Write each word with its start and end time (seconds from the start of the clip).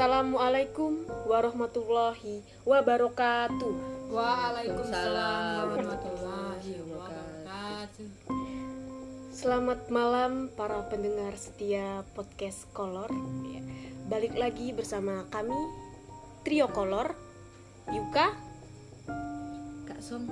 Assalamualaikum 0.00 1.04
warahmatullahi 1.28 2.40
wabarakatuh. 2.64 3.72
Waalaikumsalam 4.08 5.76
warahmatullahi 5.76 6.72
wabarakatuh. 6.88 8.08
Selamat 9.28 9.92
malam 9.92 10.48
para 10.56 10.88
pendengar 10.88 11.36
setia 11.36 12.00
podcast 12.16 12.64
Kolor. 12.72 13.12
Ya, 13.44 13.60
Balik 14.08 14.40
lagi 14.40 14.72
bersama 14.72 15.28
kami 15.28 15.60
Trio 16.48 16.72
Kolor, 16.72 17.12
Yuka, 17.92 18.32
Kak 19.84 20.00
Song 20.00 20.24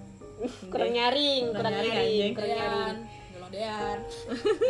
kurang 0.72 0.96
nyaring, 0.96 1.52
kurang 1.52 1.76
nyaring, 1.76 1.92
nyaring, 1.92 2.08
anjing. 2.08 2.32
kurang 2.40 2.52
nyaring. 2.56 2.96
Gelondean. 3.36 3.98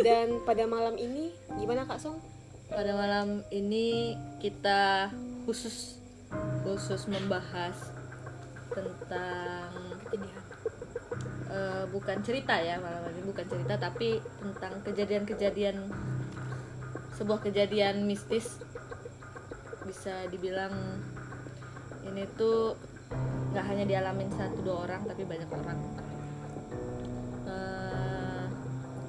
Dan 0.03 0.43
pada 0.43 0.67
malam 0.67 0.99
ini 0.99 1.31
gimana 1.55 1.87
Kak 1.87 2.03
Song? 2.03 2.32
Pada 2.73 2.97
malam 2.97 3.45
ini 3.53 4.17
kita 4.41 5.13
khusus 5.45 6.01
khusus 6.65 7.05
membahas 7.05 7.77
tentang 8.73 9.69
eh, 11.53 11.85
bukan 11.93 12.19
cerita 12.25 12.57
ya 12.57 12.81
malam 12.81 13.13
ini 13.13 13.29
bukan 13.29 13.45
cerita 13.45 13.77
tapi 13.77 14.25
tentang 14.41 14.81
kejadian-kejadian 14.89 15.93
sebuah 17.21 17.45
kejadian 17.45 18.09
mistis. 18.09 18.57
Bisa 19.85 20.25
dibilang 20.33 20.73
ini 22.09 22.25
tuh 22.41 22.73
nggak 23.53 23.65
hanya 23.69 23.85
dialamin 23.85 24.33
satu 24.33 24.65
dua 24.65 24.89
orang 24.89 25.05
tapi 25.05 25.29
banyak 25.29 25.51
orang. 25.53 25.79
Eh, 27.45 28.45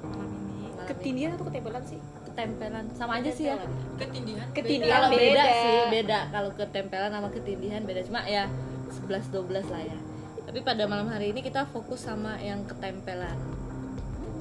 Malam 0.04 0.30
ini. 0.36 0.68
Ketindihan 0.84 1.32
atau 1.40 1.48
ketempelan 1.48 1.84
sih? 1.88 2.00
Ketempelan 2.34 2.84
sama 2.98 3.22
aja 3.22 3.30
sih 3.30 3.46
ya 3.46 3.54
ketindihan. 3.94 4.46
Ketindihan. 4.50 4.90
kalau 4.98 5.08
beda. 5.14 5.22
beda. 5.22 5.44
sih 5.54 5.76
beda 5.94 6.18
kalau 6.34 6.50
ketempelan 6.50 7.10
sama 7.14 7.28
ketindihan 7.30 7.82
beda 7.86 8.00
cuma 8.02 8.20
ya 8.26 8.50
11 8.90 9.30
12 9.30 9.70
lah 9.70 9.82
ya 9.86 9.98
tapi 10.44 10.58
pada 10.60 10.82
malam 10.84 11.06
hari 11.06 11.30
ini 11.30 11.46
kita 11.46 11.62
fokus 11.70 12.02
sama 12.02 12.34
yang 12.42 12.66
ketempelan 12.66 13.38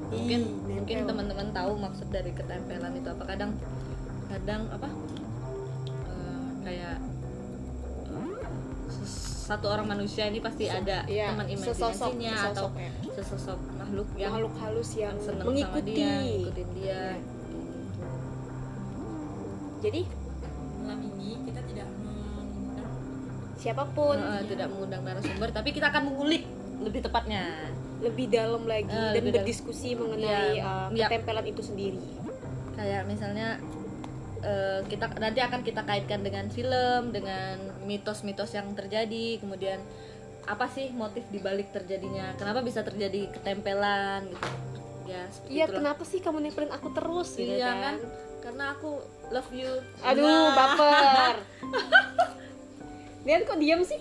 mungkin 0.10 0.42
Ih, 0.42 0.78
mungkin 0.82 0.98
teman-teman 1.06 1.48
tahu 1.54 1.78
maksud 1.78 2.10
dari 2.10 2.34
ketempelan 2.34 2.98
itu 2.98 3.10
apa 3.14 3.24
kadang 3.30 3.52
kadang 4.26 4.62
apa 4.74 4.90
eh, 6.10 6.46
kayak 6.66 6.98
eh, 8.10 8.34
satu 9.18 9.70
orang 9.70 9.86
manusia 9.86 10.26
ini 10.26 10.42
pasti 10.42 10.66
ada 10.66 11.06
Iya, 11.06 11.30
teman 11.34 11.46
imajinasinya 11.46 12.34
atau 12.54 12.68
sesosok 13.14 13.60
ya. 13.62 13.78
makhluk 13.78 14.08
yang 14.18 14.32
makhluk 14.34 14.54
halus 14.58 14.90
yang 14.98 15.16
seneng 15.22 15.46
mengikuti. 15.46 15.94
sama 15.94 15.98
dia 15.98 16.14
ngikutin 16.22 16.70
dia 16.74 17.02
Jadi 19.84 20.02
Malam 20.80 21.00
ini 21.06 21.30
kita 21.44 21.62
tidak 21.62 21.88
mengundang 21.94 22.92
siapa 23.56 23.84
pun 23.90 24.16
Eh, 24.16 24.42
tidak 24.48 24.68
mengundang 24.68 25.02
narasumber 25.02 25.50
tapi 25.52 25.70
kita 25.72 25.88
akan 25.88 26.04
mengulik 26.08 26.44
lebih 26.80 27.00
tepatnya 27.02 27.44
lebih 28.00 28.28
dalam 28.28 28.64
lagi 28.64 28.84
Eh, 28.86 28.92
dan 28.92 29.12
lebih 29.14 29.32
dalam. 29.32 29.36
berdiskusi 29.40 29.90
mengenai 29.94 30.60
Iya, 30.60 30.64
uh, 30.64 30.88
iya. 30.90 31.08
ketempelan 31.08 31.46
itu 31.46 31.62
sendiri. 31.62 32.00
kayak 32.74 33.06
misalnya 33.06 33.62
eh, 34.42 34.82
kita 34.84 35.06
nanti 35.16 35.40
akan 35.40 35.62
kita 35.62 35.82
kaitkan 35.82 36.20
dengan 36.20 36.50
film 36.50 37.12
dengan 37.12 37.56
mitos-mitos 37.84 38.52
yang 38.52 38.74
terjadi 38.74 39.38
kemudian 39.38 39.78
apa 40.44 40.68
sih 40.68 40.92
motif 40.92 41.24
dibalik 41.30 41.72
terjadinya 41.72 42.36
kenapa 42.36 42.60
bisa 42.60 42.82
terjadi 42.82 43.32
ketempelan 43.32 44.28
gitu 44.28 44.48
ya 45.06 45.24
Iya, 45.48 45.66
kenapa 45.70 46.04
sih 46.04 46.18
kamu 46.18 46.40
nempelin 46.42 46.68
aku 46.70 46.92
terus 46.92 47.30
gitu 47.34 47.54
iya 47.54 47.72
kan? 47.72 47.80
kan 47.80 47.96
karena 48.42 48.64
aku 48.74 49.00
love 49.34 49.50
you 49.52 49.72
Aduh, 50.00 50.22
Nah. 50.22 50.54
baper. 50.54 51.34
Lian 53.26 53.42
kok 53.42 53.58
diam 53.58 53.82
sih? 53.82 53.98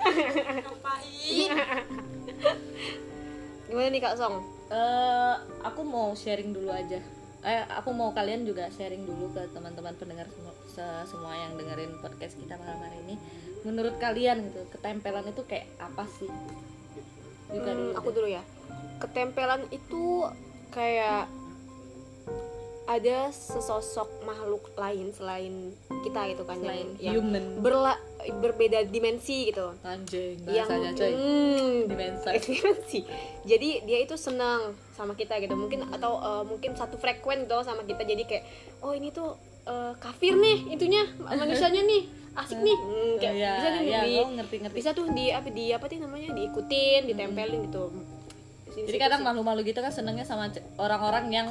ngapain? 0.00 1.50
Gimana 3.66 3.88
nih 3.88 4.00
Kak 4.00 4.16
Song? 4.16 4.40
Eh, 4.68 5.34
aku 5.60 5.82
mau 5.82 6.14
sharing 6.14 6.50
dulu 6.50 6.70
aja. 6.70 6.98
Eh, 7.40 7.62
aku 7.68 7.90
mau 7.90 8.10
kalian 8.10 8.44
juga 8.44 8.68
sharing 8.68 9.02
dulu 9.02 9.32
ke 9.32 9.42
teman-teman 9.50 9.92
pendengar 9.94 10.28
semua, 10.28 10.52
se- 10.66 11.04
semua 11.06 11.34
yang 11.34 11.52
dengerin 11.54 11.98
podcast 11.98 12.36
kita 12.36 12.54
malam 12.56 12.78
hari 12.80 12.98
ini. 13.02 13.16
Menurut 13.60 13.96
kalian 13.96 14.46
gitu, 14.46 14.64
ketempelan 14.70 15.26
itu 15.26 15.42
kayak 15.44 15.68
apa 15.76 16.04
sih? 16.10 16.30
Juga 17.48 17.70
Hmm, 17.70 17.78
dulu. 17.82 17.92
aku 17.92 18.08
deh. 18.08 18.14
dulu 18.14 18.28
ya. 18.30 18.42
Ketempelan 18.98 19.62
itu 19.70 20.04
kayak 20.70 21.26
ada 22.90 23.30
sesosok 23.30 24.26
makhluk 24.26 24.74
lain 24.74 25.14
selain 25.14 25.70
kita 26.02 26.26
gitu 26.26 26.42
kan 26.42 26.58
Selain 26.58 26.90
yang, 26.98 27.14
yang 27.14 27.14
human. 27.22 27.44
berla- 27.62 28.02
berbeda 28.36 28.82
dimensi 28.82 29.46
gitu. 29.46 29.70
Anjing, 29.80 30.42
yang 30.44 30.66
coy. 30.66 31.12
hmm, 31.14 31.78
Dimensi. 31.86 32.26
dimensi. 32.50 33.00
Jadi 33.46 33.86
dia 33.86 33.98
itu 34.02 34.18
senang 34.18 34.74
sama 34.90 35.14
kita 35.14 35.38
gitu. 35.38 35.54
Mungkin 35.54 35.86
atau 35.88 36.18
uh, 36.18 36.42
mungkin 36.42 36.74
satu 36.74 36.98
frekuen 36.98 37.46
gitu 37.46 37.62
sama 37.62 37.86
kita. 37.86 38.02
Jadi 38.02 38.26
kayak 38.26 38.44
oh 38.82 38.90
ini 38.90 39.14
tuh 39.14 39.38
uh, 39.64 39.94
kafir 39.96 40.34
nih 40.34 40.74
itunya 40.74 41.06
manusianya 41.16 41.86
nih 41.86 42.02
asik 42.34 42.58
nih. 42.58 42.78
Hmm, 42.90 43.14
kayak 43.16 43.34
Iya, 43.34 43.52
bisa 43.54 43.68
nih 43.70 43.82
iya, 43.86 44.00
di, 44.02 44.12
oh, 44.18 44.28
ngerti-ngerti. 44.34 44.74
bisa 44.74 44.90
tuh 44.90 45.06
di 45.10 45.30
apa 45.30 45.46
di 45.46 45.64
apa 45.70 45.86
sih 45.86 45.98
namanya 46.02 46.34
diikutin, 46.34 47.06
ditempelin 47.06 47.60
gitu. 47.70 47.84
Di 48.70 48.86
Jadi 48.86 48.98
kadang 48.98 49.22
malu-malu 49.22 49.62
gitu 49.62 49.78
kan 49.78 49.90
senengnya 49.90 50.22
sama 50.22 50.50
orang-orang 50.74 51.26
yang 51.30 51.48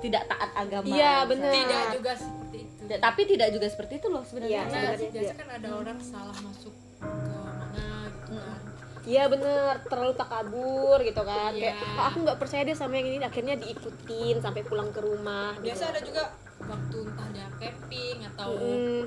tidak 0.00 0.22
taat 0.26 0.50
agama. 0.52 0.86
Iya, 0.88 1.14
bener. 1.24 1.52
Tidak 1.52 1.84
juga 1.94 2.12
seperti 2.14 2.58
itu. 2.58 2.80
Tidak, 2.82 2.98
tapi 2.98 3.20
tidak 3.24 3.48
juga 3.50 3.66
seperti 3.68 3.94
itu 3.96 4.08
loh 4.08 4.22
Iya, 4.22 4.28
sebenarnya. 4.28 4.58
Karena 4.58 4.78
sebenarnya 4.82 5.10
biasa 5.12 5.32
kan 5.34 5.48
ada 5.50 5.68
orang 5.72 5.98
salah 6.00 6.36
masuk 6.40 6.74
ke 6.74 7.06
mana 7.38 7.88
gitu 8.08 8.32
kan. 8.34 8.58
Iya 9.02 9.22
bener, 9.26 9.74
terlalu 9.82 10.14
takabur 10.14 10.98
gitu 11.02 11.22
kan 11.22 11.50
Kayak, 11.50 11.74
Iya. 11.74 11.98
"Ah, 11.98 12.06
aku 12.06 12.22
nggak 12.22 12.38
percaya 12.38 12.62
deh 12.62 12.76
sama 12.78 12.94
yang 12.94 13.08
ini 13.08 13.18
Akhirnya 13.20 13.58
diikutin 13.58 14.38
sampai 14.38 14.62
pulang 14.62 14.90
ke 14.90 15.00
rumah 15.00 15.58
gitu. 15.58 15.74
Biasa 15.74 15.84
ada 15.90 16.00
juga 16.00 16.22
waktu 16.62 16.96
entah 17.02 17.28
dia 17.34 17.46
camping 17.58 18.16
atau 18.24 18.48
Mm, 18.54 19.02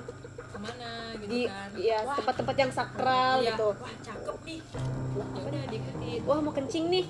ke 0.55 0.59
mana 0.61 0.89
gitu 1.15 1.27
di 1.27 1.41
kan. 1.45 1.69
ya 1.75 1.97
Wah, 2.01 2.15
tempat-tempat 2.15 2.55
yang 2.55 2.71
sakral 2.71 3.35
iya, 3.37 3.51
gitu 3.51 3.67
Wah, 3.75 3.93
cakep 3.99 4.37
nih. 4.41 4.59
Ya 5.15 5.41
udah 5.41 5.63
diikutin. 5.67 6.19
Wah 6.23 6.39
mau 6.39 6.51
kencing 6.51 6.85
nih 6.89 7.05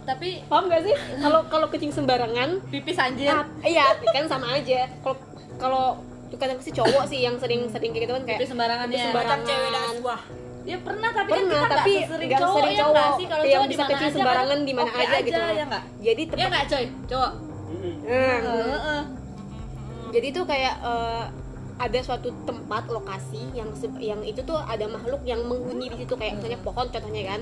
Tapi 0.00 0.28
Paham 0.44 0.64
gak 0.66 0.82
sih? 0.82 0.94
Kalau 1.16 1.40
kalau 1.46 1.66
kencing 1.68 1.92
sembarangan 1.92 2.50
pipis 2.66 2.98
anjir. 2.98 3.30
ah, 3.30 3.46
Iya 3.62 3.94
kan 4.02 4.26
sama 4.26 4.58
aja 4.58 4.90
Kalau 5.00 5.16
kalau 5.56 5.84
kadang 6.32 6.58
sih 6.58 6.70
cowok 6.70 7.04
sih 7.04 7.20
yang 7.20 7.36
sering 7.36 7.68
sering 7.68 7.90
kayak 7.90 8.06
gitu 8.06 8.12
kan 8.14 8.24
kayak 8.24 8.38
Pipis 8.38 8.50
sembarangan 8.50 8.86
pipis 8.86 8.96
ya. 8.96 9.06
sembarangan. 9.10 9.38
Cewek 9.44 9.70
dan 9.70 9.96
wah. 10.00 10.22
Ya 10.60 10.76
pernah 10.76 11.10
tapi 11.10 11.30
Pernah, 11.32 11.48
kan 11.50 11.64
kita 11.64 11.72
tapi 11.72 11.90
nggak 11.90 12.04
sesering 12.06 12.30
cowok 12.30 12.54
sering 12.54 12.70
ya 12.70 12.80
cowok 12.80 12.92
nggak 12.92 13.10
sih 13.10 13.26
kalau 13.26 13.42
yang 13.42 13.52
cowok 13.54 13.70
bisa 13.70 13.82
kecil 13.82 13.96
aja 14.00 14.14
sembarangan 14.14 14.48
kan 14.50 14.60
di 14.60 14.72
mana 14.72 14.84
oke 14.86 14.98
aja 15.00 15.16
gitu 15.20 15.40
ya 15.40 15.64
nggak 15.66 15.82
Jadi 16.00 16.22
ya 16.22 16.28
tempat 16.30 16.48
nggak 16.48 16.64
coy 16.66 16.84
cowok 17.06 17.32
Nah, 17.80 18.38
Heeh. 18.44 19.02
jadi 20.10 20.28
tuh 20.30 20.44
kayak 20.44 20.74
eh, 20.82 21.24
ada 21.80 21.98
suatu 22.04 22.28
tempat 22.44 22.92
lokasi 22.92 23.40
yang 23.56 23.72
yang 23.96 24.20
itu 24.20 24.44
tuh 24.44 24.60
ada 24.60 24.84
makhluk 24.84 25.24
yang 25.24 25.40
menghuni 25.48 25.88
di 25.88 26.04
situ 26.04 26.12
kayak 26.12 26.36
misalnya 26.36 26.60
pohon 26.60 26.86
contohnya 26.92 27.24
kan 27.24 27.40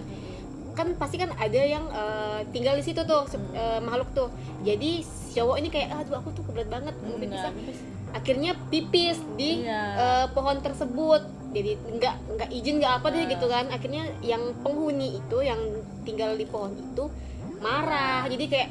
kan 0.78 0.94
pasti 0.94 1.19
kan 1.19 1.34
ada 1.34 1.59
yang 1.59 1.82
eh, 1.91 2.41
tinggal 2.54 2.78
di 2.78 2.87
situ 2.87 3.03
tuh 3.03 3.26
eh, 3.50 3.82
makhluk 3.82 4.15
tuh 4.15 4.31
jadi 4.62 5.03
cowok 5.34 5.56
ini 5.59 5.69
kayak 5.75 5.91
aduh 5.91 6.22
aku 6.22 6.31
tuh 6.38 6.47
kebelet 6.47 6.71
banget 6.71 6.94
mau 7.03 7.19
ah." 7.19 7.50
pipis. 7.50 7.78
akhirnya 8.09 8.53
pipis 8.71 9.19
di 9.34 9.66
Iya. 9.66 9.82
eh, 9.99 10.26
pohon 10.31 10.62
tersebut 10.62 11.22
jadi 11.50 11.75
nggak 11.99 12.15
nggak 12.38 12.49
izin 12.55 12.78
nggak 12.78 12.94
apa 13.03 13.06
deh 13.10 13.26
Nah. 13.26 13.31
gitu 13.34 13.47
kan 13.50 13.65
akhirnya 13.75 14.05
yang 14.22 14.55
penghuni 14.62 15.19
itu 15.19 15.38
yang 15.43 15.59
tinggal 16.06 16.38
di 16.38 16.47
pohon 16.47 16.78
itu 16.78 17.10
marah 17.59 18.31
jadi 18.31 18.44
kayak 18.47 18.70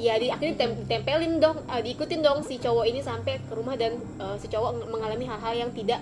ya 0.00 0.16
di 0.16 0.26
akhirnya 0.26 0.56
tem- 0.56 0.84
tempelin 0.86 1.36
dong 1.36 1.60
eh, 1.62 1.80
diikutin 1.82 2.20
dong 2.20 2.40
si 2.40 2.56
cowok 2.56 2.84
ini 2.84 3.00
sampai 3.00 3.36
ke 3.38 3.52
rumah 3.52 3.74
dan 3.74 3.92
eh, 3.96 4.36
si 4.36 4.46
cowok 4.46 4.70
ng- 4.74 4.88
mengalami 4.88 5.24
hal-hal 5.26 5.54
yang 5.58 5.70
tidak 5.70 6.00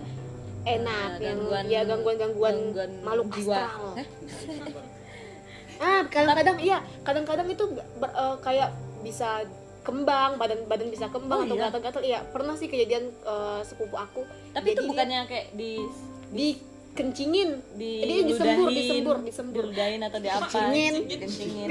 enak 0.64 1.10
Nah, 1.10 1.18
yang 1.18 1.38
gangguan- 1.40 1.66
ya 1.66 1.80
gangguan-gangguan 1.82 2.54
gangguan 2.68 2.90
makhluk 3.02 3.26
jiwa. 3.32 3.56
astral 3.56 3.92
ah 5.78 6.02
kadang-kadang 6.08 6.58
iya 6.58 6.78
kadang-kadang 7.00 7.46
itu 7.48 7.64
ber- 7.96 8.10
eh, 8.12 8.36
kayak 8.40 8.70
bisa 9.00 9.46
kembang 9.80 10.36
badan 10.36 10.66
badan 10.66 10.88
bisa 10.88 11.06
kembang 11.08 11.40
Oh, 11.40 11.44
atau 11.44 11.56
iya? 11.56 11.62
gatal-gatal 11.64 12.02
iya 12.04 12.18
pernah 12.24 12.54
sih 12.54 12.66
kejadian 12.66 13.04
eh, 13.10 13.60
sepupu 13.62 13.94
aku 13.94 14.22
tapi 14.50 14.74
itu 14.74 14.82
bukannya 14.84 15.24
kayak 15.24 15.54
di 15.54 15.78
di 16.28 16.58
kencingin. 16.96 17.50
Di 17.76 17.90
Dia 18.04 18.22
disembur, 18.24 18.68
disembur, 18.72 19.16
disembur. 19.24 19.54
diludahin 19.68 20.00
atau 20.04 20.18
di 20.20 20.28
apa? 20.28 20.46
Kencingin. 20.46 20.94
kencingin. 21.08 21.68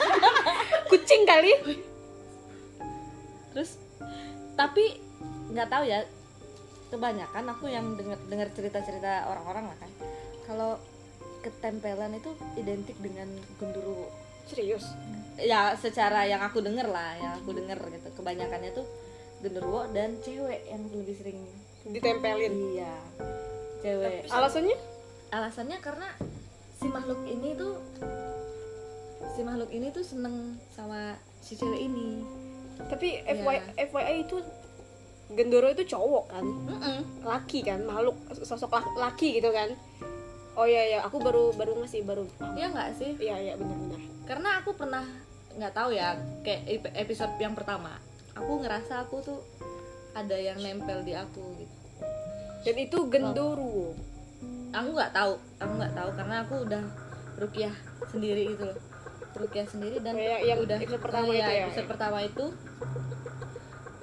Kucing 0.90 1.22
kali. 1.24 1.52
Terus 3.52 3.70
tapi 4.56 5.00
nggak 5.52 5.68
tahu 5.68 5.84
ya 5.84 6.00
kebanyakan 6.92 7.44
aku 7.56 7.72
yang 7.72 7.96
dengar 7.96 8.20
dengar 8.28 8.48
cerita 8.52 8.84
cerita 8.84 9.24
orang-orang 9.28 9.72
lah 9.72 9.76
kan 9.80 9.90
kalau 10.44 10.76
ketempelan 11.40 12.16
itu 12.16 12.30
identik 12.56 12.96
dengan 13.00 13.28
gundurwo 13.56 14.12
serius? 14.46 14.92
Ya 15.40 15.72
secara 15.76 16.28
yang 16.28 16.44
aku 16.44 16.60
denger 16.60 16.86
lah 16.88 17.16
yang 17.16 17.32
aku 17.40 17.56
denger 17.56 17.80
gitu 17.96 18.08
kebanyakannya 18.20 18.70
tuh 18.76 18.86
genderuwo 19.42 19.88
dan 19.90 20.20
cewek 20.22 20.68
yang 20.70 20.84
lebih 20.92 21.16
sering 21.18 21.38
ditempelin? 21.88 22.52
Iya 22.78 22.94
cewek. 23.82 24.26
Alasannya? 24.28 24.76
Alasannya 25.28 25.78
karena 25.78 26.08
si 26.72 26.86
makhluk 26.86 27.20
ini 27.24 27.54
tuh 27.54 27.74
si 29.28 29.40
makhluk 29.40 29.70
ini 29.70 29.88
tuh 29.88 30.02
seneng 30.02 30.36
sama 30.68 31.16
si 31.38 31.54
cewek 31.54 31.80
ini. 31.80 32.22
Tapi 32.82 33.20
Iya. 33.20 33.34
FYI, 33.34 33.58
FYI 33.86 34.14
itu 34.22 34.36
gendoro 35.30 35.68
itu 35.68 35.84
cowok 35.86 36.24
kan? 36.28 36.44
Mm-mm. 36.44 36.98
laki 37.22 37.62
kan? 37.62 37.80
Makhluk 37.82 38.14
sosok 38.38 38.70
lak- 38.70 38.96
laki 38.96 39.38
gitu 39.38 39.48
kan? 39.48 39.72
Oh 40.52 40.68
iya 40.68 40.84
ya 40.86 40.98
aku 41.00 41.16
baru 41.16 41.50
baru 41.52 41.80
ngasih 41.80 42.04
baru. 42.04 42.28
Iya 42.52 42.68
nggak 42.68 42.88
sih? 42.94 43.10
Iya 43.16 43.36
iya. 43.40 43.54
Benar-benar 43.56 44.00
karena 44.22 44.60
aku 44.60 44.70
pernah 44.72 45.02
nggak 45.52 45.72
tahu 45.72 45.90
ya 45.92 46.14
kayak 46.40 46.60
ep- 46.66 46.94
episode 46.94 47.32
yang 47.36 47.56
pertama. 47.56 47.96
Aku 48.32 48.60
ngerasa 48.60 49.02
aku 49.02 49.20
tuh 49.20 49.40
ada 50.12 50.36
yang 50.36 50.60
nempel 50.60 51.00
di 51.00 51.12
aku 51.12 51.40
gitu 51.56 51.72
dan 52.62 52.76
itu 52.76 52.98
gendoro 53.06 53.94
aku 54.70 54.88
nggak 54.90 55.12
tahu 55.12 55.32
aku 55.58 55.72
nggak 55.74 55.92
tahu 55.92 56.08
karena 56.14 56.36
aku 56.40 56.54
udah 56.62 56.82
rukiah 57.36 57.74
sendiri 58.06 58.42
gitu 58.48 58.64
loh 58.64 58.78
rukiah 59.34 59.64
sendiri 59.64 59.96
dan 59.98 60.12
Kayak 60.12 60.40
yang 60.44 60.58
udah 60.60 60.76
episode 60.76 61.02
pertama 61.02 61.26
iya, 61.26 61.40
itu 61.40 61.50
ya? 61.50 61.62
episode 61.64 61.88
pertama 61.88 62.18
itu 62.20 62.44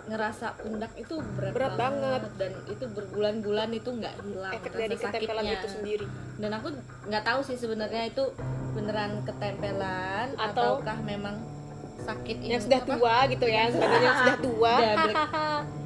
ngerasa 0.09 0.47
pundak 0.57 0.91
itu 0.97 1.15
berat, 1.37 1.53
Berat 1.53 1.73
banget. 1.77 2.21
dan 2.35 2.51
itu 2.65 2.85
berbulan-bulan 2.87 3.69
itu 3.71 3.89
nggak 3.93 4.13
hilang 4.19 4.53
efek 4.55 4.71
rasa 4.71 4.79
dari 4.79 4.95
ketempelan 4.97 5.21
sakitnya. 5.37 5.53
itu 5.55 5.67
sendiri 5.69 6.05
dan 6.35 6.51
aku 6.51 6.67
nggak 7.05 7.23
tahu 7.23 7.39
sih 7.45 7.55
sebenarnya 7.55 8.03
itu 8.09 8.23
beneran 8.71 9.11
ketempelan 9.21 10.27
Atau- 10.33 10.81
ataukah 10.81 10.97
memang 10.99 11.35
sakit 11.99 12.37
yang 12.41 12.57
sudah 12.57 12.79
apa? 12.79 12.89
tua 12.89 13.15
gitu 13.29 13.45
ya 13.45 13.63
sebenarnya 13.71 14.11
sudah 14.17 14.37
tua. 14.39 14.73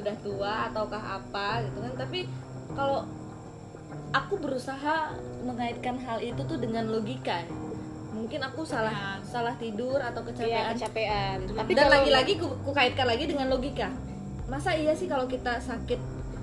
sudah 0.00 0.16
tua 0.24 0.52
ataukah 0.72 1.20
apa 1.20 1.62
gitu 1.68 1.78
kan. 1.84 1.92
Tapi 2.00 2.20
kalau 2.72 3.04
aku 4.10 4.34
berusaha 4.40 5.14
mengaitkan 5.44 6.00
hal 6.00 6.18
itu 6.24 6.40
tuh 6.48 6.58
dengan 6.58 6.88
logika. 6.88 7.44
Mungkin 8.10 8.40
aku 8.42 8.66
salah 8.66 9.22
salah 9.22 9.54
tidur 9.56 10.00
atau 10.02 10.20
iya 10.42 10.74
kecapean. 10.74 10.74
kecapean. 10.74 11.36
Tapi 11.54 11.70
dan 11.76 11.86
kalau 11.86 11.94
lagi-lagi 12.00 12.32
ku, 12.40 12.46
ku 12.66 12.70
kaitkan 12.74 13.06
lagi 13.06 13.24
dengan 13.30 13.46
logika. 13.52 13.88
Masa 14.50 14.74
iya 14.74 14.92
sih 14.96 15.06
kalau 15.06 15.30
kita 15.30 15.62
sakit 15.62 16.00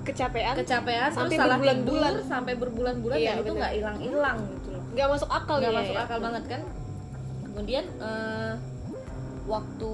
kecapean? 0.08 0.56
kecapean 0.56 1.10
Sampai 1.12 1.36
terus 1.36 1.40
salah 1.44 1.56
berbulan-bulan. 1.60 2.12
tidur 2.16 2.24
sampai 2.24 2.54
berbulan-bulan 2.56 3.16
Iya, 3.20 3.30
dan 3.36 3.44
itu 3.44 3.52
nggak 3.52 3.72
hilang-hilang 3.76 4.38
gitu 4.56 4.68
loh. 4.72 4.82
Nggak 4.96 5.06
masuk 5.12 5.28
akal 5.28 5.56
nggak 5.60 5.72
ya, 5.74 5.78
masuk 5.84 5.96
ya. 5.96 6.02
akal 6.08 6.18
banget 6.24 6.44
kan. 6.48 6.60
Kemudian 7.44 7.84
eh, 8.00 8.52
waktu 9.44 9.92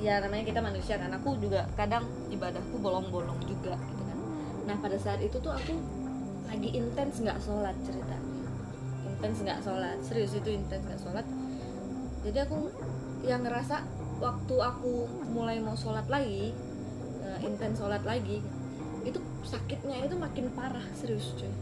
ya 0.00 0.18
namanya 0.24 0.44
kita 0.48 0.60
manusia 0.64 0.96
kan. 0.96 1.12
Aku 1.20 1.36
juga 1.36 1.68
kadang 1.76 2.08
ibadahku 2.32 2.80
bolong-bolong 2.80 3.38
juga 3.44 3.76
gitu 3.76 4.02
kan. 4.08 4.18
Nah 4.66 4.76
pada 4.80 4.96
saat 4.96 5.20
itu 5.20 5.36
tuh 5.36 5.52
aku 5.52 5.76
lagi 6.48 6.68
intens 6.72 7.20
nggak 7.20 7.38
sholat 7.38 7.76
ceritanya. 7.84 8.32
Intens 9.06 9.38
nggak 9.44 9.60
sholat. 9.60 9.96
Serius 10.00 10.32
itu 10.34 10.48
intens 10.50 10.82
nggak 10.88 11.00
sholat. 11.00 11.26
Jadi 12.24 12.38
aku 12.40 12.72
yang 13.24 13.44
ngerasa 13.44 13.84
waktu 14.20 14.56
aku 14.56 15.08
mulai 15.32 15.60
mau 15.60 15.76
sholat 15.76 16.08
lagi 16.08 16.52
eh, 17.24 17.38
intens 17.44 17.80
sholat 17.80 18.04
lagi 18.04 18.40
itu 19.00 19.16
sakitnya 19.44 20.04
itu 20.04 20.16
makin 20.16 20.52
parah 20.52 20.84
serius 20.96 21.32
cuy. 21.36 21.52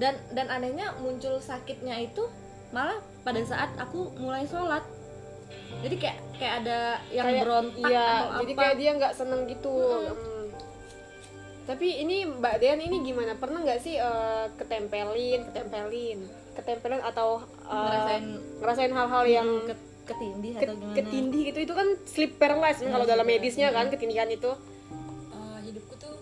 Dan 0.00 0.16
dan 0.32 0.48
anehnya 0.48 0.96
muncul 1.00 1.40
sakitnya 1.40 2.00
itu 2.00 2.24
malah 2.72 2.96
pada 3.22 3.44
saat 3.44 3.76
aku 3.76 4.16
mulai 4.16 4.48
sholat 4.48 4.80
jadi 5.78 5.96
kayak 5.96 6.18
kayak 6.32 6.54
ada 6.60 6.78
yang 7.08 7.26
Kayak- 7.26 7.42
berontak 7.42 7.78
iya 7.84 8.06
atau 8.22 8.38
jadi 8.40 8.52
apa. 8.52 8.60
kayak 8.60 8.76
dia 8.76 8.90
nggak 8.94 9.12
seneng 9.12 9.40
gitu. 9.46 9.74
Hmm. 9.74 10.46
tapi 11.62 11.86
ini 11.96 12.16
mbak 12.24 12.58
Dean 12.58 12.78
ini 12.78 12.96
gimana? 13.02 13.32
Pernah 13.34 13.62
nggak 13.62 13.80
sih 13.80 13.94
eh, 13.94 14.44
ketempelin 14.52 15.40
ketempelin? 15.44 16.18
Ketempelin 16.52 17.00
atau 17.00 17.38
eh, 17.62 17.70
ngerasain 17.70 18.24
ngerasain 18.58 18.92
hal-hal 18.92 19.24
yang 19.24 19.48
ke, 19.64 19.74
ketindih 20.04 20.52
ke- 20.52 20.62
atau 20.64 20.74
gimana? 20.76 20.96
ketindih 20.96 21.42
gitu. 21.48 21.58
Itu 21.62 21.74
kan 21.74 21.88
sleep 22.04 22.34
paralysis 22.36 22.82
kalau 22.84 23.04
dalam 23.04 23.22
medisnya 23.24 23.70
kan 23.70 23.86
ketindihan 23.88 24.26
itu. 24.28 24.50
Eh, 25.30 25.58
hidupku 25.64 25.94
tuh 25.96 26.14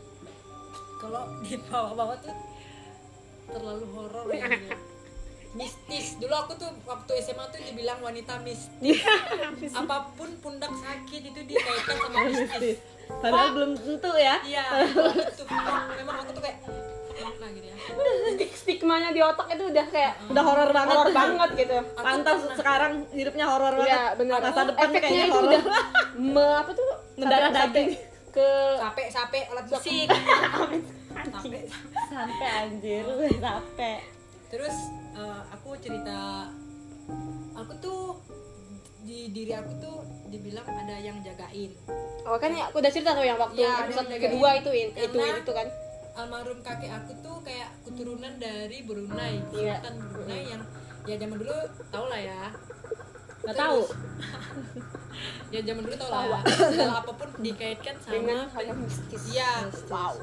kalau 0.99 1.25
di 1.41 1.57
bawah-bawah 1.59 2.17
tuh 2.19 2.37
terlalu 3.51 3.87
horor 3.91 4.25
ya 4.31 4.45
mistis. 5.53 6.15
Dulu 6.17 6.31
aku 6.33 6.53
tuh 6.55 6.71
waktu 6.85 7.13
SMA 7.21 7.45
tuh 7.49 7.61
dibilang 7.61 7.99
wanita 7.99 8.39
mistis. 8.41 9.03
Apa 9.73 10.11
pun 10.15 10.31
pundak 10.39 10.71
sakit 10.71 11.23
itu 11.25 11.41
dikaitkan 11.45 11.97
sama 11.99 12.19
mistis. 12.29 12.79
padahal 13.13 13.51
belum 13.53 13.71
tentu 13.75 14.11
ya. 14.15 14.39
Iya 14.41 14.65
itu 15.33 15.43
memang 15.97 16.17
aku 16.21 16.31
tuh 16.31 16.41
kayak 16.41 16.63
gitu 17.51 17.67
ya? 17.67 17.77
Stik- 18.31 18.55
stigmanya 18.57 19.11
di 19.11 19.19
otak 19.19 19.51
itu 19.51 19.67
udah 19.67 19.87
kayak 19.89 20.13
udah 20.31 20.43
horor 20.43 20.71
banget. 20.71 20.95
Horor 20.95 21.11
banget. 21.11 21.51
Gitu. 21.61 21.75
Pantas 21.93 22.39
pernah- 22.39 22.57
sekarang 22.57 22.93
hidupnya 23.11 23.45
horor 23.45 23.75
banget. 23.75 23.91
Iya 23.91 24.03
benar. 24.15 24.39
masa 24.41 24.63
depan 24.65 24.87
Efeknya 24.87 25.01
kayaknya 25.03 25.25
itu 25.25 25.35
horor. 25.35 25.51
udah 25.51 25.63
me, 26.17 26.47
apa 26.57 26.71
tuh? 26.71 26.87
Mendarah 27.17 27.51
daging. 27.51 27.89
ke 28.31 28.49
capek 28.79 29.07
capek 29.11 29.43
alat 29.51 29.67
musik. 29.67 30.07
capek 31.11 31.63
sampai 32.09 32.47
anjir 32.63 33.05
sampai. 33.37 33.95
Terus 34.47 34.77
eh, 35.13 35.41
aku 35.51 35.69
cerita 35.77 36.49
aku 37.53 37.73
tuh 37.79 38.01
di 39.01 39.31
diri 39.31 39.51
aku 39.51 39.73
tuh 39.77 39.97
dibilang 40.29 40.63
ada 40.65 40.95
yang 40.95 41.19
jagain. 41.21 41.73
Oh 42.23 42.37
kan 42.37 42.53
ya 42.53 42.69
aku 42.69 42.79
udah 42.79 42.89
cerita 42.89 43.11
tuh 43.11 43.25
yang 43.25 43.35
waktu 43.37 43.59
Iya, 43.59 43.73
episode 43.83 44.09
yang 44.09 44.23
kedua 44.23 44.49
itu 44.55 44.71
itu 44.71 44.93
Karena- 45.11 45.41
itu 45.41 45.53
kan. 45.53 45.69
almarhum 46.13 46.59
kakek 46.61 46.91
aku 46.93 47.13
tuh 47.19 47.37
kayak 47.41 47.71
keturunan 47.81 48.35
dari 48.37 48.83
Brunei 48.83 49.41
Iya. 49.51 49.79
Sultan 49.79 49.95
Brunei 50.07 50.43
yang 50.45 50.63
ya 51.03 51.15
zaman 51.17 51.37
dulu 51.39 51.57
tau 51.89 52.07
lah 52.07 52.21
ya. 52.21 52.43
Nggak 53.41 53.55
Terus- 53.55 53.59
tahu. 53.59 53.81
Ya 55.51 55.61
zaman 55.61 55.83
dulu 55.83 55.97
tau 55.97 56.11
lah 56.13 56.41
segala 56.47 56.95
apa 57.03 57.13
pun 57.13 57.29
dikaitkan 57.41 57.95
dengan 58.05 58.47
sama 58.47 58.55
hal 58.55 58.63
yang 58.69 58.79
mistis. 58.79 59.23
Iya. 59.29 59.53
wow. 59.89 60.15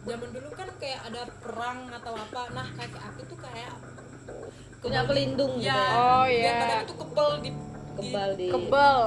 Zaman 0.00 0.28
dulu 0.32 0.48
kan 0.50 0.68
kayak 0.78 1.00
ada 1.04 1.22
perang 1.38 1.92
atau 1.92 2.14
apa. 2.14 2.42
Nah 2.50 2.66
kakek 2.72 3.02
aku 3.04 3.20
tuh 3.26 3.38
kayak 3.38 3.68
punya 4.78 5.00
pelindung 5.04 5.52
gitu 5.58 5.68
ya, 5.68 5.74
ya. 5.74 5.98
Oh, 5.98 6.24
dia 6.26 6.38
iya. 6.38 6.52
badannya 6.62 6.84
tuh 6.86 6.96
kebal 7.02 7.30
di, 7.42 7.50
kebal 7.98 8.28
di 8.38 8.48
kebel. 8.50 9.02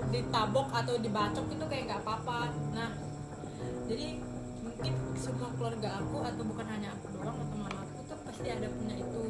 di 0.00 0.18
ditabok 0.22 0.68
atau 0.72 0.94
dibacok 0.96 1.46
itu 1.50 1.64
kayak 1.66 1.82
nggak 1.90 2.00
apa-apa. 2.06 2.38
Nah 2.72 2.90
jadi 3.90 4.08
mungkin 4.64 4.94
semua 5.18 5.48
keluarga 5.58 5.88
aku 6.00 6.16
atau 6.24 6.42
bukan 6.46 6.66
hanya 6.70 6.88
aku 6.94 7.06
doang 7.18 7.36
atau 7.36 7.56
mama 7.58 7.78
aku 7.84 7.98
tuh 8.06 8.18
pasti 8.24 8.48
ada 8.48 8.66
punya 8.70 8.94
itu. 8.96 9.22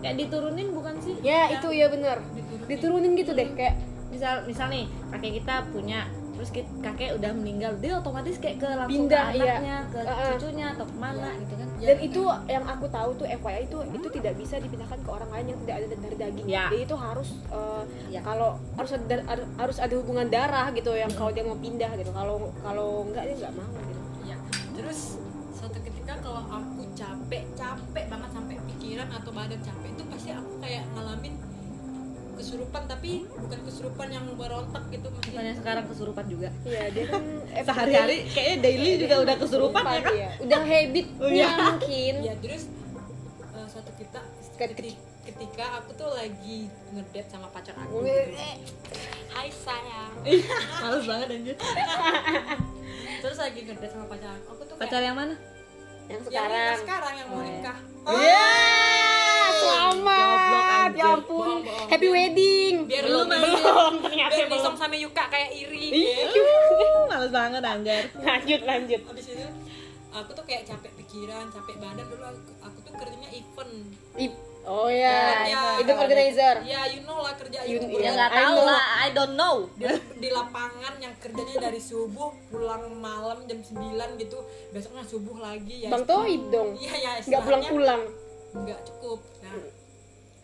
Kayak 0.00 0.16
diturunin 0.24 0.68
bukan 0.72 0.94
sih? 1.02 1.14
Ya 1.20 1.52
itu 1.52 1.68
ya 1.74 1.86
bener. 1.90 2.16
Diturunin. 2.32 2.66
Diturunin 2.70 3.12
gitu 3.18 3.30
deh 3.34 3.48
kayak 3.52 3.74
misal 4.08 4.34
misal 4.46 4.66
nih 4.70 4.86
kakek 5.12 5.42
kita 5.42 5.54
punya 5.74 6.06
terus 6.36 6.50
kakek 6.84 7.10
udah 7.16 7.30
meninggal 7.32 7.72
dia 7.80 7.96
otomatis 7.96 8.36
kayak 8.36 8.56
ke 8.60 8.68
langsung 8.68 9.08
Pindah, 9.08 9.24
ke 9.32 9.36
iya. 9.40 9.44
anaknya 9.56 9.76
ke 9.88 9.98
Heeh. 10.04 10.28
cucunya 10.36 10.66
atau 10.76 10.86
ke 10.86 10.96
mana 10.96 11.28
gitu 11.40 11.54
kan. 11.56 11.68
Dan 11.76 11.96
itu 12.00 12.22
yang 12.46 12.64
aku 12.68 12.86
tahu 12.88 13.10
tuh 13.16 13.26
FYI 13.26 13.60
itu 13.64 13.78
itu 13.90 14.08
tidak 14.20 14.34
bisa 14.36 14.54
dipindahkan 14.60 14.98
ke 15.00 15.10
orang 15.10 15.30
lain 15.32 15.46
yang 15.52 15.58
tidak 15.64 15.74
ada 15.80 15.86
dari 15.96 16.16
daging. 16.16 16.46
Ya. 16.46 16.64
jadi 16.68 16.78
itu 16.84 16.96
harus 16.96 17.28
eh, 17.48 17.82
Ya. 18.12 18.20
kalau 18.20 18.60
harus 18.76 18.90
ada 18.92 19.16
harus 19.56 19.76
ada 19.80 19.94
hubungan 19.96 20.26
darah 20.28 20.68
gitu 20.72 20.92
yang 20.92 21.10
kalau 21.16 21.32
dia 21.32 21.44
mau 21.44 21.56
pindah 21.56 21.90
gitu. 21.96 22.10
Kalau 22.12 22.52
kalau 22.60 22.88
enggak 23.08 23.24
dia 23.32 23.36
nggak 23.40 23.54
mau 23.56 23.72
gitu. 23.72 24.00
Ya 24.28 24.36
terus 24.76 25.16
suatu 25.56 25.78
ketika 25.80 26.20
kalau 26.20 26.44
aku 26.44 26.84
capek 26.92 27.42
capek 27.56 28.04
banget 28.12 28.30
sampai 28.30 28.56
pikiran 28.68 29.08
atau 29.08 29.30
badan 29.32 29.60
capek 29.64 29.88
itu 29.88 30.02
pasti 30.12 30.30
aku 30.36 30.52
kayak 30.60 30.84
ngalamin 30.92 31.34
kesurupan 32.36 32.82
tapi 32.84 33.10
bukan 33.26 33.60
kesurupan 33.62 34.08
yang 34.08 34.24
berontak 34.30 34.84
gitu 34.88 35.08
maksudnya 35.08 35.34
Makanya 35.34 35.54
sekarang 35.56 35.84
kesurupan 35.86 36.24
juga 36.26 36.48
Iya 36.62 36.82
dia 36.90 37.04
kan 37.06 37.22
sehari-hari 37.66 38.16
kayaknya 38.28 38.56
daily 38.60 38.90
juga 38.98 39.14
udah 39.20 39.36
kesurupan 39.36 39.82
ya 39.82 40.00
kan 40.00 40.12
iya. 40.12 40.28
udah 40.38 40.60
habitnya 40.62 41.26
iya. 41.26 41.48
mungkin 41.66 42.14
ya 42.22 42.34
terus 42.38 42.62
eh, 43.50 43.66
suatu 43.66 43.90
kita 43.94 44.20
keti- 44.56 45.00
ketika 45.22 45.64
aku 45.76 45.90
tuh 45.92 46.08
lagi 46.08 46.58
ngedate 46.88 47.26
sama 47.26 47.50
pacar 47.50 47.74
aku 47.74 47.98
gitu. 48.00 48.30
Hai 49.28 49.50
sayang 49.50 50.12
males 50.80 51.04
banget 51.04 51.28
anjir 51.30 51.56
terus 53.22 53.36
lagi 53.36 53.58
ngedate 53.60 53.88
sama 53.88 54.06
pacar 54.06 54.30
aku 54.34 54.48
aku 54.50 54.62
tuh 54.64 54.74
kayak 54.74 54.82
pacar 54.82 55.00
yang 55.02 55.16
mana 55.16 55.34
yang 56.06 56.20
yang 56.22 56.46
nikah 56.46 56.78
sekarang 56.78 56.78
sekarang 56.78 57.14
yang 57.16 57.28
mau 57.28 57.36
Oh, 57.36 57.42
iya. 57.42 57.50
nikah 57.52 57.78
Iya, 58.06 58.46
Goblok, 59.26 59.58
selamat 59.58 60.46
anjir. 60.86 60.94
ya 60.94 61.06
ampun. 61.10 61.35
Happy 61.96 62.08
wedding. 62.08 62.74
Biar 62.84 63.02
Belum, 63.02 63.24
lu 63.24 63.32
belum. 63.32 63.92
Ternyata 64.02 64.32
biar 64.34 64.48
belum. 64.48 64.74
sama 64.76 64.94
Yuka 64.94 65.24
kayak 65.26 65.50
iri. 65.54 65.84
Gitu. 65.90 66.40
males 67.10 67.30
banget 67.30 67.62
anjir 67.62 68.04
lanjut 68.14 68.60
lanjut. 68.62 69.00
Habis 69.02 69.26
itu 69.30 69.46
aku 70.10 70.30
tuh 70.32 70.44
kayak 70.44 70.62
capek 70.64 70.92
pikiran, 70.96 71.48
capek 71.48 71.76
badan. 71.76 72.04
Dulu 72.04 72.24
aku, 72.24 72.50
aku 72.62 72.78
tuh 72.82 72.92
kerjanya 72.94 73.30
event. 73.30 73.74
Ih, 74.16 74.32
oh 74.64 74.88
ya, 74.88 75.44
Ya, 75.44 75.60
event 75.78 75.98
organizer. 75.98 76.54
Ya 76.62 76.80
you 76.86 77.00
know 77.02 77.18
lah 77.18 77.32
kerja 77.34 77.58
You- 77.64 77.80
ya, 77.94 78.10
nggak 78.12 78.30
I 78.30 78.36
tahu. 78.42 78.56
lah 78.62 78.82
I 78.98 79.08
don't 79.10 79.34
know. 79.34 79.56
Di, 79.72 79.84
di 80.16 80.28
lapangan 80.30 80.94
yang 80.98 81.14
kerjanya 81.16 81.56
dari 81.62 81.80
subuh 81.80 82.32
pulang 82.46 82.92
malam 82.94 83.44
jam 83.44 83.60
9 83.60 83.72
gitu. 84.16 84.38
Besoknya 84.70 85.02
subuh 85.02 85.36
lagi 85.38 85.84
ya 85.84 85.88
bang 85.88 86.04
Toib 86.04 86.42
dong. 86.50 86.76
Iya 86.76 86.94
ya 86.94 87.10
nggak 87.22 87.42
pulang-pulang. 87.42 88.02
nggak 88.56 88.80
cukup 88.84 89.20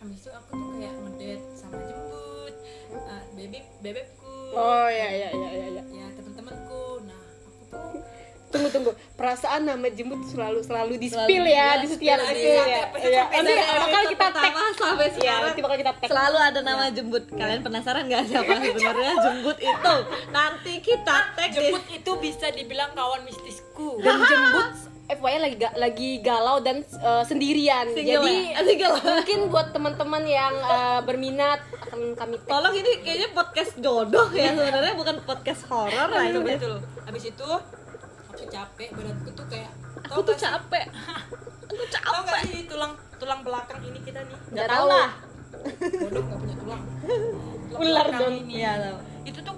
habis 0.03 0.19
itu 0.19 0.29
aku 0.29 0.51
tuh 0.51 0.69
kayak 0.75 0.95
ngedet 0.99 1.41
sama 1.55 1.79
jemput 1.79 2.53
uh, 2.91 3.23
bebek 3.39 3.63
bebekku. 3.79 4.35
Oh 4.51 4.87
ya 4.91 5.07
ya 5.07 5.29
ya 5.31 5.49
ya, 5.55 5.67
ya. 5.79 5.83
ya 5.87 6.05
teman-temanku 6.11 7.07
nah 7.07 7.15
aku 7.23 7.49
tuh 7.71 8.03
tunggu 8.51 8.67
tunggu. 8.69 8.91
Perasaan 9.15 9.63
nama 9.63 9.87
jemput 9.87 10.19
selalu 10.27 10.59
selalu 10.59 10.93
di 10.99 11.07
spill 11.07 11.45
ya 11.47 11.79
di 11.79 11.87
di 11.87 11.95
setiap 11.95 12.19
itu 12.19 12.35
aja, 12.35 12.43
ya. 12.43 12.59
sampai- 12.83 13.01
ya 13.07 13.23
sampai 13.23 13.39
nanti 13.39 13.53
bakal 13.79 14.03
kita 14.11 14.27
tag. 14.29 14.51
sampai 14.75 15.07
ya 15.07 15.13
sekarang. 15.15 15.43
nanti 15.47 15.61
bakal 15.63 15.77
kita 15.79 15.91
tag. 15.95 16.09
Selalu 16.11 16.37
ada 16.37 16.59
nama 16.59 16.83
jembut 16.91 17.23
kalian 17.31 17.61
penasaran 17.63 18.03
nggak 18.11 18.23
siapa 18.27 18.51
sebenarnya 18.75 19.15
jembut 19.23 19.57
itu? 19.57 19.95
Nanti 20.29 20.73
kita 20.83 21.17
tag 21.31 21.47
di 21.47 21.55
jemput 21.55 21.83
itu 21.87 22.11
bisa 22.19 22.51
dibilang 22.51 22.91
kawan 22.91 23.23
mistisku. 23.23 24.03
Dan 24.03 24.19
jembut 24.19 24.92
FYI 25.05 25.37
lagi 25.37 25.55
ga- 25.57 25.75
lagi 25.75 26.09
galau 26.19 26.57
dan 26.59 26.79
uh, 26.97 27.21
sendirian 27.21 27.85
Single 27.87 28.23
jadi 28.23 28.35
ya? 28.49 28.61
Single. 28.67 28.93
mungkin 28.95 29.39
buat 29.47 29.67
teman-teman 29.69 30.23
yang 30.23 30.55
uh, 30.57 30.99
berminat 31.01 31.59
akan 31.81 32.13
kami 32.13 32.35
tag 32.39 32.49
tolong 32.49 32.73
ini 32.73 32.91
kayaknya 32.99 33.29
podcast 33.31 33.73
jodoh 33.77 34.27
ya 34.31 34.51
sebenarnya 34.51 34.93
bukan 34.93 35.15
podcast 35.21 35.67
horor 35.67 36.07
lah 36.07 36.23
ini 36.23 36.39
betul 36.39 36.75
habis 37.03 37.23
itu 37.25 37.49
aku 38.25 38.43
capek 38.45 38.89
badanku 38.91 39.29
tuh 39.29 39.45
kayak 39.45 39.71
aku 40.05 40.19
tuh 40.23 40.35
capek 40.35 40.85
aku 41.63 41.73
tau 41.73 41.87
capek 41.91 42.23
gak 42.25 42.41
sih 42.45 42.61
tulang 42.63 42.91
tulang 43.15 43.39
belakang 43.41 43.79
ini 43.81 43.99
kita 43.99 44.19
nih 44.19 44.33
nggak 44.33 44.51
Nggak 44.53 44.67
tahu 44.67 44.79
tahu. 44.79 44.89
lah 44.89 45.09
bodoh 45.99 46.23
gak 46.23 46.37
punya 46.39 46.55
tulang 46.57 46.81
Tulang 47.73 47.81
Ular 47.81 48.07
dong. 48.07 48.33
ini. 48.37 48.53
Iya, 48.55 48.71
tahu. 48.77 48.97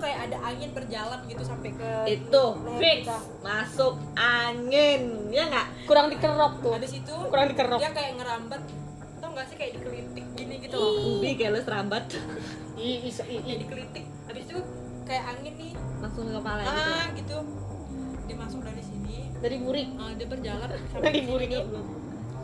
Kayak 0.06 0.20
ada 0.30 0.38
angin 0.46 0.70
berjalan 0.70 1.20
gitu 1.26 1.42
sampai 1.42 1.70
ke 1.74 1.90
itu 2.06 2.44
fix. 2.78 3.02
kita. 3.10 3.18
masuk 3.42 3.94
angin 4.14 5.02
ya 5.34 5.44
nggak? 5.50 5.68
Kurang 5.90 6.08
dikerok 6.14 6.54
tuh. 6.62 6.74
Habis 6.78 6.94
itu 7.02 7.16
kurang 7.34 7.48
dikerok. 7.50 7.80
dia 7.82 7.92
kayak 7.92 8.12
ngerambat. 8.22 8.62
Tau 9.18 9.30
gak 9.34 9.46
sih 9.50 9.58
kayak 9.58 9.72
dikelitik 9.82 10.26
gini 10.38 10.56
gitu 10.62 10.76
loh? 10.78 11.18
Ubi 11.18 11.30
kayak 11.34 11.52
lu 11.58 11.60
serambat 11.66 12.06
Ih, 12.78 13.02
ih, 13.02 13.10
ih, 13.10 13.10
ih. 13.10 13.40
kayak 13.42 13.60
dikelitik. 13.66 14.06
Habis 14.30 14.44
itu 14.46 14.62
kayak 15.10 15.24
angin 15.34 15.54
nih. 15.58 15.72
Langsung 16.04 16.24
ke 16.30 16.34
kepala 16.38 16.62
gitu. 16.62 16.78
Ah 16.78 17.06
gitu. 17.18 17.38
Dia 18.30 18.36
masuk 18.38 18.60
dari 18.62 18.84
sini. 18.86 19.16
Dari 19.42 19.58
burik. 19.58 19.88
Ah, 19.98 20.12
dia 20.14 20.28
berjalan 20.30 20.70
sampai 20.94 21.02
dari 21.02 21.20
ke 21.24 21.28
burik. 21.28 21.50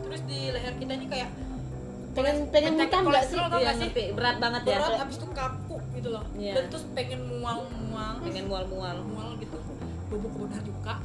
terus 0.02 0.28
di 0.28 0.52
leher 0.52 0.74
kita 0.76 0.92
ini 0.92 1.06
kayak 1.08 1.30
pengen 2.12 2.36
pengen 2.52 2.72
muntah 2.76 3.00
nggak 3.00 3.24
sih? 3.24 3.38
Iya, 3.40 3.48
gak 3.48 3.74
sih? 3.80 3.88
ngerti. 3.88 4.04
berat 4.12 4.36
banget 4.36 4.62
ya. 4.68 4.78
Berat 4.82 4.98
habis 5.00 5.16
itu 5.16 5.28
kaku 5.32 5.71
gitu 5.92 6.08
loh. 6.08 6.24
Iya. 6.34 6.52
dan 6.54 6.64
terus 6.68 6.84
pengen 6.92 7.20
mual-mual. 7.30 8.12
Pengen 8.20 8.44
mual-mual. 8.46 8.96
Mual 9.04 9.28
gitu. 9.36 9.56
Bubuk 10.08 10.32
bodah 10.36 10.60
juga 10.60 10.92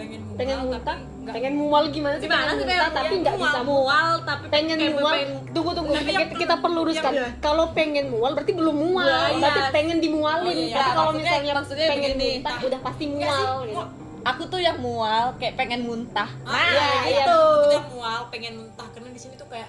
pengen 0.00 0.20
mual 0.24 0.36
pengen 0.38 0.58
muntah? 0.64 0.96
tapi 0.96 1.02
nggak. 1.20 1.34
Pengen 1.36 1.54
mual 1.54 1.84
gimana 1.90 2.14
sih? 2.16 2.24
Gimana 2.24 2.42
pengen 2.42 2.56
sih 2.56 2.64
kayak 2.64 2.88
tapi 2.90 3.14
nggak 3.20 3.34
mual, 3.36 3.44
bisa 3.44 3.60
mual. 3.62 4.10
tapi 4.24 4.44
pengen 4.48 4.78
mual. 4.90 5.12
pengen- 5.12 5.44
tunggu 5.52 5.70
tunggu. 5.70 5.92
Tapi 5.92 6.10
kita, 6.10 6.34
kita 6.38 6.54
perlu- 6.56 6.78
luruskan. 6.80 7.12
iya, 7.12 7.20
iya. 7.20 7.28
kalau 7.38 7.64
pengen 7.72 8.06
mual 8.08 8.30
berarti 8.32 8.52
belum 8.54 8.72
mual. 8.72 9.04
Iya, 9.04 9.20
iya. 9.28 9.38
berarti 9.38 9.60
pengen 9.70 9.98
dimualin. 10.00 10.46
Oh, 10.46 10.50
iya, 10.50 10.64
iya. 10.64 10.74
tapi 10.74 10.90
kalau 10.90 11.12
Maksudnya- 11.12 11.28
misalnya 11.28 11.52
maksudnya 11.54 11.86
pengen 11.86 12.10
begini. 12.10 12.28
muntah 12.32 12.56
udah 12.64 12.80
pasti 12.80 13.04
sih, 13.04 13.12
mual 13.12 13.52
gitu. 13.60 13.82
aku 14.20 14.42
tuh 14.48 14.60
yang 14.60 14.78
mual 14.80 15.24
kayak 15.36 15.54
pengen 15.54 15.80
muntah. 15.84 16.28
Ah, 16.42 16.48
nah 16.48 16.64
iya, 16.64 16.88
iya. 17.04 17.24
itu 17.24 17.40
mual 17.90 18.20
pengen 18.28 18.52
muntah. 18.56 18.86
Karena 18.88 19.08
di 19.10 19.20
sini 19.20 19.34
tuh 19.36 19.46
kayak 19.46 19.68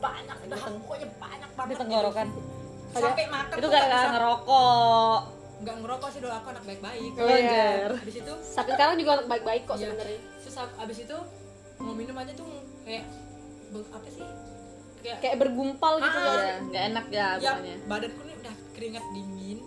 banyak 0.00 0.36
udah 0.40 0.58
pokoknya 0.80 1.08
banyak 1.14 1.48
di 1.48 1.56
banget. 1.58 1.76
tenggorokan. 1.78 2.26
Gitu. 2.26 2.40
sampai 2.92 3.24
makan 3.28 3.54
itu 3.54 3.68
gara-gara 3.68 4.08
ngerokok. 4.10 5.18
Nggak 5.60 5.76
ngerokok 5.78 6.08
sih 6.10 6.18
dulu 6.18 6.32
aku 6.32 6.46
anak 6.50 6.64
baik-baik. 6.64 7.12
Oh, 7.14 7.28
iya. 7.30 7.68
habis 7.94 8.16
itu 8.16 8.32
sampai 8.42 8.72
sekarang 8.74 8.94
juga 8.96 9.12
baik-baik 9.24 9.62
kok 9.62 9.76
Iya. 9.76 9.86
sebenarnya. 9.86 10.20
Terus 10.40 10.56
ab- 10.56 10.76
abis 10.80 10.98
itu 11.00 11.16
mau 11.78 11.94
minum 11.94 12.16
aja 12.16 12.32
tuh 12.32 12.48
kayak 12.82 13.04
apa 13.70 14.08
sih? 14.08 14.26
Kayak, 15.00 15.16
kayak 15.22 15.36
bergumpal 15.38 15.92
gitu 15.96 16.18
Ah, 16.18 16.34
ya. 16.36 16.56
Nggak 16.60 16.82
enak 16.88 17.04
ya 17.08 17.26
ya 17.36 17.50
pokoknya. 17.54 17.74
badanku 17.86 18.20
nih 18.20 18.34
udah 18.36 18.54
keringat 18.74 19.04
dingin 19.10 19.58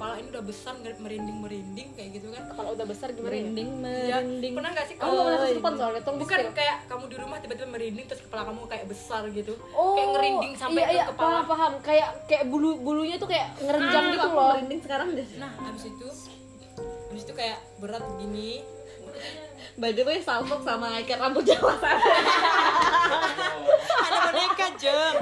kepala 0.00 0.16
ini 0.16 0.32
udah 0.32 0.44
besar 0.48 0.72
merinding 0.80 1.38
merinding 1.44 1.88
kayak 1.92 2.10
gitu 2.16 2.32
kan. 2.32 2.48
Kepala 2.48 2.72
udah 2.72 2.86
besar 2.88 3.12
gimana 3.12 3.20
ya? 3.20 3.44
Merinding 3.44 3.68
Iya, 3.68 4.16
merinding. 4.16 4.52
pernah 4.56 4.70
nggak 4.72 4.86
sih 4.88 4.94
kamu 4.96 5.04
nggak 5.04 5.20
pernah 5.20 5.36
Oh, 5.36 5.44
kesurupan 5.44 5.68
iya. 5.68 5.76
soalnya? 5.76 6.00
Tolong 6.00 6.18
bukan 6.18 6.38
kayak 6.56 6.76
kamu 6.88 7.04
di 7.04 7.16
rumah 7.20 7.36
tiba-tiba 7.36 7.68
merinding 7.68 8.06
terus 8.08 8.22
kepala 8.24 8.42
kamu 8.48 8.60
kayak 8.64 8.86
besar 8.88 9.22
gitu. 9.28 9.52
Oh 9.76 9.92
kayak 9.92 10.08
ngerinding 10.10 10.52
sampai 10.56 10.72
iya, 10.74 10.88
ke 10.88 10.94
iya, 10.96 11.04
kepala. 11.04 11.20
paham 11.20 11.44
paham. 11.46 11.72
Kayak 11.84 12.08
kayak 12.24 12.44
bulu 12.48 12.70
bulunya 12.80 13.16
tuh 13.20 13.28
kayak 13.28 13.46
ngerenjang 13.60 14.00
Ah, 14.02 14.10
gitu 14.10 14.24
aku 14.24 14.32
loh. 14.34 14.48
merinding 14.56 14.80
sekarang 14.80 15.08
deh. 15.12 15.26
Nah 15.36 15.52
abis 15.68 15.84
itu? 15.86 16.08
Abis 17.12 17.22
itu 17.22 17.32
kayak 17.36 17.58
berat 17.76 18.00
begini 18.10 18.64
by 19.76 19.92
the 19.92 20.00
way 20.00 20.16
salfok 20.18 20.60
sama 20.60 20.96
ikat 20.98 21.20
rambut 21.20 21.44
jawa 21.44 21.76
sana 21.76 22.00
ada 24.00 24.18
boneka 24.26 24.66
jeng. 24.76 25.16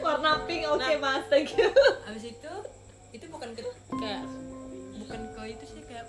Warna 0.00 0.40
pink 0.44 0.64
oke 0.66 0.92
mas. 0.98 1.28
Thank 1.28 1.52
you. 1.54 1.68
abis 2.06 2.32
itu 2.32 2.52
itu 3.12 3.24
bukan 3.28 3.48
ke 3.52 3.60
kayak 3.92 4.24
bukan 4.96 5.20
ke 5.36 5.42
itu 5.52 5.64
sih 5.68 5.80
kayak 5.84 6.06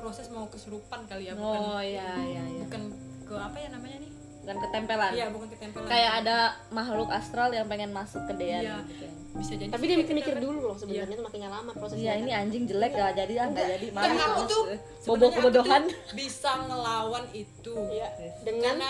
proses 0.00 0.26
mau 0.32 0.48
kesurupan 0.48 1.04
kali 1.04 1.28
ya 1.28 1.34
bukan. 1.36 1.60
Oh 1.60 1.80
iya 1.80 2.16
iya 2.24 2.42
iya. 2.48 2.62
Bukan 2.64 2.82
ke 3.28 3.34
apa 3.36 3.56
ya 3.60 3.68
namanya 3.68 3.96
nih? 4.00 4.10
Dan 4.46 4.56
ketempelan. 4.62 5.12
Iya 5.12 5.26
bukan 5.34 5.48
ketempelan. 5.52 5.88
Kayak 5.90 6.12
ada 6.24 6.36
makhluk 6.70 7.08
astral 7.10 7.50
yang 7.52 7.66
pengen 7.66 7.90
masuk 7.92 8.22
ke 8.24 8.32
Dean 8.38 8.62
Iya. 8.64 8.78
gitu. 8.88 9.06
bisa 9.36 9.52
jadi 9.52 9.68
tapi 9.68 9.84
dia 9.84 10.00
mikir-mikir 10.00 10.32
ketempelan. 10.32 10.48
dulu 10.48 10.58
loh 10.72 10.76
sebenarnya 10.80 11.12
tuh 11.20 11.26
makanya 11.28 11.48
lama 11.52 11.70
prosesnya. 11.76 12.16
Iya 12.16 12.24
ini 12.24 12.32
anjing 12.32 12.64
jelek 12.64 12.92
gak 12.96 13.12
jadi 13.20 13.34
ah 13.36 13.46
nggak 13.52 13.66
jadi. 13.76 13.86
Malu. 13.92 14.16
aku 14.16 14.40
tuh 14.48 14.62
bobo 15.04 15.26
kebodohan. 15.28 15.82
bisa 16.16 16.50
ngelawan 16.64 17.24
itu. 17.36 17.74
Iya. 17.92 18.08
dengan 18.48 18.80
karena 18.80 18.88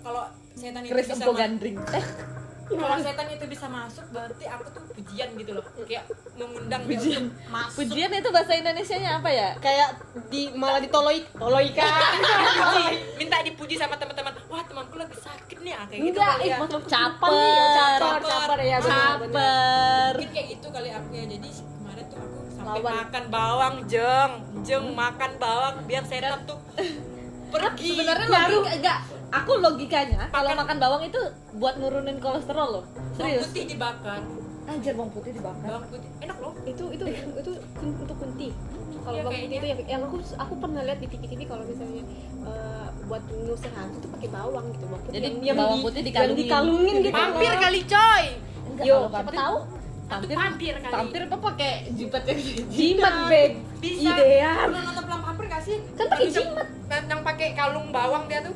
kalau 0.00 0.22
setan 0.56 0.80
itu 0.80 0.92
Chris 0.96 1.06
bisa 1.12 1.28
Gandring. 1.28 1.76
Eh 1.92 2.06
kalau 2.66 2.98
setan 2.98 3.28
itu 3.30 3.44
bisa 3.46 3.66
masuk 3.70 4.04
berarti 4.10 4.44
aku 4.50 4.66
tuh 4.74 4.82
pujian 4.90 5.28
gitu 5.38 5.50
loh. 5.54 5.64
Kayak 5.86 6.04
mengundang 6.34 6.82
dia 6.84 6.98
Pujian. 6.98 7.22
untuk 7.30 7.46
masuk. 7.46 7.76
Pujian 7.78 8.10
itu 8.10 8.28
bahasa 8.34 8.52
Indonesia 8.58 8.96
nya 8.98 9.10
apa 9.22 9.30
ya? 9.30 9.48
Kayak 9.62 9.88
di 10.26 10.50
malah 10.58 10.82
ditoloi 10.82 11.22
toloi 11.38 11.68
kan? 11.70 11.86
Dipuji, 11.86 12.84
minta 13.22 13.36
dipuji 13.46 13.74
sama 13.78 13.94
teman-teman. 13.94 14.34
Wah 14.50 14.62
temanku 14.66 14.98
lagi 14.98 15.14
sakit 15.14 15.58
nih 15.62 15.72
ah, 15.78 15.84
kayak 15.86 16.00
gitu 16.10 16.18
enggak 16.18 16.36
ya. 16.42 16.56
Caper. 16.66 17.30
caper. 17.30 18.20
caper. 18.26 18.58
Ya 18.66 18.78
caper. 18.82 20.12
mungkin 20.18 20.30
kayak 20.34 20.46
gitu 20.58 20.66
kali 20.74 20.88
aku 20.90 21.08
ya. 21.14 21.24
Jadi 21.30 21.48
kemarin 21.54 22.04
tuh 22.10 22.18
aku 22.18 22.38
sampai 22.50 22.80
Lawan. 22.82 22.92
makan 22.98 23.24
bawang 23.30 23.76
jeng. 23.86 24.32
Jeng 24.66 24.86
makan 24.90 25.30
bawang 25.38 25.74
biar 25.86 26.02
setan 26.02 26.42
tuh 26.42 26.58
pergi. 27.46 27.94
sebenarnya 27.94 28.26
logika 28.26 28.72
enggak 28.74 28.98
aku 29.28 29.52
logikanya 29.58 30.28
kalau 30.28 30.50
makan 30.54 30.76
bawang 30.76 31.02
itu 31.04 31.20
buat 31.54 31.74
nurunin 31.76 32.18
kolesterol 32.18 32.68
loh. 32.72 32.84
Bawang 32.86 33.16
serius 33.16 33.46
putih 33.46 33.64
dibakar. 33.68 34.20
Anjir 34.66 34.92
bawang 34.92 35.10
putih 35.10 35.32
dibakar. 35.32 35.66
Bawang 35.66 35.86
putih 35.86 36.08
enak 36.20 36.36
loh. 36.36 36.52
Itu 36.62 36.84
itu 36.90 37.04
itu 37.08 37.52
kun- 37.74 37.96
untuk 37.96 38.16
kunti. 38.16 38.48
Kalau 38.98 39.14
Iya, 39.14 39.22
bawang 39.22 39.38
putih 39.40 39.56
itu 39.56 39.66
yang, 39.66 39.80
yang 39.88 40.02
aku 40.04 40.16
aku 40.18 40.54
pernah 40.56 40.82
lihat 40.82 40.98
di 40.98 41.06
TV-TV 41.06 41.40
kalau 41.44 41.62
misalnya 41.62 42.02
eh, 42.42 42.86
buat 43.06 43.22
ngusir 43.24 43.72
hantu 43.72 43.96
tuh 44.00 44.10
pakai 44.12 44.28
bawang 44.28 44.66
gitu 44.68 44.84
bawang 44.84 45.02
putih 45.04 45.14
Jadi 45.16 45.28
yang, 45.40 45.56
bawang 45.56 45.80
putih 45.80 46.02
dikalungin. 46.02 46.38
dikalungin 46.40 46.94
gitu. 47.00 47.14
Vampir 47.14 47.50
loh. 47.50 47.60
kali 47.60 47.80
coy. 47.84 48.24
Enggak, 48.66 48.84
yo 48.84 48.96
siapa 49.06 49.30
tahu 49.32 49.56
vampir 50.06 50.34
vampir 50.34 50.74
kali. 50.76 50.92
vampir 50.92 51.20
apa 51.24 51.36
pakai 51.40 51.72
jimat 51.92 52.22
yang 52.24 52.40
jimat 52.68 53.14
beb 53.26 53.52
bisa. 53.76 54.10
Idean 54.12 54.66
Lu 54.68 54.78
nonton 54.80 55.04
film 55.04 55.20
vampir 55.20 55.44
gak 55.48 55.62
sih? 55.62 55.76
Kan 55.92 56.06
pakai 56.06 56.26
jimat. 56.28 56.66
yang, 56.86 57.04
yang 57.08 57.20
pakai 57.22 57.48
kalung 57.52 57.90
bawang 57.90 58.26
dia 58.26 58.38
tuh 58.40 58.54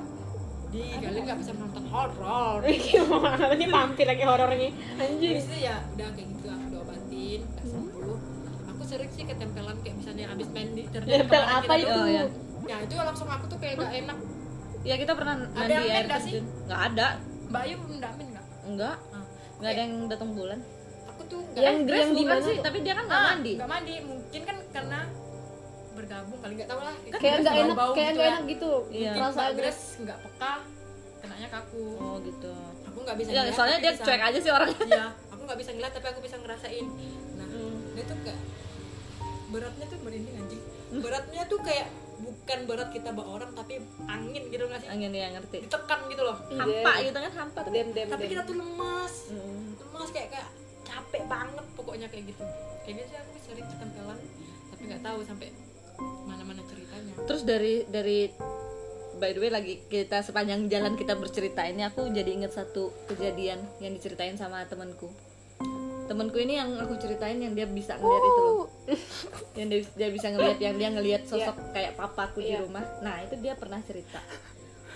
di 0.70 0.82
kalian 0.96 1.22
nggak 1.24 1.38
bisa 1.38 1.52
nonton 1.52 1.84
horor 1.84 2.62
gimana? 2.86 3.44
Ini 3.50 3.66
vampir 3.66 4.06
lagi 4.06 4.22
horornya. 4.22 4.70
Anjir 4.96 5.34
itu 5.36 5.54
ya 5.58 5.76
udah 5.88 6.08
kayak 6.10 6.28
gitu 6.30 6.46
aku 6.48 6.64
diobatin 6.68 7.40
nggak 7.44 7.64
sembuh 7.64 8.14
aku. 8.66 8.82
Sering 8.84 9.10
sih 9.10 9.24
ketempelan 9.24 9.76
kayak 9.80 9.96
misalnya 9.96 10.24
abis 10.30 10.48
main 10.48 10.68
di 10.72 10.82
terjun 10.84 11.10
Nempel 11.12 11.30
ke 11.36 11.44
mana 11.44 11.54
apa 11.56 11.62
kita 11.64 11.74
itu? 11.80 11.90
Oh, 11.92 12.08
ya. 12.08 12.24
ya 12.64 12.76
itu 12.80 12.94
langsung 12.96 13.28
aku 13.28 13.44
tuh 13.46 13.58
kayak 13.58 13.74
gak 13.76 13.92
enak. 13.96 14.18
Ya 14.80 14.94
kita 14.96 15.12
pernah 15.12 15.34
Ada 15.36 15.50
mandi 15.52 15.70
yang 15.70 15.84
air 15.84 15.90
main 15.92 16.04
nggak 16.06 16.20
sih? 16.20 16.32
terjun. 16.32 16.46
Nggak 16.64 16.80
ada. 16.88 17.06
Mbak 17.46 17.60
Ayu 17.60 17.76
mendamin 17.80 18.26
nggak? 18.30 18.46
Enggak 18.62 18.96
Ah, 19.10 19.24
nggak 19.58 19.70
ada 19.70 19.80
yang 19.80 19.94
datang 20.06 20.30
bulan. 20.32 20.58
Aku 21.08 21.22
tuh 21.24 21.40
nggak 21.44 21.62
Yang- 21.62 21.80
Grace 21.84 22.00
yang 22.00 22.12
di 22.12 22.24
mana 22.24 22.42
sih? 22.42 22.56
tapi 22.60 22.78
dia 22.80 22.94
kan 22.94 23.04
nggak 23.04 23.20
Ah, 23.20 23.28
mandi. 23.28 23.52
nggak 23.54 23.68
mandi. 23.68 23.94
Mungkin 24.00 24.40
kan 24.44 24.56
karena 24.70 24.98
bergabung 25.92 26.38
kali 26.38 26.52
nggak 26.54 26.68
tahu 26.68 26.80
lah 26.80 26.94
kayak 27.12 27.36
nggak 27.40 27.54
enak 27.56 27.76
kayak 27.90 28.06
gitu 28.06 28.14
nggak 28.14 28.20
ya. 28.20 28.30
enak 28.30 28.44
gitu 28.46 28.70
Iya. 28.90 29.12
Perasaannya 29.12 29.54
Grace 29.54 29.84
nggak 29.98 30.18
peka 30.20 30.52
kenanya 31.20 31.46
ke 31.46 31.56
aku 31.58 31.82
oh 31.96 32.16
gitu 32.20 32.52
aku 32.82 32.98
nggak 33.00 33.16
bisa 33.16 33.28
ya, 33.28 33.40
ngeliat, 33.40 33.54
soalnya 33.54 33.78
dia 33.78 33.92
bisa- 33.92 34.04
cuek 34.04 34.22
aja 34.22 34.38
sih 34.38 34.50
orangnya 34.50 34.84
Iya, 34.90 35.04
aku 35.28 35.40
nggak 35.42 35.58
bisa 35.58 35.70
ngeliat 35.72 35.92
tapi 35.92 36.06
aku 36.08 36.20
bisa 36.20 36.36
ngerasain. 36.36 36.86
Nah, 37.32 37.46
Hmm. 37.46 37.78
dia 37.92 38.04
tuh 38.04 38.16
kayak 38.20 38.40
beratnya 39.48 39.84
tuh 39.84 39.98
merinding 40.00 40.36
anjing. 40.36 40.62
Beratnya 40.94 41.42
tuh 41.44 41.58
kayak 41.60 41.86
bukan 42.20 42.58
berat 42.64 42.90
kita 42.90 43.10
bawa 43.10 43.28
orang 43.34 43.50
tapi 43.50 43.74
angin 44.06 44.42
gitu 44.46 44.62
nggak 44.62 44.78
sih 44.78 44.88
angin 44.88 45.08
ya 45.10 45.32
ngerti 45.32 45.64
ditekan 45.64 46.04
gitu 46.06 46.20
loh 46.20 46.36
hampa 46.36 46.92
gitu 47.00 47.16
kan 47.16 47.32
hampa 47.34 47.58
tuh 47.58 47.72
dem 47.72 47.88
dem 47.90 48.06
tapi 48.06 48.22
dem. 48.22 48.30
kita 48.30 48.42
tuh 48.44 48.54
lemas 48.54 49.14
Mm. 49.30 49.72
lemas 49.74 50.10
kayak 50.10 50.28
kayak 50.30 50.48
capek 50.82 51.22
banget 51.24 51.64
pokoknya 51.72 52.06
kayak 52.06 52.24
gitu 52.28 52.44
kayak 52.82 52.94
gitu 52.94 53.08
sih 53.08 53.18
aku 53.18 53.32
sering 53.40 53.64
ketempelan 53.66 54.18
tapi 54.68 54.82
nggak 54.84 55.00
tahu 55.00 55.18
sampai 55.22 55.48
mana-mana 56.24 56.62
ceritanya. 56.66 57.14
Terus 57.26 57.42
dari 57.44 57.74
dari 57.86 58.18
by 59.20 59.36
the 59.36 59.40
way 59.40 59.52
lagi 59.52 59.74
kita 59.86 60.24
sepanjang 60.24 60.66
jalan 60.72 60.96
kita 60.96 61.12
bercerita 61.12 61.60
ini 61.68 61.84
aku 61.84 62.08
jadi 62.08 62.30
inget 62.32 62.56
satu 62.56 62.88
kejadian 63.06 63.60
yang 63.78 63.92
diceritain 63.92 64.34
sama 64.34 64.64
temanku. 64.64 65.12
Temanku 66.08 66.42
ini 66.42 66.58
yang 66.58 66.74
aku 66.74 66.98
ceritain 66.98 67.38
yang 67.38 67.54
dia 67.54 67.70
bisa 67.70 67.94
ngeliat 67.94 68.24
itu 68.24 68.40
loh. 68.42 68.66
Yang 69.54 69.68
dia, 69.68 69.80
dia 69.94 70.08
bisa 70.10 70.26
ngeliat 70.34 70.58
yang 70.58 70.74
dia 70.74 70.88
ngeliat 70.90 71.22
sosok 71.22 71.70
kayak 71.70 71.94
papaku 71.94 72.42
di 72.42 72.50
Iya. 72.50 72.66
rumah. 72.66 72.82
Nah 72.98 73.22
itu 73.22 73.38
dia 73.38 73.54
pernah 73.54 73.78
cerita. 73.86 74.18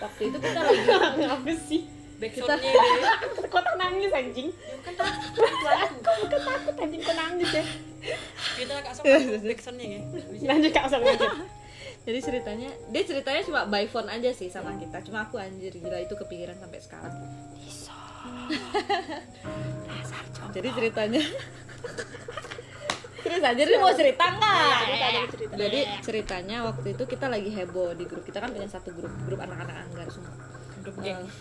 Waktu 0.03 0.35
itu 0.35 0.37
kita 0.43 0.61
lagi 0.67 1.23
apa 1.23 1.53
sih? 1.55 1.87
Deh 2.19 2.31
kok 3.55 3.65
nangis 3.79 4.11
anjing? 4.11 4.49
Kan 4.83 4.93
takut 4.99 5.31
kok 6.03 6.41
takut 6.43 6.75
anjing 6.83 7.01
kok 7.03 7.15
nangis 7.15 7.51
ya 7.53 7.65
kita 8.55 8.73
agak 8.77 8.93
sama 8.97 9.05
backsoundnya 9.41 9.87
ya. 9.87 10.01
Lanjut 10.45 10.71
kak 10.73 10.85
Osam 10.89 11.01
lanjut. 11.03 11.31
Jadi 12.05 12.19
ceritanya 12.21 12.71
dia 12.93 13.03
ceritanya 13.09 13.41
cuma 13.49 13.61
by 13.65 13.89
phone 13.89 14.13
aja 14.13 14.29
sih 14.37 14.53
sama 14.53 14.77
kita. 14.77 15.01
Cuma 15.09 15.25
aku 15.25 15.41
anjir 15.41 15.73
gila 15.73 15.97
itu 16.05 16.13
kepikiran 16.13 16.57
sampai 16.61 16.81
sekarang. 16.85 17.17
Jadi 20.53 20.69
ceritanya 20.77 21.25
terus 23.25 23.41
aja 23.41 23.63
dia 23.65 23.79
mau 23.81 23.89
cerita 23.97 24.25
nggak? 24.37 24.77
Cerita. 25.33 25.55
jadi 25.57 25.81
ceritanya 26.05 26.57
waktu 26.69 26.93
itu 26.93 27.05
kita 27.09 27.27
lagi 27.33 27.49
heboh 27.49 27.97
di 27.97 28.05
grup. 28.05 28.21
Kita 28.29 28.45
kan 28.45 28.53
punya 28.53 28.69
satu 28.69 28.93
grup 28.93 29.13
grup 29.25 29.41
anak-anak 29.41 29.89
anggar 29.89 30.07
semua. 30.13 30.37
Grup 30.85 30.97
geng. 31.01 31.25
Eh, 31.25 31.33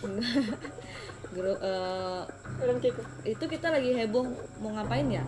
grup 1.36 1.58
eh, 1.60 2.20
Orang 2.64 2.78
kiko 2.80 3.04
itu 3.28 3.44
kita 3.44 3.68
lagi 3.68 3.92
heboh 4.00 4.24
mau 4.64 4.72
ngapain 4.72 5.12
ya 5.12 5.24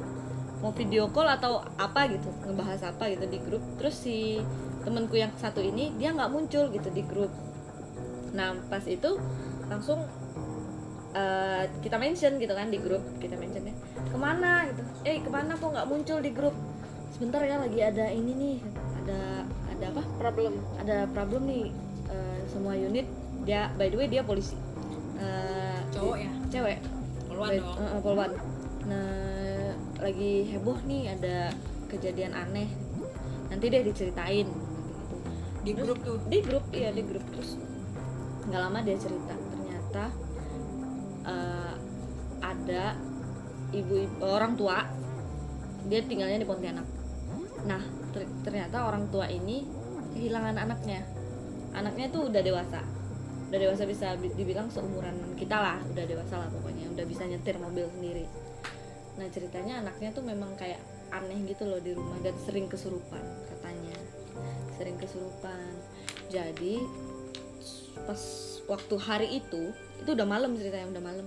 mau 0.66 0.74
video 0.74 1.06
call 1.14 1.30
atau 1.30 1.62
apa 1.78 2.10
gitu 2.10 2.26
ngebahas 2.42 2.90
apa 2.90 3.06
gitu 3.14 3.30
di 3.30 3.38
grup. 3.38 3.62
Terus 3.78 3.94
si 3.94 4.42
temenku 4.82 5.14
yang 5.14 5.30
satu 5.38 5.62
ini 5.62 5.94
dia 5.94 6.10
nggak 6.10 6.26
muncul 6.26 6.66
gitu 6.74 6.90
di 6.90 7.06
grup. 7.06 7.30
Nah 8.34 8.58
pas 8.66 8.82
itu 8.82 9.14
langsung 9.70 10.02
eh, 11.14 11.70
kita 11.86 12.02
mention 12.02 12.42
gitu 12.42 12.50
kan 12.50 12.66
di 12.74 12.82
grup 12.82 13.06
kita 13.22 13.38
mentionnya 13.38 13.78
ke 14.10 14.18
mana? 14.18 14.66
gitu. 14.74 14.82
Eh 15.06 15.22
ke 15.22 15.30
mana 15.30 15.54
kok 15.54 15.70
nggak 15.70 15.86
muncul 15.86 16.18
di 16.18 16.34
grup? 16.34 16.58
Sebentar 17.14 17.46
ya 17.46 17.62
lagi 17.62 17.78
ada 17.78 18.10
ini 18.10 18.32
nih 18.34 18.56
ada 19.06 19.46
ada 19.70 19.84
apa? 19.94 20.02
Problem. 20.18 20.58
Ada 20.82 21.06
problem 21.14 21.46
nih 21.46 21.70
eh, 22.10 22.38
semua 22.50 22.74
unit 22.74 23.06
dia 23.46 23.70
by 23.78 23.86
the 23.86 23.96
way 24.02 24.10
dia 24.10 24.26
polisi. 24.26 24.58
Eh, 25.22 25.78
cowok 25.94 26.16
ya? 26.18 26.30
cewek. 26.50 26.78
Poluan 27.30 27.50
Baik, 27.54 27.62
dong. 27.62 27.76
eh, 27.78 28.00
Polwan. 28.02 28.30
Nah, 28.86 29.45
lagi 30.00 30.48
heboh 30.52 30.78
nih 30.84 31.12
ada 31.16 31.50
kejadian 31.88 32.36
aneh. 32.36 32.68
Nanti 33.48 33.64
deh 33.70 33.82
diceritain. 33.86 34.48
di 35.66 35.74
grup 35.74 35.98
tuh 36.06 36.22
Di 36.30 36.38
grup, 36.46 36.62
iya 36.70 36.94
di 36.94 37.02
grup 37.02 37.26
terus. 37.34 37.58
Nggak 38.46 38.60
lama 38.62 38.78
dia 38.86 38.94
cerita 38.94 39.34
ternyata 39.34 40.04
eh, 41.26 41.74
ada 42.38 42.84
ibu 43.74 44.06
orang 44.22 44.54
tua 44.54 44.86
dia 45.90 46.00
tinggalnya 46.06 46.38
di 46.42 46.46
Pontianak. 46.46 46.86
Nah, 47.66 47.82
ter- 48.14 48.30
ternyata 48.46 48.86
orang 48.86 49.10
tua 49.10 49.26
ini 49.26 49.66
kehilangan 50.14 50.54
anaknya. 50.58 51.02
Anaknya 51.74 52.06
tuh 52.14 52.30
udah 52.30 52.42
dewasa. 52.42 52.80
Udah 53.46 53.58
dewasa 53.58 53.82
bisa 53.86 54.14
bi- 54.18 54.34
dibilang 54.34 54.66
seumuran 54.70 55.14
kita 55.38 55.54
lah, 55.54 55.78
udah 55.86 56.04
dewasa 56.06 56.34
lah 56.42 56.48
pokoknya, 56.50 56.90
udah 56.90 57.04
bisa 57.06 57.22
nyetir 57.26 57.58
mobil 57.62 57.86
sendiri. 57.90 58.26
Nah, 59.16 59.26
ceritanya 59.32 59.84
anaknya 59.84 60.12
tuh 60.12 60.24
memang 60.24 60.52
kayak 60.56 60.80
aneh 61.12 61.38
gitu 61.48 61.64
loh 61.64 61.80
di 61.80 61.96
rumah 61.96 62.18
dan 62.20 62.36
sering 62.44 62.68
kesurupan 62.68 63.22
katanya. 63.48 63.96
Sering 64.76 64.96
kesurupan. 65.00 65.72
Jadi 66.28 66.82
pas 68.04 68.20
waktu 68.68 68.94
hari 69.00 69.28
itu, 69.40 69.72
itu 70.02 70.10
udah 70.12 70.26
malam 70.28 70.52
ceritanya, 70.54 70.92
udah 70.92 71.04
malam. 71.04 71.26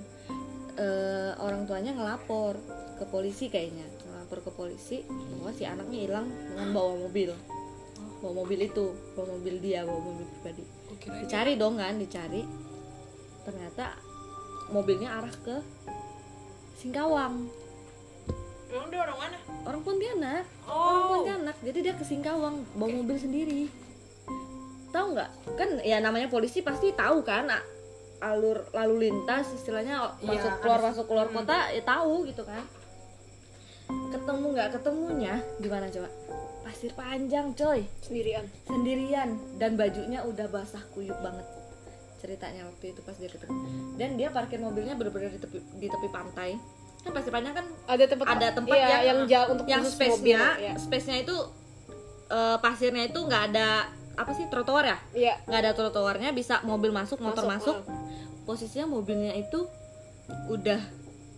Eh, 0.79 1.31
orang 1.43 1.67
tuanya 1.67 1.91
ngelapor 1.91 2.55
ke 2.99 3.05
polisi 3.07 3.47
kayaknya 3.47 3.87
ngelapor 4.07 4.39
ke 4.43 4.51
polisi 4.51 4.97
bahwa 5.07 5.51
si 5.55 5.63
anaknya 5.63 5.99
hilang 6.03 6.27
dengan 6.27 6.75
bawa 6.75 6.93
mobil 6.99 7.31
bawa 8.19 8.33
mobil 8.43 8.59
itu 8.67 8.91
bawa 9.15 9.39
mobil 9.39 9.55
dia 9.63 9.87
bawa 9.87 9.99
mobil 10.03 10.27
pribadi 10.27 10.63
dicari 11.23 11.55
dong 11.55 11.79
kan 11.79 11.95
dicari 11.95 12.43
ternyata 13.47 13.95
mobilnya 14.75 15.23
arah 15.23 15.35
ke 15.39 15.55
Singkawang 16.79 17.51
emang 18.69 18.87
dia 18.93 18.99
orang 19.01 19.17
mana? 19.17 19.37
Orang 19.65 19.81
Pontianak. 19.81 20.43
Orang 20.69 21.03
oh. 21.03 21.09
Pontianak. 21.19 21.55
Jadi 21.65 21.79
dia 21.81 21.93
ke 21.97 22.05
Singkawang 22.05 22.55
bawa 22.77 22.89
mobil 23.01 23.17
sendiri. 23.17 23.61
Tahu 24.89 25.05
nggak? 25.13 25.29
Kan 25.57 25.69
ya 25.85 25.97
namanya 26.01 26.29
polisi 26.29 26.61
pasti 26.61 26.93
tahu 26.93 27.21
kan 27.21 27.49
alur 28.19 28.67
lalu 28.75 29.07
lintas 29.07 29.47
istilahnya 29.55 30.11
Iya, 30.19 30.27
masuk 30.27 30.53
keluar 30.59 30.79
ada- 30.83 30.87
masuk 30.91 31.05
keluar 31.07 31.27
hmm. 31.31 31.35
kota 31.39 31.57
ya 31.71 31.83
tahu 31.85 32.13
gitu 32.29 32.43
kan. 32.45 32.63
Ketemu 33.89 34.45
nggak 34.53 34.69
ketemunya 34.77 35.33
gimana 35.57 35.85
coba? 35.89 36.09
Pasir 36.61 36.93
panjang 36.93 37.53
coy. 37.57 37.81
Sendirian. 38.05 38.45
Sendirian. 38.69 39.29
Dan 39.57 39.73
bajunya 39.73 40.21
udah 40.21 40.45
basah 40.49 40.83
kuyup 40.93 41.17
banget. 41.25 41.45
Ceritanya 42.19 42.67
waktu 42.69 42.93
itu 42.93 43.01
pas 43.01 43.17
dia 43.17 43.31
ketemu. 43.31 43.57
Dan 43.97 44.19
dia 44.19 44.29
parkir 44.29 44.61
mobilnya 44.61 44.93
bener-bener 44.93 45.33
di 45.33 45.41
tepi 45.41 45.57
di 45.81 45.87
tepi 45.89 46.07
pantai 46.13 46.59
kan 46.99 47.11
pasti 47.11 47.29
panjang 47.29 47.53
kan 47.53 47.65
ada 47.85 48.03
tempat 48.05 48.25
ada 48.27 48.47
tempat 48.51 48.75
iya, 48.75 48.85
yang- 48.85 49.03
yang 49.05 49.19
jauh 49.25 49.47
untuk 49.51 49.65
yang 49.65 49.81
space-nya 49.81 50.43
mobil, 50.51 50.61
ya. 50.61 50.73
space-nya 50.75 51.17
itu 51.19 51.35
eh, 52.27 52.57
pasirnya 52.59 53.03
itu 53.03 53.19
nggak 53.19 53.43
ada 53.49 53.87
apa 54.13 54.31
sih 54.31 54.45
trotoar 54.45 54.83
ya? 54.83 54.97
Iya, 55.11 55.33
nggak 55.45 55.59
ada 55.59 55.71
trotoarnya 55.73 56.29
bisa 56.31 56.59
mobil 56.61 56.91
masuk 56.91 57.17
motor 57.17 57.47
masuk, 57.47 57.79
Masuk, 57.79 58.45
posisinya 58.45 58.85
mobilnya 58.85 59.31
itu 59.33 59.63
udah 60.45 60.77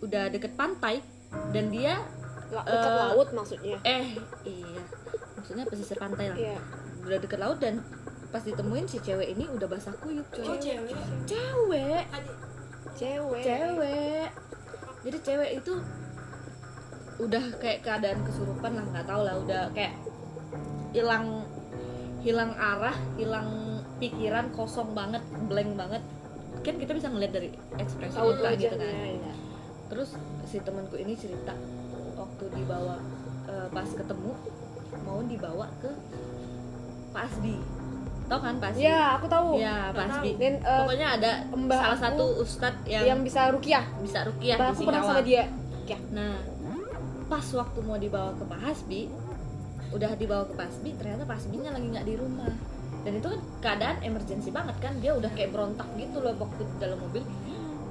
udah 0.00 0.28
deket 0.28 0.52
pantai 0.52 0.98
dan 1.54 1.70
dia 1.70 2.02
La- 2.50 2.60
dekat 2.60 2.90
Eh, 2.90 2.98
laut 3.06 3.28
maksudnya. 3.32 3.78
eh 3.80 4.04
iya. 4.44 4.82
Maksudnya 5.32 5.64
pesisir 5.64 5.96
pantai 5.96 6.28
lah. 6.28 6.36
Iya. 6.36 6.58
Udah 7.00 7.18
deket 7.18 7.38
laut 7.38 7.56
dan 7.56 7.80
pas 8.28 8.42
ditemuin 8.42 8.84
si 8.84 8.98
cewek 8.98 9.30
ini 9.30 9.46
udah 9.46 9.64
basah 9.64 9.94
kuyup 9.94 10.26
oh 10.34 10.58
cewek? 10.58 10.92
Cewek. 11.24 12.04
Adik. 12.10 12.36
cewek. 12.92 13.40
Cewek 13.40 14.28
jadi 15.02 15.18
cewek 15.22 15.50
itu 15.62 15.74
udah 17.22 17.44
kayak 17.60 17.84
keadaan 17.86 18.20
kesurupan 18.26 18.72
lah 18.74 18.84
nggak 18.88 19.06
tahu 19.06 19.22
lah 19.22 19.34
udah 19.38 19.62
kayak 19.76 19.94
hilang 20.96 21.46
hilang 22.22 22.54
arah 22.54 22.94
hilang 23.18 23.82
pikiran 23.98 24.50
kosong 24.54 24.94
banget 24.94 25.22
blank 25.46 25.74
banget. 25.74 26.02
Kan 26.62 26.78
kita 26.78 26.94
bisa 26.94 27.10
ngeliat 27.10 27.32
dari 27.34 27.50
ekspresi 27.78 28.14
muka 28.18 28.50
gitu 28.54 28.76
kan. 28.78 28.86
ya. 28.86 29.34
terus 29.90 30.16
si 30.48 30.56
temanku 30.62 30.96
ini 30.96 31.12
cerita 31.12 31.52
waktu 32.16 32.44
dibawa 32.56 32.96
eh, 33.44 33.68
pas 33.68 33.84
ketemu 33.84 34.32
mau 35.04 35.20
dibawa 35.20 35.68
ke 35.84 35.90
Pak 37.12 37.28
Asdi 37.28 37.60
tau 38.32 38.40
kan 38.40 38.54
Pak 38.56 38.68
Asdi 38.72 38.88
ya 38.88 39.20
aku 39.20 39.26
tahu 39.28 39.48
ya 39.60 39.76
Pak 39.92 40.04
Asdi 40.08 40.30
dan 40.40 40.54
eh, 40.64 40.78
pokoknya 40.80 41.08
ada 41.20 41.30
mbak 41.52 41.76
salah 41.76 41.92
aku 41.92 42.04
satu 42.08 42.26
ustadz 42.40 42.84
yang, 42.88 43.04
yang 43.04 43.20
bisa 43.20 43.52
rukiah 43.52 43.84
bisa 44.00 44.24
rukiah 44.24 44.56
Mbak 44.56 44.64
di 44.64 44.72
aku 44.72 44.80
pernah 44.88 45.02
sama 45.04 45.20
Singkawang 45.20 45.28
dia 45.28 45.44
ya 45.44 45.98
Nah, 46.12 46.38
pas 47.26 47.46
waktu 47.52 47.78
mau 47.84 47.98
dibawa 47.98 48.36
ke 48.36 48.44
Pak 48.44 48.60
Hasbi, 48.60 49.02
udah 49.92 50.10
dibawa 50.16 50.44
ke 50.48 50.54
Pak 50.56 50.66
Hasbi, 50.68 50.90
ternyata 50.96 51.24
Pak 51.24 51.36
Hasbinya 51.40 51.70
lagi 51.74 51.86
nggak 51.90 52.06
di 52.06 52.14
rumah. 52.16 52.52
Dan 53.02 53.18
itu 53.18 53.26
kan 53.26 53.40
keadaan 53.58 53.96
emergency 54.06 54.54
banget 54.54 54.76
kan, 54.78 54.94
dia 55.02 55.16
udah 55.16 55.30
kayak 55.34 55.50
berontak 55.50 55.88
gitu 55.98 56.22
loh 56.22 56.36
waktu 56.38 56.62
di 56.62 56.76
dalam 56.78 56.98
mobil. 57.02 57.24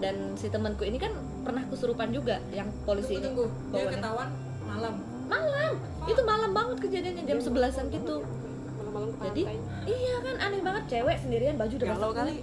Dan 0.02 0.34
si 0.40 0.48
temanku 0.48 0.88
ini 0.88 0.98
kan 0.98 1.14
pernah 1.44 1.68
kesurupan 1.68 2.10
juga, 2.16 2.40
yang 2.56 2.70
polisi 2.88 3.20
ini. 3.20 3.28
tunggu 3.28 3.46
tunggu 3.50 3.76
dia 3.76 3.86
bawaannya. 3.86 3.98
ketahuan 4.00 4.30
malam 4.66 4.96
Malam, 5.32 5.80
itu 6.12 6.22
malam 6.28 6.52
banget 6.52 6.78
kejadiannya 6.84 7.24
jam 7.24 7.40
sebelasan 7.40 7.88
gitu. 7.88 8.20
Malam-malam 8.92 9.16
ke 9.16 9.24
Jadi, 9.32 9.42
pantai. 9.48 9.88
iya 9.88 10.16
kan 10.20 10.36
aneh 10.44 10.62
banget 10.62 10.84
cewek 10.92 11.18
sendirian 11.24 11.56
baju 11.56 11.74
udah 11.80 11.88
basah 11.90 12.12
kali 12.14 12.36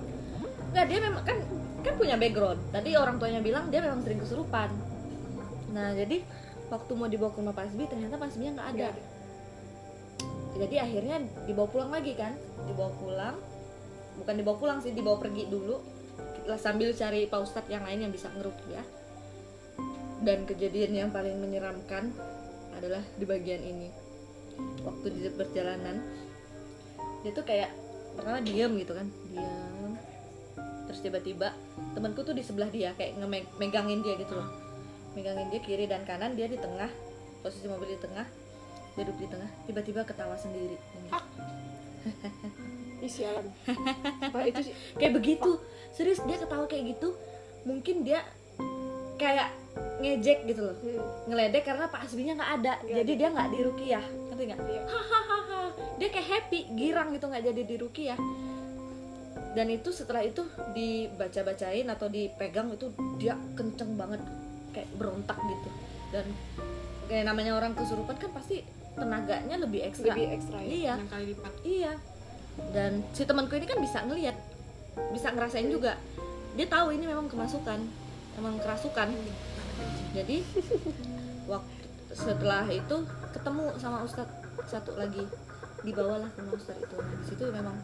Enggak, 0.69 0.85
dia 0.85 0.99
memang 1.01 1.23
kan 1.25 1.39
kan 1.81 1.95
punya 1.97 2.17
background. 2.21 2.61
Tadi 2.69 2.91
orang 2.93 3.17
tuanya 3.17 3.41
bilang 3.41 3.73
dia 3.73 3.81
memang 3.81 4.05
sering 4.05 4.21
kesurupan. 4.21 4.69
Nah, 5.73 5.97
jadi 5.97 6.21
waktu 6.69 6.93
mau 6.93 7.09
dibawa 7.09 7.33
ke 7.33 7.41
rumah 7.41 7.57
Pak 7.57 7.73
Asbi 7.73 7.85
ternyata 7.89 8.21
Pak 8.21 8.29
Asbinya 8.29 8.53
nggak 8.61 8.69
ada. 8.77 8.89
Ada. 8.93 9.03
Jadi 10.59 10.77
akhirnya 10.77 11.17
dibawa 11.47 11.69
pulang 11.71 11.91
lagi 11.95 12.13
kan? 12.19 12.37
Dibawa 12.69 12.91
pulang. 13.01 13.37
Bukan 14.19 14.35
dibawa 14.35 14.57
pulang 14.59 14.79
sih, 14.83 14.93
dibawa 14.93 15.17
pergi 15.23 15.47
dulu. 15.47 15.79
Lah, 16.51 16.59
Sambil 16.59 16.91
cari 16.93 17.31
Pak 17.31 17.41
Ustadz 17.41 17.71
yang 17.71 17.87
lain 17.87 18.05
yang 18.09 18.13
bisa 18.13 18.29
ngerukyah. 18.35 18.85
Dan 20.19 20.45
kejadian 20.45 20.93
yang 20.93 21.11
paling 21.15 21.39
menyeramkan 21.39 22.11
adalah 22.75 23.01
di 23.15 23.25
bagian 23.25 23.63
ini. 23.63 23.89
Waktu 24.83 25.07
di 25.15 25.31
perjalanan 25.31 26.03
dia 27.29 27.37
tuh 27.37 27.45
kayak 27.45 27.69
pertama 28.17 28.41
diem 28.41 28.73
gitu 28.81 28.97
kan. 28.97 29.05
Diem. 29.29 29.93
Terus 30.89 31.01
tiba-tiba 31.05 31.53
temanku 31.93 32.25
tuh 32.25 32.33
di 32.33 32.41
sebelah 32.41 32.73
dia 32.73 32.97
kayak 32.97 33.21
ngemegangin 33.21 34.01
dia 34.01 34.17
gitu 34.17 34.33
loh. 34.33 34.49
Megangin 35.13 35.53
dia 35.53 35.61
kiri 35.61 35.85
dan 35.85 36.09
kanan 36.09 36.33
dia 36.33 36.49
di 36.49 36.57
tengah 36.57 36.89
posisi 37.45 37.69
mobil 37.69 37.93
di 37.93 38.01
tengah 38.01 38.25
dia 38.97 39.05
duduk 39.05 39.21
di 39.21 39.29
tengah 39.29 39.51
tiba-tiba 39.69 40.09
ketawa 40.09 40.41
sendiri. 40.41 40.81
Ih, 43.05 43.13
sialan. 43.13 43.45
Itu 44.49 44.73
sih? 44.73 44.75
kayak 44.97 45.13
begitu. 45.21 45.61
Serius 45.93 46.25
dia 46.25 46.41
ketawa 46.41 46.65
kayak 46.65 46.97
gitu 46.97 47.13
mungkin 47.69 48.09
dia 48.09 48.25
kayak 49.21 49.53
ngejek 50.01 50.49
gitu 50.49 50.65
loh. 50.65 50.77
Hmm. 50.81 51.29
ngeledek 51.29 51.69
karena 51.69 51.93
Pak 51.93 52.09
Hasbinya 52.09 52.41
nggak 52.41 52.53
ada. 52.65 52.73
Nggak 52.89 52.97
jadi 53.05 53.13
dia 53.21 53.29
nggak 53.37 53.49
di 53.53 53.59
rukiah. 53.61 54.05
Ngerti 54.33 54.43
nggak? 54.49 54.61
Iya. 54.65 54.83
Dia 56.01 56.09
kayak 56.13 56.29
happy 56.29 56.69
girang 56.77 57.13
gitu 57.15 57.27
nggak 57.29 57.45
jadi 57.45 57.63
di 57.65 57.77
rukiah 57.81 58.21
dan 59.57 59.67
itu 59.73 59.91
setelah 59.91 60.23
itu 60.23 60.45
dibaca-bacain 60.77 61.89
atau 61.89 62.07
dipegang 62.07 62.69
itu 62.71 62.93
dia 63.17 63.35
kenceng 63.57 63.97
banget 63.97 64.21
kayak 64.71 64.89
berontak 64.95 65.35
gitu. 65.35 65.69
Dan 66.13 66.25
kayak 67.09 67.25
namanya 67.27 67.57
orang 67.57 67.73
kesurupan 67.73 68.17
kan 68.21 68.31
pasti 68.31 68.63
tenaganya 68.95 69.57
lebih 69.59 69.83
ekstra. 69.89 70.13
Lebih 70.13 70.29
ekstra 70.37 70.59
ya. 70.63 70.71
iya. 70.71 70.95
kali 71.09 71.25
lipat. 71.33 71.53
Iya. 71.65 71.93
Dan 72.75 73.03
si 73.15 73.23
temanku 73.25 73.55
ini 73.57 73.67
kan 73.67 73.79
bisa 73.81 73.99
ngelihat 74.05 74.37
bisa 75.15 75.33
ngerasain 75.33 75.71
juga. 75.71 75.97
Dia 76.59 76.67
tahu 76.71 76.95
ini 76.95 77.11
memang 77.11 77.31
kemasukan 77.31 77.81
emang 78.39 78.55
kerasukan. 78.63 79.09
Jadi 80.13 80.43
waktu 81.51 81.77
setelah 82.15 82.67
itu 82.71 82.97
ketemu 83.35 83.75
sama 83.79 84.07
ustadz 84.07 84.39
satu 84.67 84.95
lagi 84.99 85.23
dibawalah 85.83 86.31
ke 86.33 86.41
ustadz 86.51 86.83
itu. 86.83 86.97
Nah, 86.99 87.15
di 87.15 87.25
situ 87.27 87.45
memang 87.51 87.77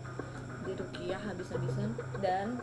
dirukiah 0.64 1.20
habis-habisan 1.20 1.94
dan 2.18 2.58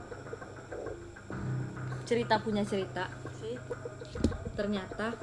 cerita 2.04 2.41
punya 2.41 2.65
cerita. 2.65 3.08
Sih 3.39 3.56
ternyata 4.58 5.15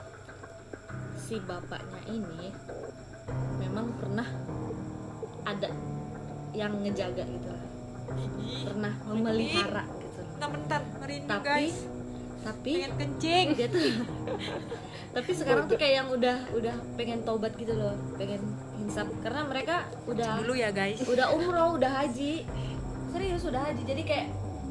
si 1.19 1.37
bapaknya 1.45 2.01
ini 2.09 2.55
memang 3.61 3.93
pernah 4.01 4.29
ada 5.45 5.69
yang 6.57 6.73
ngejaga 6.81 7.25
gitu 7.29 7.49
lah. 7.53 7.65
Pernah 8.65 8.93
memelihara 9.05 9.85
gitu 10.01 10.21
bentar 10.39 10.49
bentar. 10.55 10.81
Tapi 11.29 11.45
guys 11.45 11.98
tapi 12.41 12.71
pengen 12.79 12.93
kencing. 12.97 13.47
dia 13.55 13.69
tuh 13.75 13.83
tapi 15.09 15.31
sekarang 15.33 15.65
tuh 15.67 15.75
kayak 15.75 15.95
yang 15.97 16.09
udah 16.09 16.37
udah 16.53 16.75
pengen 16.95 17.25
tobat 17.25 17.57
gitu 17.57 17.73
loh. 17.73 17.97
Pengen 18.15 18.39
insaf 18.79 19.09
karena 19.19 19.43
mereka 19.43 19.77
udah 20.05 20.39
dulu 20.39 20.55
ya 20.55 20.71
guys. 20.71 21.01
udah 21.03 21.33
umroh 21.33 21.75
udah 21.75 21.91
haji. 21.99 22.45
Serius 23.11 23.43
udah 23.43 23.61
haji. 23.63 23.83
Jadi 23.83 24.03
kayak 24.05 24.27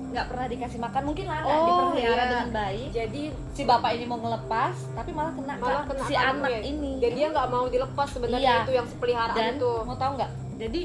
nggak 0.08 0.26
pernah 0.30 0.46
dikasih 0.48 0.80
makan. 0.80 1.02
Mungkin 1.04 1.26
lah 1.26 1.38
nggak 1.42 1.58
Oh, 1.58 1.66
dipelihara 1.68 2.16
iya. 2.16 2.30
dengan 2.30 2.50
baik. 2.54 2.88
Jadi 2.94 3.22
si 3.52 3.62
bapak 3.66 3.92
ini 3.92 4.06
mau 4.06 4.20
ngelepas 4.22 4.76
tapi 4.94 5.10
malah 5.12 5.34
kena 5.36 5.54
malah 5.58 5.84
ke 5.84 5.90
kena 5.92 6.04
si 6.06 6.16
anak 6.16 6.52
ini. 6.62 6.92
Dan 7.02 7.12
dia 7.12 7.28
nggak 7.28 7.48
mau 7.50 7.66
dilepas 7.68 8.08
sebenarnya 8.08 8.40
Iya. 8.40 8.58
itu 8.64 8.74
yang 8.78 8.88
sepeliharaan 8.88 9.36
dan 9.36 9.54
itu. 9.58 9.72
mau 9.84 9.98
tahu 9.98 10.12
nggak? 10.16 10.32
Jadi 10.58 10.82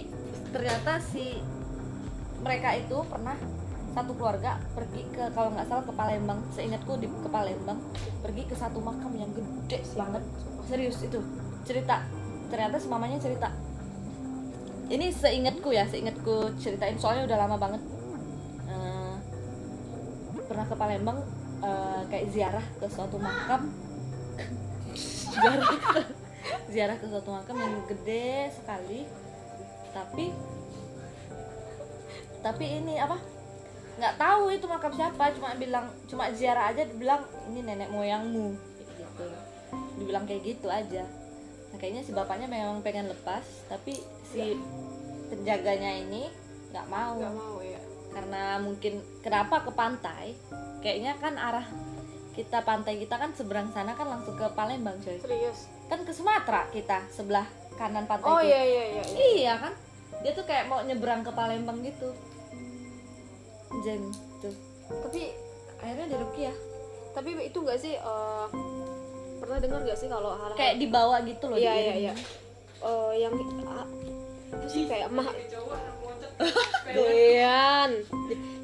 ternyata 0.51 0.92
si 0.99 1.38
mereka 2.42 2.75
itu 2.75 2.97
pernah 3.07 3.37
satu 3.92 4.16
keluarga 4.16 4.57
pergi 4.72 5.05
ke 5.12 5.28
kalau 5.37 5.52
nggak 5.52 5.68
salah 5.68 5.85
ke 5.85 5.92
Palembang. 5.92 6.40
Seingatku 6.57 6.96
di 6.96 7.07
ke 7.09 7.28
Palembang 7.28 7.78
pergi 8.24 8.42
ke 8.48 8.57
satu 8.57 8.81
makam 8.81 9.12
yang 9.16 9.31
gede 9.37 9.85
banget. 9.94 10.24
Serius 10.66 10.98
itu. 11.05 11.20
Cerita. 11.68 12.05
Ternyata 12.48 12.76
si 12.81 12.88
mamanya 12.88 13.20
cerita. 13.20 13.52
Ini 14.88 15.09
seingatku 15.12 15.68
ya 15.72 15.85
seingatku 15.88 16.57
ceritain. 16.57 16.96
Soalnya 16.96 17.28
udah 17.28 17.38
lama 17.44 17.57
banget. 17.61 17.83
Eh, 18.68 19.14
pernah 20.48 20.66
ke 20.68 20.74
Palembang 20.76 21.18
eh, 21.61 22.00
kayak 22.09 22.26
ziarah 22.33 22.66
ke 22.81 22.87
suatu 22.88 23.16
makam. 23.20 23.68
Ziarah. 24.96 25.70
Ziarah 26.72 26.96
ke 26.96 27.07
suatu 27.09 27.31
makam 27.33 27.57
yang 27.61 27.85
gede 27.88 28.52
sekali. 28.57 29.05
Tapi 29.92 30.33
tapi 32.42 32.64
ini 32.66 32.98
apa 32.98 33.32
nggak 33.92 34.14
tahu 34.16 34.48
itu 34.48 34.64
makam 34.64 34.92
siapa 34.92 35.37
cuma 35.37 35.52
bilang 35.55 35.87
cuma 36.07 36.33
ziarah 36.33 36.72
aja 36.72 36.83
dibilang 36.83 37.20
ini 37.48 37.61
nenek 37.61 37.88
moyangmu 37.88 38.57
gitu 38.78 39.24
dibilang 39.96 40.24
kayak 40.24 40.42
gitu 40.42 40.66
aja 40.66 41.05
nah, 41.68 41.76
kayaknya 41.76 42.02
si 42.02 42.11
bapaknya 42.11 42.48
memang 42.48 42.81
pengen 42.81 43.09
lepas 43.09 43.44
tapi 43.68 44.00
si 44.24 44.57
penjaganya 45.28 45.92
ini 45.98 46.28
nggak 46.72 46.87
mau 46.88 47.20
Nggak 47.20 47.37
mau 47.37 47.57
ya. 47.61 47.81
karena 48.12 48.42
mungkin 48.59 48.92
kenapa 49.20 49.61
ke 49.61 49.70
pantai 49.72 50.24
kayaknya 50.81 51.16
kan 51.16 51.37
arah 51.37 51.64
kita 52.33 52.64
pantai 52.64 52.96
kita 52.96 53.20
kan 53.20 53.37
seberang 53.37 53.68
sana 53.68 53.92
kan 53.92 54.09
langsung 54.09 54.33
ke 54.35 54.48
Palembang 54.57 54.96
coy 54.98 55.20
Serius. 55.20 55.68
kan 55.87 56.00
ke 56.00 56.12
Sumatera 56.12 56.64
kita 56.72 57.05
sebelah 57.09 57.44
kanan 57.76 58.09
pantai 58.09 58.24
Oh 58.24 58.40
itu. 58.40 58.48
iya 58.48 58.61
iya 58.62 58.85
iya. 58.88 59.05
iya. 59.05 59.26
iya 59.37 59.55
kan 59.61 59.72
dia 60.24 60.33
tuh 60.33 60.44
kayak 60.44 60.64
mau 60.64 60.81
nyebrang 60.81 61.20
ke 61.20 61.28
Palembang 61.31 61.85
gitu 61.85 62.09
Jen 63.81 64.03
tuh. 64.45 64.55
Tapi 64.93 65.33
akhirnya 65.81 66.07
di 66.13 66.17
Rukiah 66.21 66.57
tapi 67.13 67.31
itu 67.45 67.59
nggak 67.61 67.79
sih 67.79 67.95
eh, 67.97 68.47
pernah 69.39 69.59
dengar 69.61 69.81
nggak 69.85 69.99
sih 69.99 70.09
kalau 70.09 70.33
hal-hal 70.33 70.57
kayak 70.57 70.77
dibawa 70.81 71.21
gitu 71.25 71.45
loh 71.49 71.59
iya 71.61 71.73
iya 71.77 71.95
iya. 72.09 72.15
Eh, 72.83 73.13
yang 73.23 73.33
ah, 73.69 73.87
apa 74.53 74.67
sih 74.67 74.89
kayak 74.91 75.13
mah 75.13 75.29
Dean. 76.97 77.91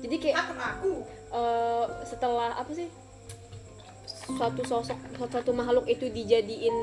Jadi 0.03 0.17
kayak 0.19 0.37
aku 0.51 1.05
eh, 1.31 1.85
setelah 2.09 2.57
apa 2.57 2.73
sih 2.75 2.89
suatu 4.29 4.61
sosok 4.67 4.99
suatu 5.17 5.53
makhluk 5.55 5.87
itu 5.87 6.11
dijadiin 6.11 6.77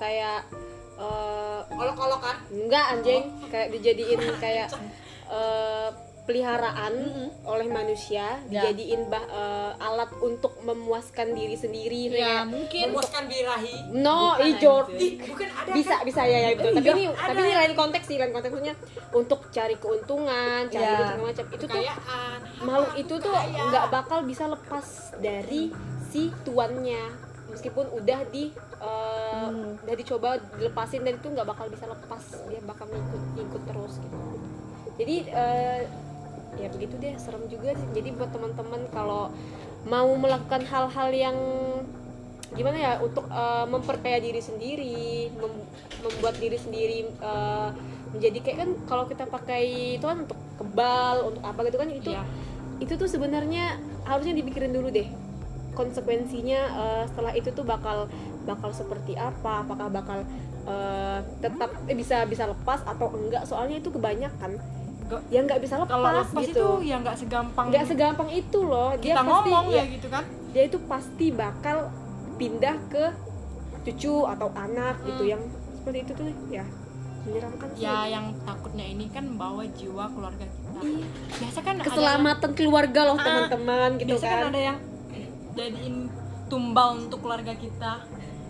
kayak 0.00 0.48
eh, 0.98 1.60
olok-olokan. 1.70 2.36
Enggak 2.50 2.98
anjing. 2.98 3.22
Kayak 3.52 3.68
dijadiin 3.78 4.20
kayak 4.42 4.68
eh, 5.36 5.88
peliharaan 6.22 6.94
oleh 7.42 7.66
manusia 7.66 8.38
Ya. 8.46 8.62
dijadiin 8.64 9.06
bah, 9.06 9.22
eh, 9.22 9.72
alat 9.80 10.06
untuk 10.18 10.54
memuaskan 10.60 11.32
diri 11.32 11.54
sendiri 11.54 12.08
ya 12.08 12.14
kayak 12.14 12.44
mungkin. 12.46 12.84
memuaskan 12.88 13.22
birahi. 13.26 13.76
No 13.92 14.38
ijor 14.38 14.86
Ih, 14.92 15.18
bukan 15.20 15.48
ada 15.50 15.70
bisa 15.72 15.94
kan? 15.96 16.04
bisa 16.04 16.22
ya 16.24 16.38
ya 16.40 16.48
betul. 16.54 16.72
Tapi 16.72 16.88
ini 16.90 17.04
ada. 17.06 17.26
tapi 17.26 17.40
ini 17.40 17.54
lain 17.56 17.74
konteks 17.74 18.04
sih 18.04 18.16
lain 18.16 18.30
konteksnya 18.30 18.74
untuk 19.10 19.40
cari 19.48 19.76
keuntungan 19.76 20.62
cari 20.64 20.78
Ya. 20.80 20.90
duit 20.92 21.06
segala 21.08 21.24
macam. 21.24 21.44
Itu 21.48 21.56
tuh 21.58 21.68
kekayaan 21.68 22.38
makhluk 22.62 22.92
itu 22.96 23.14
tuh 23.16 23.32
nggak 23.42 23.86
bakal 23.90 24.18
bisa 24.22 24.44
lepas 24.46 24.86
dari 25.18 25.62
si 26.06 26.22
tuannya. 26.42 27.04
Meskipun 27.48 27.84
udah 27.92 28.20
di 28.26 28.48
eh, 28.78 29.44
Hmm. 29.44 29.74
udah 29.76 29.94
dicoba 29.94 30.28
dilepasin 30.52 31.02
dan 31.02 31.14
itu 31.14 31.28
nggak 31.28 31.44
bakal 31.44 31.66
bisa 31.66 31.84
lepas. 31.84 32.22
Dia 32.46 32.62
bakal 32.62 32.86
ngikut 32.86 33.22
ngikut 33.34 33.62
terus 33.64 33.94
gitu. 33.98 34.18
Jadi 34.94 35.16
eh, 35.26 35.80
ya 36.56 36.68
begitu 36.68 36.94
deh 36.96 37.14
serem 37.16 37.48
juga 37.48 37.72
sih 37.72 37.88
jadi 37.92 38.12
buat 38.12 38.28
teman-teman 38.28 38.84
kalau 38.92 39.32
mau 39.82 40.08
melakukan 40.14 40.62
hal-hal 40.62 41.08
yang 41.10 41.36
gimana 42.52 42.76
ya 42.76 42.92
untuk 43.00 43.24
eh, 43.32 43.66
memperkaya 43.66 44.20
diri 44.20 44.38
sendiri 44.38 45.32
mem- 45.32 45.66
membuat 46.04 46.36
diri 46.36 46.58
sendiri 46.60 47.08
eh, 47.08 47.68
menjadi 48.12 48.38
kayak 48.44 48.58
kan 48.60 48.70
kalau 48.84 49.04
kita 49.08 49.24
pakai 49.24 49.62
itu 49.96 50.04
kan 50.04 50.28
untuk 50.28 50.36
kebal 50.60 51.32
untuk 51.32 51.42
apa 51.42 51.60
gitu 51.64 51.76
kan 51.80 51.88
itu 51.88 52.10
Iya. 52.12 52.24
itu 52.78 52.92
tuh 52.94 53.08
sebenarnya 53.08 53.80
harusnya 54.04 54.36
dipikirin 54.36 54.68
dulu 54.68 54.92
deh 54.92 55.08
konsekuensinya 55.72 56.60
eh, 56.60 57.02
setelah 57.08 57.32
itu 57.32 57.48
tuh 57.50 57.64
bakal 57.64 58.04
bakal 58.44 58.68
seperti 58.68 59.16
apa 59.16 59.64
apakah 59.64 59.88
bakal 59.88 60.20
eh, 60.68 61.18
tetap 61.40 61.72
eh, 61.88 61.96
bisa 61.96 62.28
bisa 62.28 62.44
lepas 62.44 62.84
atau 62.84 63.08
enggak 63.16 63.48
soalnya 63.48 63.80
itu 63.80 63.88
kebanyakan 63.88 64.60
Nggak- 65.12 65.24
yang 65.28 65.44
nggak 65.44 65.60
bisa 65.60 65.74
lepas, 65.76 65.90
kalau 65.90 66.08
lepas 66.10 66.42
gitu. 66.42 66.56
itu 66.56 66.66
ya 66.82 66.96
nggak 66.98 67.16
segampang 67.18 67.66
nggak 67.68 67.84
segampang 67.84 68.28
itu 68.30 68.58
loh. 68.62 68.90
Dia 68.94 69.04
kita 69.06 69.20
pasti 69.20 69.28
ngomong 69.28 69.64
ya, 69.68 69.76
ya 69.76 69.84
gitu 69.90 70.06
kan. 70.08 70.24
dia 70.48 70.62
itu 70.64 70.78
pasti 70.82 71.26
bakal 71.30 71.76
pindah 72.34 72.76
ke 72.88 73.04
cucu 73.82 74.16
atau 74.26 74.48
anak 74.52 74.96
gitu 75.02 75.22
Hmm. 75.22 75.32
yang 75.32 75.42
seperti 75.74 75.98
itu 76.00 76.12
tuh 76.14 76.24
ya. 76.48 76.64
Menyeramkan 77.22 77.68
sih 77.70 77.84
ya 77.84 77.98
yang 78.08 78.34
takutnya 78.40 78.82
ini 78.84 79.06
kan 79.06 79.36
bawa 79.36 79.62
jiwa 79.68 80.04
keluarga 80.08 80.42
kita. 80.42 80.80
Iya. 80.82 81.06
biasa 81.38 81.58
kan 81.60 81.74
ada 81.76 81.84
keselamatan 81.84 82.50
keluarga 82.52 83.00
loh 83.04 83.14
Ah, 83.14 83.22
teman-teman 83.22 83.88
gitu 83.96 84.08
biasa 84.10 84.24
kan 84.24 84.34
kan. 84.34 84.48
ada 84.48 84.60
yang 84.64 84.78
jadiin 85.52 85.96
tumbal 86.48 86.88
untuk 86.98 87.20
keluarga 87.20 87.52
kita 87.54 87.92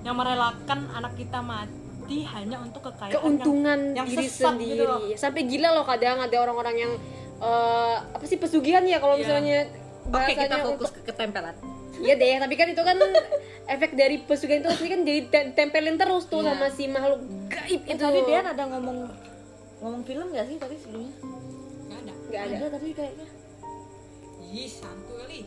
yang 0.00 0.14
merelakan 0.14 0.80
anak 0.90 1.12
kita 1.14 1.38
mati 1.40 1.81
hanya 2.22 2.56
untuk 2.60 2.82
kekayaan 2.82 3.08
yang- 3.08 3.16
keuntungan 3.16 3.78
yang 3.92 4.06
diri 4.06 4.26
sesat 4.26 4.52
sendiri. 4.52 4.70
gitu 4.74 4.84
loh. 4.84 4.98
sampai 5.14 5.42
gila 5.44 5.68
loh 5.72 5.84
kadang 5.84 6.16
ada 6.18 6.36
orang-orang 6.38 6.76
yang 6.78 6.92
eh, 7.38 7.96
apa 8.08 8.22
sih 8.22 8.36
pesugihan 8.36 8.84
ya 8.84 8.96
kalau 8.96 9.14
Iya. 9.14 9.22
misalnya 9.22 9.58
oke 10.04 10.22
kita 10.28 10.46
bahasanya 10.46 10.56
fokus 10.62 10.86
untuk 10.86 10.94
ke 10.94 11.02
ketempelan. 11.08 11.54
Iya 11.94 12.14
deh 12.14 12.34
tapi 12.36 12.54
kan 12.54 12.66
itu 12.68 12.82
kan 12.82 12.96
efek 13.74 13.90
dari 13.92 14.16
pesugihan 14.20 14.60
itu 14.60 14.68
pasti 14.68 14.88
kan 14.88 15.00
jadi 15.00 15.20
tem- 15.28 15.52
tempelin 15.52 15.96
terus 15.96 16.24
tuh 16.24 16.40
Iya. 16.40 16.52
sama 16.52 16.66
si 16.68 16.84
makhluk 16.86 17.20
gaib 17.48 17.80
Eh, 17.80 17.88
itu. 17.88 18.00
tadi 18.00 18.20
dia 18.22 18.40
ada 18.42 18.64
ngomong 18.64 18.98
ngomong 19.78 20.02
film 20.02 20.26
nggak 20.28 20.46
sih 20.46 20.56
tadi 20.56 20.74
sebelumnya? 20.76 21.14
Nggak 21.84 21.98
ada. 21.98 22.12
Nggak 22.22 22.42
ada. 22.44 22.66
Tadi 22.72 22.88
kayaknya. 22.92 23.26
Ih 24.44 24.68
santu 24.68 25.12
kali. 25.16 25.40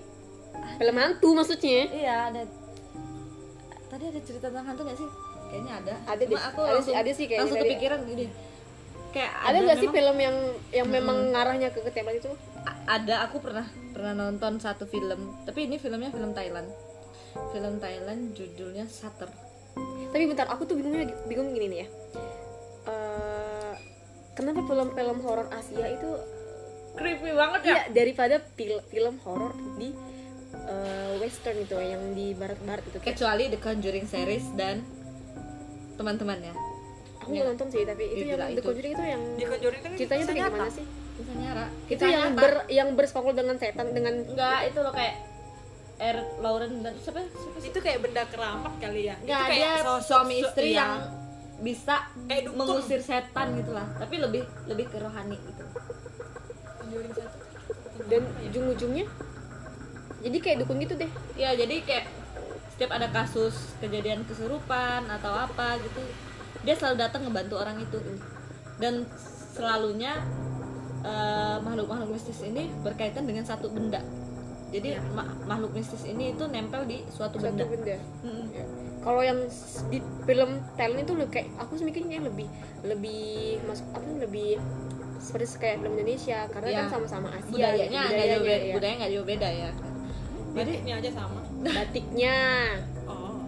Film 0.75 0.95
hantu 0.97 1.29
maksudnya? 1.31 1.81
Iya 1.87 2.15
ada. 2.29 2.41
Tadi 3.85 4.03
ada 4.05 4.19
cerita 4.19 4.45
tentang 4.45 4.65
hantu 4.65 4.81
nggak 4.81 4.97
sih 4.97 5.09
kayaknya 5.55 5.73
ada. 5.79 5.93
Ada 6.03 6.23
Cuma 6.27 6.35
deh, 6.35 6.43
aku 6.43 6.59
ada 6.59 6.71
langsung, 6.75 6.91
sih- 6.91 6.99
ada 6.99 7.11
sih 7.15 7.25
kayaknya 7.25 7.41
langsung 7.47 7.63
kepikiran 7.63 7.99
gini. 8.03 8.25
Kayak 9.15 9.31
ada 9.31 9.57
nggak 9.63 9.77
sih 9.79 9.89
film 9.95 10.17
yang 10.19 10.37
yang 10.75 10.87
memang 10.91 11.17
ngarahnya 11.31 11.69
ke 11.71 11.79
ketempat 11.79 12.13
itu? 12.19 12.31
A- 12.67 12.99
ada. 12.99 13.15
Aku 13.31 13.39
pernah 13.39 13.63
pernah 13.95 14.11
nonton 14.11 14.59
satu 14.59 14.83
film. 14.83 15.31
Tapi 15.47 15.71
ini 15.71 15.79
filmnya 15.79 16.11
film 16.11 16.35
Thailand. 16.35 16.67
Film 17.55 17.79
Thailand 17.79 18.35
judulnya 18.35 18.83
Shutter 18.91 19.31
tapi 20.15 20.31
bentar 20.31 20.47
aku 20.47 20.63
tuh 20.63 20.79
bingungnya 20.79 21.11
bingung 21.27 21.51
gini 21.51 21.67
nih 21.67 21.79
ya. 21.83 21.87
Eh, 22.87 23.73
kenapa 24.31 24.63
film-film 24.63 25.17
horor 25.19 25.51
Asia 25.51 25.91
itu 25.91 26.09
creepy 26.95 27.35
banget 27.35 27.61
iya 27.67 27.83
daripada 27.91 28.39
film 28.55 28.79
film 28.87 29.15
horor 29.27 29.51
di 29.75 29.91
eh, 30.55 31.11
western 31.19 31.59
itu 31.59 31.75
yang 31.75 32.15
di 32.15 32.31
barat-barat 32.31 32.87
itu 32.87 32.97
kayak 33.03 33.19
kecuali 33.19 33.43
The 33.51 33.59
Conjuring 33.59 34.07
series 34.07 34.47
dan 34.55 34.87
teman-temannya 35.95 36.53
aku 37.25 37.29
nggak 37.33 37.47
nonton 37.49 37.67
sih 37.73 37.81
tapi 37.87 38.03
itu 38.05 38.23
Iya, 38.29 38.35
yang 38.37 38.39
The 38.45 38.53
itu. 38.53 38.67
Conjuring 38.69 38.93
itu 38.93 39.03
yang 39.03 39.21
di 39.33 39.43
Conjuring 39.49 39.81
kan 39.81 39.91
ceritanya 39.97 40.23
tuh 40.23 40.33
kisah 40.35 40.35
kayak 40.35 40.53
gimana 40.53 40.69
sih? 40.69 40.85
Nyara 41.15 41.65
itu 41.87 42.03
yang 42.05 42.23
ber 42.35 42.53
yang 42.67 42.87
bersekongkol 42.93 43.33
dengan 43.33 43.55
setan 43.57 43.87
dengan 43.95 44.13
enggak 44.27 44.59
itu 44.69 44.79
loh 44.83 44.93
kayak 44.93 45.15
R 45.95 46.17
Lauren 46.43 46.73
dan 46.83 46.93
siapa? 46.99 47.23
Itu 47.63 47.79
kayak 47.79 47.99
benda 48.03 48.23
keramat 48.27 48.73
kali 48.83 49.01
ya? 49.09 49.15
Enggak 49.23 49.39
itu 49.41 49.47
kayak 49.47 49.63
dia 49.63 49.71
sosok- 49.79 50.03
suami 50.03 50.35
istri 50.43 50.67
iya. 50.75 50.79
yang 50.83 50.91
bisa 51.55 51.95
Kayak 52.27 52.51
mengusir 52.51 52.99
setan 52.99 53.47
gitu 53.55 53.71
lah. 53.71 53.87
Tapi 53.95 54.15
lebih 54.19 54.43
lebih 54.67 54.85
ke 54.91 54.97
rohani 54.99 55.39
gitu. 55.39 55.63
Dan 58.11 58.21
ujung-ujungnya? 58.51 59.05
Jadi 60.19 60.37
kayak 60.43 60.57
dukun 60.61 60.77
gitu 60.83 60.93
deh. 60.99 61.11
Ya 61.39 61.55
jadi 61.55 61.75
kayak 61.79 62.05
setiap 62.75 62.91
ada 62.91 63.07
kasus 63.07 63.55
kejadian 63.79 64.27
kesurupan 64.27 65.07
atau 65.07 65.31
apa 65.31 65.79
gitu 65.79 66.03
dia 66.61 66.75
selalu 66.75 66.95
datang 66.99 67.23
ngebantu 67.23 67.55
orang 67.55 67.79
itu 67.79 67.99
dan 68.77 69.07
selalunya 69.55 70.19
eh, 71.01 71.57
makhluk-makhluk 71.59 72.11
mistis 72.11 72.43
ini 72.43 72.67
berkaitan 72.83 73.23
dengan 73.23 73.47
satu 73.47 73.71
benda 73.71 74.03
jadi 74.69 74.99
ma- 75.15 75.31
makhluk 75.47 75.71
mistis 75.71 76.03
ini 76.03 76.35
itu 76.35 76.43
nempel 76.45 76.83
di 76.83 76.99
suatu 77.07 77.39
satu 77.39 77.47
benda 77.47 77.63
benda 77.63 77.95
Mm-mm. 78.21 78.45
Ya. 78.51 78.65
kalau 78.99 79.21
yang 79.21 79.39
di 79.87 80.03
film 80.25 80.51
Thailand 80.75 80.99
itu 81.01 81.13
lebih 81.15 81.31
kayak 81.31 81.47
aku 81.55 81.79
sih 81.79 81.85
mikirnya 81.85 82.19
lebih 82.19 82.49
lebih 82.83 83.23
masuk 83.63 83.87
apa 83.93 84.03
lebih 84.19 84.59
seperti 85.15 85.47
kayak 85.57 85.75
film 85.79 85.95
Indonesia 85.95 86.43
karena 86.51 86.67
Ya. 86.67 86.77
kan 86.83 86.87
sama-sama 86.91 87.31
Asia 87.31 87.47
budayanya 87.47 88.01
gitu, 88.03 88.11
nggak 88.11 88.27
jauh 88.27 88.43
budayanya, 88.43 88.43
beda 88.43 88.67
ya. 88.67 88.73
budaya 88.75 88.93
nggak 88.99 89.11
jauh 89.15 89.25
beda 89.25 89.49
ya 89.49 89.69
jadi 89.71 90.71
batiknya 90.75 90.93
aja 90.99 91.11
sama 91.13 91.39
batiknya. 91.65 92.37
Oh. 93.09 93.41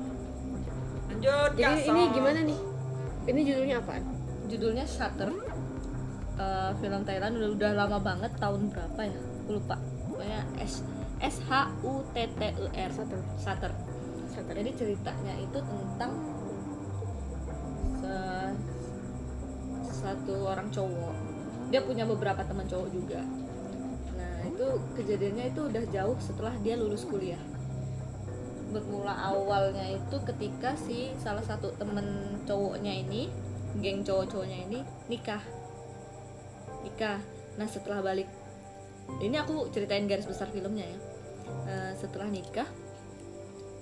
Lanjut 1.10 1.52
jadi 1.54 1.82
ini 1.86 2.02
gimana 2.14 2.40
nih? 2.46 2.60
Ini 3.28 3.40
judulnya 3.44 3.76
apaan? 3.84 4.04
Judulnya 4.48 4.86
Shutter. 4.88 5.30
Eh, 6.38 6.72
film 6.78 7.02
Thailand 7.02 7.34
udah 7.38 7.50
udah 7.58 7.72
lama 7.74 7.98
banget 8.02 8.32
tahun 8.38 8.70
berapa 8.70 9.02
ya? 9.06 9.18
Aku 9.18 9.50
lupa. 9.58 9.76
Pokoknya 10.10 10.42
S 10.62 10.86
S 11.18 11.42
H 11.46 11.74
U 11.82 12.06
T 12.14 12.18
T 12.26 12.42
E 12.42 12.68
R. 12.74 12.92
Shutter. 12.94 13.20
Shutter. 13.42 13.72
Shutter. 14.34 14.54
jadi 14.54 14.72
ceritanya 14.78 15.34
itu 15.42 15.58
tentang 15.58 16.12
se- 17.98 18.58
satu 19.90 20.36
orang 20.46 20.70
cowok. 20.70 21.16
Dia 21.74 21.82
punya 21.84 22.06
beberapa 22.06 22.46
teman 22.46 22.70
cowok 22.70 22.90
juga. 22.94 23.26
Nah 24.14 24.38
itu 24.46 24.68
kejadiannya 24.94 25.52
itu 25.52 25.62
udah 25.66 25.84
jauh 25.90 26.18
setelah 26.22 26.54
dia 26.62 26.78
lulus 26.78 27.04
kuliah 27.04 27.42
bermula 28.68 29.16
awalnya 29.16 29.88
itu 29.96 30.18
ketika 30.28 30.76
si 30.76 31.12
salah 31.20 31.44
satu 31.44 31.72
temen 31.80 32.40
cowoknya 32.44 32.94
ini 32.94 33.32
geng 33.80 34.02
cowok-cowoknya 34.04 34.58
ini 34.70 34.80
nikah. 35.08 35.42
Nikah. 36.84 37.20
Nah 37.58 37.68
setelah 37.70 38.02
balik 38.02 38.28
ini 39.24 39.40
aku 39.40 39.72
ceritain 39.72 40.06
garis 40.06 40.28
besar 40.28 40.52
filmnya 40.52 40.84
ya. 40.84 41.00
Eh, 41.68 41.92
setelah 41.96 42.28
nikah 42.28 42.68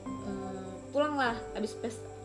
eh, 0.06 0.70
pulanglah 0.94 1.36
habis 1.58 1.74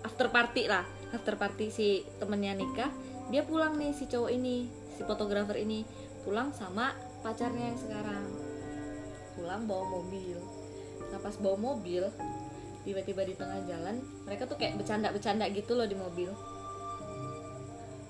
after 0.04 0.28
party 0.28 0.68
lah. 0.68 0.84
After 1.10 1.34
party 1.34 1.72
si 1.72 2.06
temennya 2.20 2.54
nikah 2.54 2.90
dia 3.30 3.46
pulang 3.46 3.78
nih 3.78 3.94
si 3.94 4.10
cowok 4.10 4.30
ini 4.30 4.68
si 4.94 5.02
fotografer 5.06 5.58
ini. 5.62 5.86
Pulang 6.20 6.52
sama 6.52 6.92
pacarnya 7.24 7.72
yang 7.72 7.78
sekarang. 7.80 8.24
Pulang 9.38 9.64
bawa 9.64 9.84
mobil. 9.88 10.36
Nah 11.10 11.18
pas 11.18 11.34
bawa 11.40 11.56
mobil 11.56 12.04
tiba-tiba 12.82 13.22
di 13.26 13.34
tengah 13.36 13.60
jalan 13.68 14.00
mereka 14.24 14.48
tuh 14.48 14.56
kayak 14.56 14.80
bercanda-bercanda 14.80 15.46
gitu 15.52 15.76
loh 15.76 15.84
di 15.84 15.96
mobil. 15.96 16.30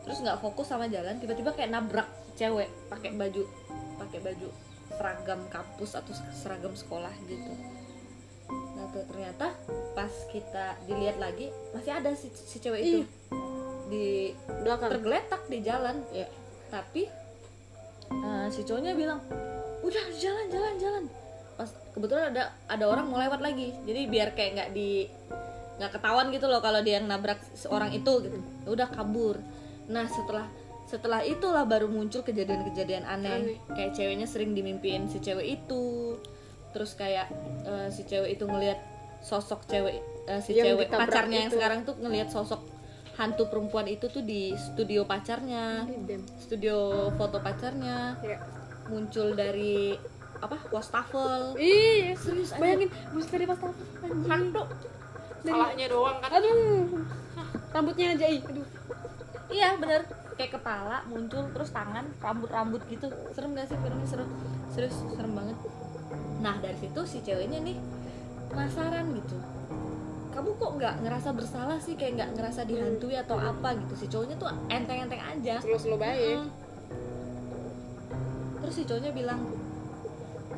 Terus 0.07 0.19
nggak 0.23 0.39
fokus 0.43 0.71
sama 0.71 0.87
jalan 0.87 1.19
tiba-tiba 1.19 1.55
kayak 1.55 1.71
nabrak 1.75 2.09
cewek 2.39 2.71
pakai 2.89 3.15
baju 3.15 3.45
pakai 4.01 4.19
baju 4.23 4.49
seragam 4.95 5.41
kampus 5.53 5.91
atau 5.99 6.13
seragam 6.35 6.75
sekolah 6.75 7.13
gitu. 7.27 7.53
Nah 8.51 8.87
tuh 8.91 9.05
ternyata 9.07 9.55
pas 9.95 10.13
kita 10.31 10.79
dilihat 10.87 11.19
lagi 11.19 11.51
masih 11.75 11.93
ada 11.95 12.11
si, 12.15 12.31
si 12.33 12.59
cewek 12.59 12.81
itu. 12.83 12.99
Ih. 13.03 13.07
di 13.91 14.31
belakang. 14.63 14.95
tergeletak 14.95 15.43
di 15.51 15.59
jalan. 15.67 15.99
Ya 16.15 16.31
tapi 16.71 17.11
eh, 18.11 18.47
si 18.55 18.63
cowoknya 18.63 18.95
bilang 18.95 19.19
udah 19.83 20.07
jalan 20.15 20.47
jalan 20.47 20.75
jalan 20.79 21.05
kebetulan 21.95 22.35
ada 22.35 22.55
ada 22.71 22.85
orang 22.87 23.07
mau 23.11 23.19
lewat 23.19 23.41
lagi. 23.43 23.75
Jadi 23.87 24.01
biar 24.07 24.35
kayak 24.35 24.51
nggak 24.57 24.71
di 24.75 25.07
nggak 25.81 25.91
ketahuan 25.97 26.29
gitu 26.29 26.47
loh 26.47 26.61
kalau 26.61 26.85
dia 26.85 27.01
yang 27.01 27.09
nabrak 27.09 27.41
seorang 27.57 27.91
itu 27.95 28.13
gitu. 28.25 28.39
Ya 28.67 28.69
udah 28.71 28.89
kabur. 28.93 29.41
Nah 29.89 30.07
setelah 30.07 30.47
setelah 30.91 31.23
itulah 31.23 31.63
baru 31.63 31.87
muncul 31.87 32.27
kejadian-kejadian 32.27 33.07
aneh. 33.07 33.31
Aneh. 33.31 33.59
kayak 33.75 33.95
ceweknya 33.95 34.27
sering 34.27 34.53
dimimpiin 34.55 35.09
si 35.11 35.23
cewek 35.23 35.63
itu. 35.63 36.19
Terus 36.71 36.95
kayak 36.95 37.31
eh, 37.67 37.89
si 37.91 38.07
cewek 38.07 38.39
itu 38.39 38.45
ngelihat 38.47 38.79
sosok 39.21 39.67
cewek 39.67 40.03
eh, 40.31 40.41
si 40.43 40.55
Yang 40.55 40.67
cewek 40.75 40.89
pacarnya 40.91 41.39
yang 41.47 41.51
itu. 41.51 41.57
sekarang 41.59 41.81
tuh 41.83 41.95
ngelihat 41.99 42.29
sosok 42.31 42.63
hantu 43.19 43.53
perempuan 43.53 43.85
itu 43.85 44.09
tuh 44.09 44.23
di 44.25 44.55
studio 44.57 45.05
pacarnya. 45.05 45.85
Studio 46.39 47.09
foto 47.19 47.43
pacarnya. 47.43 48.17
Ya 48.23 48.39
muncul 48.91 49.39
dari 49.39 49.95
apa 50.41 50.57
wastafel 50.69 51.53
Ih, 51.57 52.17
serius 52.17 52.51
aja. 52.51 52.61
bayangin 52.61 52.89
bus 53.13 53.27
dari 53.29 53.45
anjing. 53.45 54.25
hantu 54.27 54.63
salahnya 55.41 55.87
doang 55.89 56.17
kan 56.19 56.31
Aduh. 56.33 57.05
Rambutnya 57.71 58.07
aja 58.13 58.27
ih. 58.27 58.43
Aduh. 58.43 58.67
iya 59.49 59.77
bener 59.77 60.03
kayak 60.35 60.57
kepala 60.57 61.05
muncul 61.05 61.45
terus 61.53 61.69
tangan 61.69 62.09
rambut 62.17 62.49
rambut 62.49 62.81
gitu 62.87 63.07
serem 63.31 63.53
gak 63.53 63.69
sih 63.69 63.77
filmnya 63.77 64.09
serem 64.09 64.29
serius 64.71 64.97
serem 65.13 65.33
banget 65.33 65.57
nah 66.41 66.57
dari 66.57 66.77
situ 66.77 67.01
si 67.05 67.21
ceweknya 67.21 67.61
nih 67.61 67.77
penasaran 68.49 69.13
gitu 69.13 69.37
kamu 70.31 70.57
kok 70.57 70.71
nggak 70.79 70.95
ngerasa 71.05 71.29
bersalah 71.37 71.77
sih 71.77 71.93
kayak 71.93 72.17
nggak 72.17 72.31
ngerasa 72.33 72.65
dihantui 72.65 73.13
atau 73.13 73.37
apa 73.37 73.77
gitu 73.77 73.93
si 73.95 74.07
cowoknya 74.07 74.39
tuh 74.39 74.49
enteng-enteng 74.69 75.21
aja 75.21 75.61
Slow-slow 75.61 75.99
baik. 75.99 76.39
Mm. 76.39 76.49
terus 78.61 78.75
si 78.75 78.83
cowoknya 78.85 79.13
bilang 79.13 79.41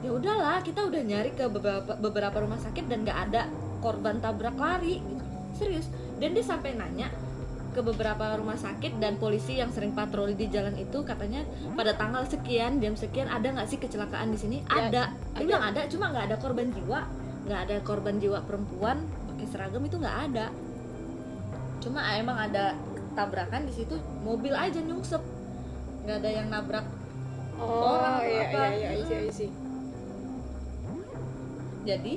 ya 0.02 0.10
udahlah 0.10 0.58
kita 0.66 0.82
udah 0.82 1.02
nyari 1.02 1.30
ke 1.32 1.46
beberapa 1.46 1.94
beberapa 1.94 2.36
rumah 2.42 2.58
sakit 2.58 2.90
dan 2.90 3.06
nggak 3.06 3.18
ada 3.30 3.46
korban 3.78 4.18
tabrak 4.18 4.58
lari 4.58 4.98
gitu. 4.98 5.24
Serius. 5.58 5.86
Dan 6.18 6.34
dia 6.34 6.42
sampai 6.42 6.74
nanya 6.74 7.10
ke 7.72 7.80
beberapa 7.80 8.36
rumah 8.36 8.58
sakit 8.58 9.00
dan 9.00 9.16
polisi 9.16 9.56
yang 9.56 9.72
sering 9.72 9.96
patroli 9.96 10.36
di 10.36 10.44
jalan 10.52 10.76
itu 10.76 11.00
katanya 11.08 11.40
pada 11.72 11.96
tanggal 11.96 12.28
sekian 12.28 12.84
jam 12.84 12.92
sekian 12.98 13.32
ada 13.32 13.48
nggak 13.48 13.64
sih 13.70 13.78
kecelakaan 13.80 14.28
di 14.34 14.38
sini? 14.38 14.58
Ya, 14.68 14.90
ada. 14.90 15.02
Dia 15.08 15.40
ada. 15.40 15.46
bilang 15.46 15.64
ada 15.72 15.80
cuma 15.88 16.04
nggak 16.12 16.24
ada 16.30 16.36
korban 16.36 16.68
jiwa. 16.74 17.00
Nggak 17.48 17.60
ada 17.66 17.74
korban 17.82 18.14
jiwa 18.20 18.38
perempuan 18.44 18.96
pakai 19.32 19.46
seragam 19.48 19.82
itu 19.86 19.96
nggak 19.96 20.18
ada. 20.30 20.46
Cuma 21.82 22.00
emang 22.14 22.38
ada 22.38 22.76
tabrakan 23.16 23.66
di 23.66 23.72
situ 23.74 23.96
mobil 24.22 24.52
aja 24.52 24.78
nyungsep. 24.82 25.22
Nggak 26.04 26.16
ada 26.22 26.30
yang 26.30 26.48
nabrak 26.50 26.86
Oh, 27.62 27.94
Orang 27.94 28.18
atau 28.18 28.26
iya, 28.26 28.42
apa? 28.48 28.62
iya, 28.74 28.74
iya, 28.74 28.90
iya, 29.06 29.18
iya, 29.28 29.32
sih. 29.32 29.50
Jadi 31.82 32.14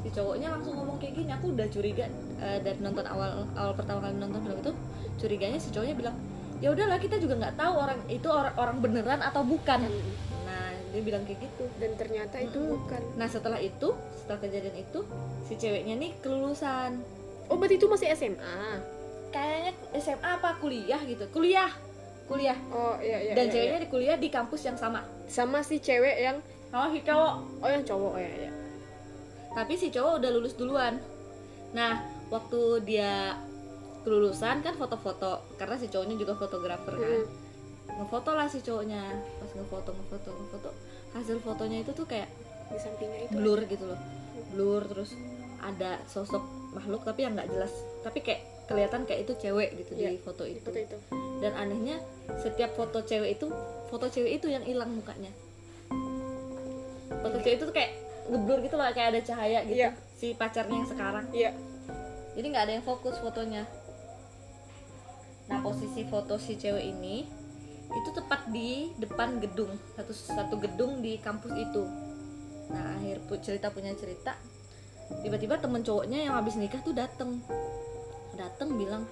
si 0.00 0.08
cowoknya 0.12 0.48
langsung 0.48 0.80
ngomong 0.80 0.96
kayak 0.96 1.12
gini 1.12 1.30
aku 1.32 1.52
udah 1.52 1.68
curiga 1.68 2.08
eh, 2.40 2.58
dari 2.64 2.80
nonton 2.80 3.04
awal 3.04 3.44
awal 3.52 3.72
pertama 3.76 4.08
kali 4.08 4.16
nonton 4.16 4.40
film 4.40 4.58
itu 4.64 4.72
curiganya 5.20 5.58
si 5.60 5.68
cowoknya 5.68 5.96
bilang 5.96 6.16
ya 6.60 6.68
udahlah 6.72 7.00
kita 7.00 7.16
juga 7.16 7.40
nggak 7.40 7.56
tahu 7.56 7.74
orang 7.76 8.00
itu 8.12 8.28
orang 8.28 8.54
orang 8.60 8.76
beneran 8.84 9.20
atau 9.24 9.40
bukan. 9.40 9.80
Nah 10.44 10.72
dia 10.92 11.00
bilang 11.00 11.24
kayak 11.24 11.40
gitu. 11.40 11.64
Dan 11.80 11.96
ternyata 11.96 12.36
itu 12.36 12.60
Mm-mm. 12.60 12.76
bukan. 12.76 13.02
nah 13.16 13.28
setelah 13.28 13.56
itu 13.60 13.96
setelah 14.20 14.40
kejadian 14.44 14.76
itu 14.76 15.00
si 15.48 15.56
ceweknya 15.56 15.96
nih 15.96 16.12
kelulusan. 16.20 17.00
Oh, 17.50 17.58
berarti 17.58 17.82
itu 17.82 17.88
masih 17.90 18.14
SMA. 18.14 18.78
kayaknya 19.30 19.72
SMA 19.98 20.30
apa 20.42 20.58
kuliah 20.58 21.00
gitu. 21.06 21.24
Kuliah. 21.32 21.70
Kuliah. 22.28 22.58
Oh 22.70 22.98
iya 23.00 23.18
iya 23.30 23.32
dan 23.34 23.46
iya, 23.48 23.52
ceweknya 23.56 23.78
iya. 23.80 23.84
di 23.84 23.90
kuliah 23.90 24.16
di 24.20 24.28
kampus 24.28 24.60
yang 24.68 24.76
sama. 24.76 25.00
Sama 25.26 25.64
si 25.64 25.80
cewek 25.80 26.16
yang 26.20 26.36
oh 26.76 26.88
si 26.92 27.00
cowok. 27.02 27.34
Oh 27.64 27.70
yang 27.72 27.82
cowok 27.82 28.12
oh 28.14 28.20
iya 28.20 28.32
iya 28.46 28.59
tapi 29.50 29.74
si 29.74 29.90
cowok 29.90 30.22
udah 30.22 30.30
lulus 30.30 30.54
duluan. 30.54 30.98
Nah 31.74 32.02
waktu 32.30 32.86
dia 32.86 33.34
kelulusan 34.00 34.64
kan 34.64 34.74
foto-foto 34.80 35.44
karena 35.60 35.76
si 35.76 35.86
cowoknya 35.90 36.16
juga 36.16 36.34
fotografer 36.38 36.94
kan. 36.96 37.10
Mm. 37.20 37.28
ngefoto 37.90 38.30
lah 38.32 38.46
si 38.46 38.62
cowoknya. 38.62 39.02
Pas 39.42 39.50
ngefoto 39.52 39.90
ngefoto 39.92 40.30
ngefoto 40.30 40.70
hasil 41.10 41.42
fotonya 41.42 41.82
itu 41.82 41.90
tuh 41.90 42.06
kayak 42.06 42.30
di 42.70 42.78
sampingnya 42.78 43.26
itu 43.26 43.34
blur 43.34 43.60
gitu 43.66 43.84
loh. 43.90 44.00
Blur 44.54 44.82
terus 44.86 45.10
ada 45.60 45.98
sosok 46.06 46.40
makhluk 46.72 47.02
tapi 47.02 47.26
yang 47.26 47.34
nggak 47.34 47.50
jelas. 47.50 47.74
Tapi 48.06 48.22
kayak 48.22 48.42
kelihatan 48.70 49.02
kayak 49.02 49.26
itu 49.26 49.34
cewek 49.34 49.74
gitu 49.82 49.98
Iya, 49.98 50.14
di 50.14 50.18
foto 50.22 50.46
di 50.46 50.54
itu. 50.54 50.62
foto 50.62 50.78
itu. 50.78 50.96
Dan 51.42 51.52
anehnya 51.58 51.98
setiap 52.38 52.78
foto 52.78 53.02
cewek 53.02 53.34
itu 53.34 53.50
foto 53.90 54.06
cewek 54.06 54.38
itu 54.38 54.46
yang 54.46 54.62
hilang 54.62 54.94
mukanya. 54.94 55.34
Foto 57.10 57.36
cewek 57.42 57.58
itu 57.58 57.64
tuh 57.66 57.74
kayak 57.74 57.90
ngeblur 58.30 58.58
gitu 58.62 58.78
loh 58.78 58.86
kayak 58.94 59.18
ada 59.18 59.20
cahaya 59.26 59.58
gitu 59.66 59.82
Iya. 59.82 59.90
si 60.14 60.32
pacarnya 60.38 60.76
yang 60.78 60.88
sekarang. 60.88 61.26
Iya. 61.34 61.50
Jadi 62.38 62.46
nggak 62.46 62.64
ada 62.70 62.72
yang 62.78 62.86
fokus 62.86 63.18
fotonya. 63.18 63.66
Nah 65.50 65.58
posisi 65.60 66.06
foto 66.06 66.38
si 66.38 66.54
cewek 66.54 66.84
ini 66.86 67.26
itu 67.90 68.10
tepat 68.14 68.46
di 68.54 68.94
depan 69.02 69.42
gedung 69.42 69.74
satu 69.98 70.14
satu 70.14 70.54
gedung 70.62 71.02
di 71.02 71.18
kampus 71.18 71.50
itu. 71.58 71.82
Nah 72.70 72.94
akhir 72.96 73.26
cerita 73.42 73.74
punya 73.74 73.90
cerita 73.98 74.38
tiba-tiba 75.26 75.58
temen 75.58 75.82
cowoknya 75.82 76.30
yang 76.30 76.38
habis 76.38 76.54
nikah 76.54 76.78
tuh 76.86 76.94
dateng. 76.94 77.42
Dateng 78.38 78.78
bilang 78.78 79.02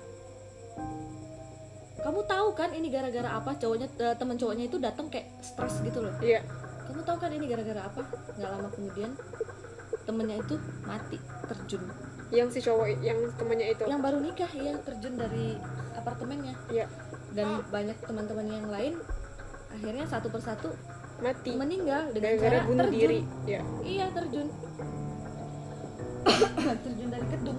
kamu 1.99 2.23
tahu 2.31 2.55
kan 2.55 2.71
ini 2.71 2.87
gara-gara 2.87 3.35
apa 3.35 3.59
cowoknya 3.59 3.91
eh, 3.99 4.15
temen 4.15 4.39
cowoknya 4.39 4.71
itu 4.71 4.79
datang 4.79 5.11
kayak 5.11 5.27
stres 5.43 5.83
gitu 5.83 6.07
loh? 6.07 6.15
Iya 6.23 6.47
kamu 6.89 7.01
tahu 7.05 7.19
kan 7.21 7.31
ini 7.37 7.47
gara-gara 7.53 7.81
apa? 7.85 8.03
Nggak 8.41 8.51
lama 8.57 8.69
kemudian 8.73 9.11
temennya 10.09 10.37
itu 10.41 10.57
mati 10.89 11.19
terjun. 11.45 11.83
Yang 12.33 12.49
si 12.57 12.59
cowok 12.65 12.87
yang 13.05 13.19
temannya 13.37 13.67
itu? 13.77 13.85
Yang 13.85 14.01
baru 14.01 14.19
nikah 14.25 14.53
ya 14.57 14.73
terjun 14.81 15.15
dari 15.21 15.47
apartemennya. 15.93 16.55
Iya. 16.73 16.87
Dan 17.37 17.61
banyak 17.69 17.97
teman-teman 18.01 18.47
yang 18.49 18.67
lain 18.73 18.97
akhirnya 19.69 20.09
satu 20.09 20.33
persatu 20.33 20.73
mati. 21.21 21.53
meninggal 21.53 22.09
dengan 22.17 22.41
gara-gara 22.41 22.59
cara 22.65 22.69
bunuh 22.73 22.87
terjun. 22.89 22.97
diri 22.97 23.21
iya. 23.45 23.61
Iya 23.85 24.07
terjun. 24.17 24.49
Terjun 26.85 27.09
dari 27.09 27.27
gedung. 27.29 27.59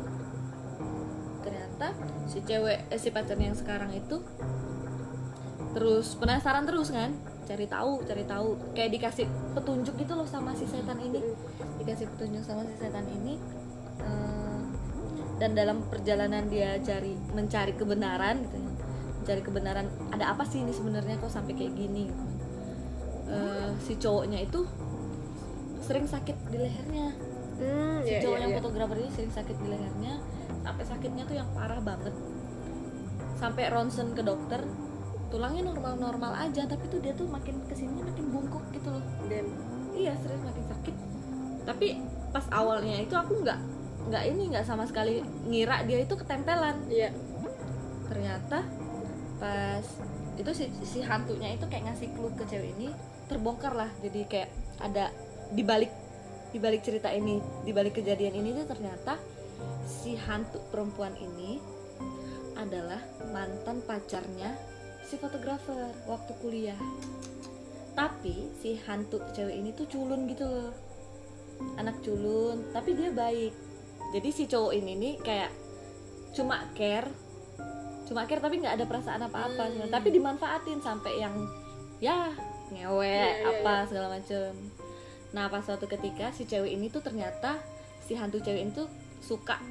Ternyata 1.45 1.87
si 2.25 2.39
cewek 2.41 2.79
eh, 2.89 2.99
si 3.01 3.09
pacarnya 3.13 3.53
yang 3.53 3.57
sekarang 3.57 3.93
itu 3.93 4.25
terus 5.77 6.17
penasaran 6.17 6.65
terus 6.65 6.89
kan 6.89 7.13
cari 7.49 7.65
tahu 7.65 8.05
cari 8.05 8.23
tahu. 8.29 8.49
Kayak 8.77 8.89
dikasih 9.01 9.25
petunjuk 9.57 9.97
gitu 9.97 10.13
loh 10.13 10.27
sama 10.29 10.53
si 10.53 10.69
setan 10.69 11.01
ini. 11.01 11.17
Dikasih 11.81 12.05
petunjuk 12.13 12.45
sama 12.45 12.61
si 12.69 12.77
setan 12.77 13.09
ini 13.09 13.41
eh, 14.05 14.61
dan 15.41 15.57
dalam 15.57 15.81
perjalanan 15.89 16.45
dia 16.45 16.77
cari 16.85 17.17
mencari 17.33 17.73
kebenaran 17.73 18.45
gitu 18.45 18.55
ya. 18.61 18.71
Mencari 19.25 19.41
kebenaran 19.41 19.85
ada 20.13 20.37
apa 20.37 20.45
sih 20.45 20.61
ini 20.61 20.69
sebenarnya 20.69 21.17
kok 21.17 21.33
sampai 21.33 21.57
kayak 21.57 21.73
gini 21.73 22.13
gitu. 22.13 22.23
Eh, 23.29 23.69
si 23.81 23.97
cowoknya 23.97 24.45
itu 24.45 24.61
sering 25.81 26.05
sakit 26.05 26.37
di 26.53 26.57
lehernya. 26.61 27.07
Hmm, 27.59 27.99
si 28.05 28.15
iya, 28.15 28.23
cowok 28.23 28.37
iya, 28.37 28.43
yang 28.45 28.51
iya. 28.53 28.59
fotografer 28.61 28.97
ini 29.01 29.11
sering 29.11 29.33
sakit 29.33 29.57
di 29.57 29.67
lehernya. 29.73 30.13
Sampai 30.61 30.85
sakitnya 30.85 31.23
tuh 31.25 31.35
yang 31.41 31.49
parah 31.57 31.81
banget. 31.81 32.13
Sampai 33.41 33.71
ronsen 33.73 34.13
ke 34.13 34.21
dokter 34.21 34.61
tulangnya 35.29 35.63
normal-normal 35.69 36.35
aja 36.35 36.65
tapi 36.65 36.89
tuh 36.89 36.99
dia 36.99 37.13
tuh 37.13 37.29
makin 37.29 37.61
ke 37.69 37.73
sini 37.77 38.01
makin 38.01 38.25
bungkuk 38.33 38.65
gitu 38.73 38.89
loh. 38.89 39.03
Dan 39.29 39.45
iya 39.95 40.13
serius 40.19 40.41
makin 40.43 40.65
sakit. 40.65 40.95
Tapi 41.65 41.87
pas 42.29 42.45
awalnya 42.53 43.01
itu 43.01 43.13
aku 43.13 43.41
nggak 43.45 43.59
nggak 44.09 44.23
ini 44.25 44.43
nggak 44.53 44.65
sama 44.65 44.89
sekali 44.89 45.21
ngira 45.47 45.85
dia 45.85 46.01
itu 46.01 46.13
ketempelan. 46.17 46.85
Iya. 46.89 47.13
Ternyata 48.09 48.65
pas 49.39 49.85
itu 50.39 50.51
si, 50.55 50.65
si 50.87 50.99
hantunya 51.03 51.53
itu 51.53 51.67
kayak 51.67 51.93
ngasih 51.93 52.09
clue 52.15 52.33
ke 52.33 52.43
cewek 52.49 52.73
ini 52.77 52.89
terbongkar 53.29 53.77
lah. 53.77 53.89
Jadi 54.01 54.25
kayak 54.25 54.49
ada 54.81 55.13
di 55.53 55.61
balik 55.61 55.91
di 56.49 56.57
balik 56.57 56.81
cerita 56.81 57.13
ini 57.13 57.37
di 57.61 57.69
balik 57.69 58.01
kejadian 58.01 58.41
ini 58.41 58.57
tuh 58.57 58.65
ternyata 58.65 59.21
si 59.85 60.17
hantu 60.17 60.57
perempuan 60.73 61.13
ini 61.17 61.61
adalah 62.57 62.99
mantan 63.29 63.85
pacarnya 63.85 64.57
si 65.09 65.17
fotografer 65.17 65.73
waktu 66.05 66.31
kuliah. 66.37 66.77
Tapi 67.91 68.53
si 68.55 68.77
hantu 68.79 69.19
cewek 69.29 69.55
ini 69.55 69.73
tuh 69.73 69.85
culun 69.85 70.23
gitu 70.25 70.45
loh. 70.45 70.71
Anak 71.75 71.99
culun 71.99 72.69
tapi 72.69 72.93
dia 72.93 73.09
baik. 73.09 73.51
Jadi 74.09 74.29
si 74.29 74.43
cowok 74.45 74.71
ini 74.71 74.93
nih 74.95 75.13
kayak 75.19 75.51
cuma 76.29 76.61
care 76.71 77.09
cuma 78.05 78.25
care 78.25 78.37
tapi 78.37 78.57
nggak 78.57 78.77
ada 78.77 78.85
perasaan 78.85 79.21
apa-apa 79.23 79.65
Hmm. 79.65 79.85
tapi 79.87 80.09
dimanfaatin 80.09 80.77
sampai 80.79 81.19
yang 81.19 81.33
ya 81.99 82.29
ngewe 82.69 83.05
Iya, 83.05 83.29
iya, 83.35 83.49
apa 83.51 83.85
segala 83.85 84.07
macem. 84.11 84.49
Nah 85.29 85.45
pas 85.45 85.61
suatu 85.61 85.85
ketika 85.85 86.29
si 86.31 86.45
cewek 86.45 86.69
ini 86.69 86.89
tuh 86.89 87.01
ternyata 87.01 87.57
si 87.99 88.13
hantu 88.13 88.37
cewek 88.39 88.61
ini 88.63 88.71
tuh 88.71 88.89
suka 89.19 89.61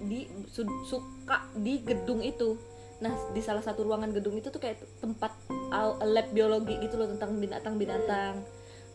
di 0.00 0.26
su- 0.46 0.82
suka 0.84 1.50
di 1.54 1.82
gedung 1.82 2.22
itu 2.22 2.54
nah 2.98 3.14
di 3.30 3.38
salah 3.38 3.62
satu 3.62 3.86
ruangan 3.86 4.10
gedung 4.10 4.34
itu 4.34 4.50
tuh 4.50 4.58
kayak 4.58 4.82
tempat 4.98 5.30
lab 6.02 6.28
biologi 6.34 6.74
gitu 6.82 6.98
loh 6.98 7.06
tentang 7.14 7.38
binatang-binatang 7.38 8.42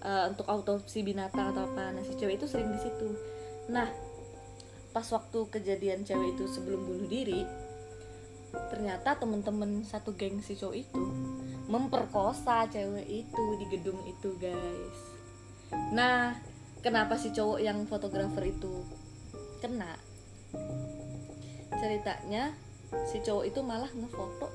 eh, 0.04 0.26
untuk 0.28 0.48
autopsi 0.48 1.08
binatang 1.08 1.56
atau 1.56 1.64
apa. 1.64 1.96
Nah 1.96 2.04
si 2.04 2.14
cewek 2.20 2.40
itu 2.42 2.46
sering 2.50 2.68
di 2.72 2.80
situ. 2.84 3.16
Nah 3.72 3.88
pas 4.94 5.08
waktu 5.10 5.40
kejadian 5.50 6.06
cewek 6.06 6.38
itu 6.38 6.46
sebelum 6.46 6.86
bunuh 6.86 7.10
diri 7.10 7.42
ternyata 8.70 9.18
temen-temen 9.18 9.82
satu 9.82 10.14
geng 10.14 10.38
si 10.46 10.54
cowok 10.54 10.78
itu 10.78 11.04
memperkosa 11.66 12.70
cewek 12.70 13.08
itu 13.10 13.46
di 13.58 13.66
gedung 13.74 13.98
itu 14.06 14.38
guys. 14.38 14.98
Nah 15.90 16.38
kenapa 16.86 17.18
si 17.18 17.34
cowok 17.34 17.60
yang 17.64 17.90
fotografer 17.90 18.54
itu 18.54 18.86
kena? 19.58 19.98
Ceritanya 21.74 22.54
si 23.04 23.18
cowok 23.20 23.44
itu 23.46 23.60
malah 23.60 23.90
ngefoto 23.90 24.48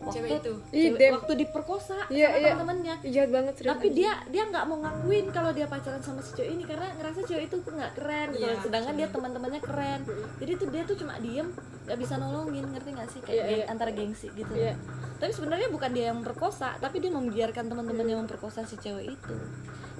waktu 0.00 0.18
Cewek 0.18 0.30
itu? 0.36 0.52
Ih, 0.72 0.86
cewek- 0.90 1.12
waktu 1.14 1.32
diperkosa 1.38 1.94
Iya, 2.08 2.26
sama 2.26 2.34
iya. 2.34 2.50
temen-temennya 2.52 2.94
Ih, 3.00 3.10
jahat 3.12 3.30
banget 3.30 3.54
serius 3.54 3.70
tapi 3.70 3.86
dia 3.92 4.12
dia 4.26 4.42
nggak 4.44 4.64
mau 4.64 4.76
ngakuin 4.76 5.26
kalau 5.30 5.50
dia 5.50 5.62
pacaran 5.64 5.98
sama 5.98 6.18
si 6.18 6.30
cowok 6.32 6.50
ini 6.50 6.62
karena 6.64 6.86
ngerasa 6.92 7.20
cowok 7.22 7.42
itu 7.44 7.56
nggak 7.62 7.92
keren 7.94 8.28
gitu 8.32 8.42
Iya, 8.42 8.54
sedangkan 8.58 8.92
dia 8.92 9.06
betul. 9.06 9.14
teman-temannya 9.14 9.60
keren 9.62 10.00
jadi 10.36 10.52
tuh 10.52 10.68
dia 10.68 10.82
tuh 10.82 10.96
cuma 10.96 11.14
diem 11.16 11.48
nggak 11.84 11.98
bisa 11.98 12.14
nolongin 12.16 12.66
ngerti 12.68 12.88
nggak 12.90 13.08
sih 13.08 13.20
kayak 13.20 13.30
Iya, 13.32 13.44
geng- 13.44 13.54
iya. 13.56 13.66
antara 13.70 13.90
gengsi 13.92 14.26
gitu 14.32 14.52
Iya. 14.52 14.74
tapi 15.16 15.30
sebenarnya 15.30 15.68
bukan 15.68 15.90
dia 15.92 16.04
yang 16.04 16.18
memperkosa 16.18 16.68
tapi 16.76 16.96
dia 16.98 17.10
membiarkan 17.10 17.64
teman-temannya 17.64 18.16
memperkosa 18.18 18.60
si 18.62 18.74
cewek 18.76 19.06
itu 19.08 19.34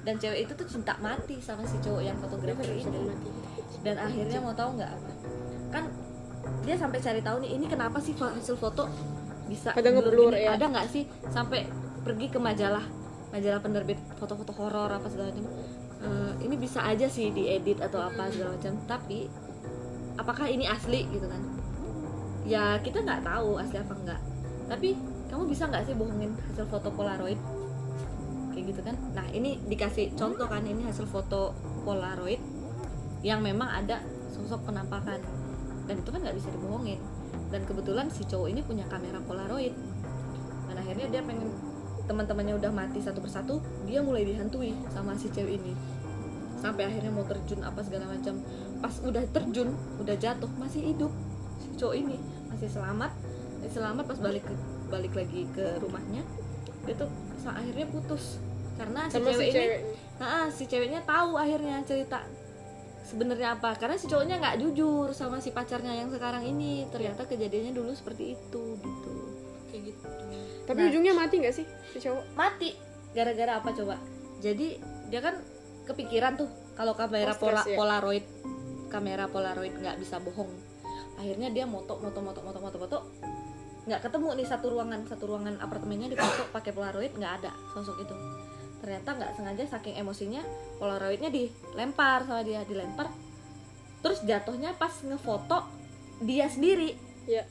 dan 0.03 0.19
cewek 0.19 0.39
itu 0.41 0.53
tuh 0.53 0.67
cinta 0.69 0.99
mati 0.99 1.39
sama 1.39 1.63
si 1.63 1.79
cowok 1.79 2.03
yang 2.03 2.19
fotografer 2.19 2.67
ini 2.67 2.83
mati? 3.07 3.31
dan 3.79 3.95
akhirnya 3.97 4.35
mau 4.37 4.51
tahu 4.51 4.75
nggak 4.75 4.91
apa 4.91 5.11
kan 5.71 5.83
dia 6.63 6.75
sampai 6.79 6.99
cari 7.03 7.19
tahu 7.19 7.43
nih 7.43 7.51
ini 7.59 7.65
kenapa 7.67 7.99
sih 7.99 8.15
hasil 8.15 8.55
foto 8.55 8.87
bisa 9.51 9.75
blur 9.75 9.91
ngeblur, 9.99 10.33
ya. 10.33 10.55
ada 10.55 10.65
nggak 10.71 10.87
sih 10.87 11.03
sampai 11.27 11.67
pergi 12.03 12.31
ke 12.31 12.39
majalah 12.39 12.83
majalah 13.35 13.59
penerbit 13.59 13.99
foto-foto 14.15 14.53
horor 14.55 14.87
apa 14.93 15.09
segala 15.09 15.33
macam? 15.33 15.45
Eh, 16.03 16.33
ini 16.47 16.55
bisa 16.55 16.85
aja 16.85 17.09
sih 17.09 17.33
diedit 17.33 17.81
atau 17.81 17.99
apa 17.99 18.29
segala 18.31 18.55
macam 18.55 18.73
tapi 18.87 19.27
apakah 20.15 20.47
ini 20.47 20.69
asli 20.69 21.03
gitu 21.11 21.27
kan? 21.27 21.41
Ya 22.47 22.79
kita 22.79 23.03
nggak 23.03 23.25
tahu 23.27 23.59
asli 23.59 23.77
apa 23.81 23.93
enggak 23.99 24.21
tapi 24.71 24.95
kamu 25.27 25.43
bisa 25.49 25.67
nggak 25.67 25.83
sih 25.89 25.95
bohongin 25.97 26.31
hasil 26.47 26.65
foto 26.71 26.89
polaroid? 26.93 27.39
Kayak 28.55 28.63
gitu 28.71 28.81
kan? 28.85 28.95
Nah 29.11 29.25
ini 29.33 29.59
dikasih 29.67 30.15
contoh 30.15 30.47
kan 30.47 30.63
ini 30.63 30.87
hasil 30.87 31.09
foto 31.09 31.51
polaroid 31.83 32.39
yang 33.25 33.43
memang 33.43 33.67
ada 33.67 34.03
sosok 34.29 34.71
penampakan 34.71 35.19
dan 35.87 35.95
itu 35.99 36.09
kan 36.09 36.19
nggak 36.23 36.35
bisa 36.37 36.49
dibohongin. 36.53 36.99
Dan 37.53 37.61
kebetulan 37.69 38.07
si 38.09 38.25
cowok 38.25 38.47
ini 38.49 38.61
punya 38.65 38.85
kamera 38.89 39.21
polaroid. 39.23 39.75
Dan 40.69 40.75
akhirnya 40.79 41.07
dia 41.09 41.21
pengen 41.21 41.53
teman-temannya 42.03 42.59
udah 42.59 42.71
mati 42.73 42.99
satu 42.99 43.23
persatu 43.23 43.63
dia 43.87 44.03
mulai 44.03 44.27
dihantui 44.27 44.75
sama 44.91 45.15
si 45.15 45.29
cewek 45.29 45.61
ini. 45.61 45.73
Sampai 46.59 46.87
akhirnya 46.87 47.11
mau 47.11 47.27
terjun 47.27 47.61
apa 47.61 47.83
segala 47.83 48.09
macam. 48.09 48.39
Pas 48.79 48.95
udah 49.03 49.23
terjun 49.29 49.75
udah 49.99 50.15
jatuh 50.17 50.49
masih 50.57 50.95
hidup 50.95 51.11
si 51.61 51.67
cowok 51.77 51.95
ini. 51.99 52.17
Masih 52.49 52.69
selamat. 52.71 53.11
Masih 53.61 53.73
selamat 53.79 54.03
pas 54.07 54.19
balik 54.19 54.43
ke 54.47 54.53
balik 54.89 55.13
lagi 55.13 55.45
ke 55.51 55.77
rumahnya. 55.83 56.23
Dia 56.87 56.95
tuh 56.97 57.11
akhirnya 57.43 57.85
putus. 57.91 58.39
Karena 58.73 59.05
si 59.05 59.19
sama 59.19 59.29
cewek 59.29 59.37
si 59.37 59.51
ini 59.51 59.53
cewek 59.53 59.79
Nah, 60.13 60.45
si 60.47 60.63
ceweknya 60.69 61.01
tahu 61.03 61.35
akhirnya 61.35 61.81
cerita 61.83 62.21
sebenarnya 63.03 63.55
apa? 63.55 63.75
Karena 63.75 63.95
si 63.95 64.07
cowoknya 64.07 64.39
nggak 64.39 64.55
jujur 64.59 65.11
sama 65.11 65.37
si 65.37 65.51
pacarnya 65.51 65.93
yang 65.93 66.09
sekarang 66.09 66.43
ini. 66.43 66.87
Ternyata 66.87 67.23
kejadiannya 67.23 67.71
dulu 67.71 67.91
seperti 67.91 68.33
itu 68.33 68.63
gitu. 68.79 69.13
Kayak 69.69 69.81
gitu. 69.91 70.07
Tapi 70.63 70.79
Nah. 70.79 70.87
ujungnya 70.89 71.13
mati 71.13 71.35
nggak 71.39 71.55
sih 71.55 71.65
si 71.91 71.97
cowok? 71.99 72.23
Mati. 72.33 72.69
Gara-gara 73.13 73.59
apa 73.59 73.69
coba? 73.71 73.95
Jadi 74.39 74.79
dia 75.07 75.19
kan 75.19 75.37
kepikiran 75.83 76.33
tuh 76.33 76.47
kalau 76.73 76.95
kamera 76.95 77.35
Oh, 77.35 77.39
pola, 77.39 77.61
ya? 77.61 77.75
polaroid 77.75 78.25
kamera 78.87 79.25
polaroid 79.27 79.73
nggak 79.75 79.99
bisa 79.99 80.17
bohong. 80.17 80.49
Akhirnya 81.15 81.51
dia 81.51 81.67
moto 81.67 81.99
moto 81.99 82.19
moto 82.19 82.39
moto 82.41 82.59
moto 82.59 82.77
moto. 82.79 82.97
Nggak 83.83 84.07
ketemu 84.07 84.39
nih 84.39 84.47
satu 84.47 84.71
ruangan 84.71 85.03
satu 85.03 85.27
ruangan 85.27 85.59
apartemennya 85.59 86.07
difoto 86.09 86.47
pakai 86.49 86.71
polaroid 86.71 87.11
nggak 87.13 87.43
ada 87.43 87.51
sosok 87.69 87.99
itu 87.99 88.15
ternyata 88.83 89.15
nggak 89.15 89.31
sengaja 89.33 89.63
saking 89.69 89.95
emosinya 89.95 90.43
polaroidnya 90.75 91.31
dilempar 91.31 92.27
sama 92.27 92.43
dia 92.43 92.67
dilempar. 92.67 93.07
Terus 94.03 94.19
jatuhnya 94.21 94.75
pas 94.75 94.91
ngefoto 94.99 95.63
dia 96.19 96.45
sendiri. 96.45 96.99
Ya 97.23 97.47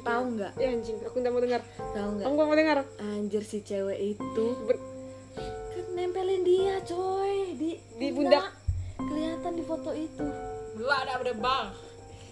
tahu 0.00 0.34
nggak? 0.34 0.58
Ya 0.58 0.68
anjing. 0.68 0.98
Aku 1.00 1.16
nggak 1.16 1.30
mau 1.30 1.38
dengar. 1.38 1.62
Tahu 1.70 2.08
nggak? 2.12 2.26
Aku 2.26 2.32
nggak 2.34 2.48
mau 2.48 2.58
dengar. 2.58 2.78
Anjir 2.98 3.42
si 3.42 3.62
cewek 3.62 4.18
itu 4.18 4.46
Ber- 4.66 4.82
kan 5.70 5.86
nempelin 5.94 6.42
dia 6.42 6.82
coy 6.82 7.54
di 7.54 7.78
Di 7.94 8.10
pundak. 8.10 8.50
kelihatan 8.98 9.52
di 9.54 9.62
foto 9.62 9.94
itu. 9.94 10.26
Belak 10.74 10.98
ada 11.06 11.14
berdebang. 11.16 11.66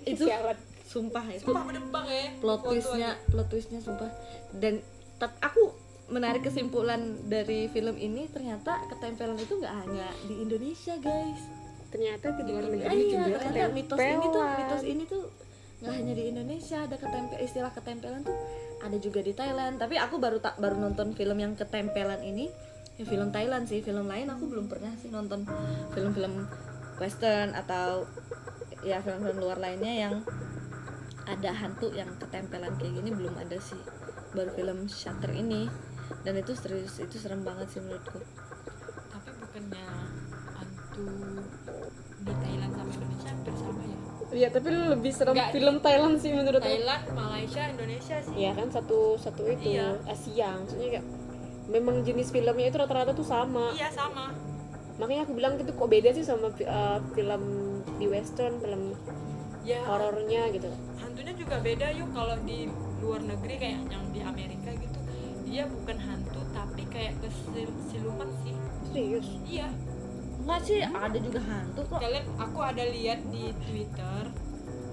itu 0.02 0.22
Sialan. 0.22 0.54
sumpah 0.84 1.24
itu. 1.28 1.42
Sumpah 1.42 1.62
berdebang 1.62 2.06
ya. 2.06 2.30
plot 2.38 2.60
twistnya 2.64 3.10
plot 3.26 3.46
twistnya 3.46 3.78
sumpah. 3.78 4.10
Dan 4.52 4.82
tet- 5.16 5.38
aku 5.40 5.85
menarik 6.06 6.46
kesimpulan 6.46 7.18
dari 7.26 7.66
film 7.66 7.98
ini 7.98 8.30
ternyata 8.30 8.78
ketempelan 8.86 9.34
itu 9.36 9.58
nggak 9.58 9.74
hanya 9.86 10.06
di 10.26 10.34
Indonesia 10.38 10.94
guys. 11.02 11.40
Ternyata 11.90 12.26
di 12.38 12.42
luar 12.46 12.64
Ah, 12.66 12.70
negeri 12.70 12.96
iya, 12.98 13.18
juga 13.26 13.38
ternyata 13.42 13.74
mitos 13.74 13.98
ini 13.98 14.14
tuh 14.14 14.30
ketempelan. 14.30 14.58
mitos 14.58 14.84
ini 14.86 15.04
tuh 15.06 15.24
nggak 15.76 15.92
hanya 15.92 16.12
di 16.16 16.24
Indonesia 16.32 16.78
ada 16.88 16.96
ketempel 16.96 17.38
istilah 17.42 17.72
ketempelan 17.74 18.22
tuh 18.22 18.36
ada 18.80 18.96
juga 19.02 19.20
di 19.22 19.32
Thailand. 19.34 19.74
Tapi 19.82 19.94
aku 19.98 20.16
baru 20.22 20.38
tak 20.38 20.56
baru 20.62 20.76
nonton 20.78 21.12
film 21.12 21.36
yang 21.36 21.52
ketempelan 21.58 22.22
ini 22.22 22.48
ya 22.96 23.04
film 23.04 23.28
Thailand 23.28 23.66
sih 23.68 23.82
film 23.82 24.06
lain 24.08 24.30
aku 24.30 24.46
belum 24.46 24.70
pernah 24.70 24.94
sih 25.02 25.10
nonton. 25.10 25.42
Film-film 25.90 26.46
western 26.96 27.52
atau 27.52 28.06
ya 28.86 29.02
film-film 29.02 29.42
luar 29.42 29.58
lainnya 29.58 29.90
yang 29.90 30.14
ada 31.26 31.50
hantu 31.50 31.90
yang 31.90 32.08
ketempelan 32.22 32.78
kayak 32.78 33.02
gini 33.02 33.10
belum 33.10 33.34
ada 33.34 33.58
sih. 33.58 33.78
Baru 34.32 34.54
film 34.54 34.86
Shutter 34.86 35.34
ini 35.34 35.66
dan 36.26 36.34
itu 36.34 36.52
serius 36.52 36.98
itu 36.98 37.16
serem 37.16 37.40
banget 37.40 37.70
sih 37.70 37.78
menurutku 37.78 38.18
Tapi 39.08 39.30
bukannya 39.38 39.86
hantu 40.52 41.06
di 42.20 42.32
Thailand 42.34 42.72
sama 42.74 42.90
Indonesia 42.90 43.30
hampir 43.30 43.54
sama 43.54 43.80
ya? 43.80 43.98
Iya, 44.26 44.48
tapi 44.50 44.66
lu 44.68 44.80
lebih 44.90 45.12
serem 45.14 45.34
Nggak, 45.38 45.50
film 45.54 45.76
Thailand 45.78 46.14
sih 46.18 46.30
menurut 46.34 46.58
aku. 46.58 46.66
Thailand, 46.68 47.04
Malaysia, 47.14 47.62
Indonesia 47.64 48.16
sih. 48.18 48.34
Iya 48.34 48.50
kan 48.52 48.68
satu 48.68 48.98
satu 49.16 49.42
itu 49.46 49.70
Iya. 49.70 50.02
Asia, 50.04 50.48
maksudnya 50.58 50.88
kayak 50.98 51.06
memang 51.66 52.02
jenis 52.02 52.34
filmnya 52.34 52.66
itu 52.66 52.76
rata-rata 52.76 53.14
tuh 53.14 53.22
sama. 53.22 53.70
Iya 53.70 53.86
sama. 53.88 54.34
Makanya 54.98 55.22
aku 55.24 55.32
bilang 55.32 55.54
gitu 55.56 55.70
kok 55.70 55.86
beda 55.86 56.10
sih 56.10 56.26
sama 56.26 56.50
uh, 56.50 56.98
film 57.14 57.42
di 57.96 58.06
western, 58.10 58.58
film 58.58 58.98
Ya 59.62 59.82
horornya 59.82 60.46
gitu. 60.50 60.70
hantunya 60.98 61.34
juga 61.34 61.58
beda 61.58 61.90
yuk 61.90 62.14
kalau 62.14 62.38
di 62.42 62.70
luar 62.98 63.18
negeri 63.18 63.54
kayak 63.58 63.78
yang 63.90 64.04
di 64.10 64.20
Amerika 64.22 64.70
gitu. 64.74 64.85
Dia 65.56 65.64
bukan 65.64 65.96
hantu 65.96 66.40
tapi 66.52 66.84
kayak 66.86 67.16
kesiluman 67.16 68.28
sih. 68.44 68.52
Serius. 68.86 69.24
Iya. 69.42 69.72
Enggak 70.36 70.60
sih 70.62 70.78
ada 70.78 71.16
juga 71.16 71.40
hantu 71.42 71.80
kok 71.82 71.96
Kalian 71.98 72.26
aku 72.36 72.58
ada 72.60 72.84
lihat 72.84 73.24
di 73.26 73.56
Twitter 73.58 74.20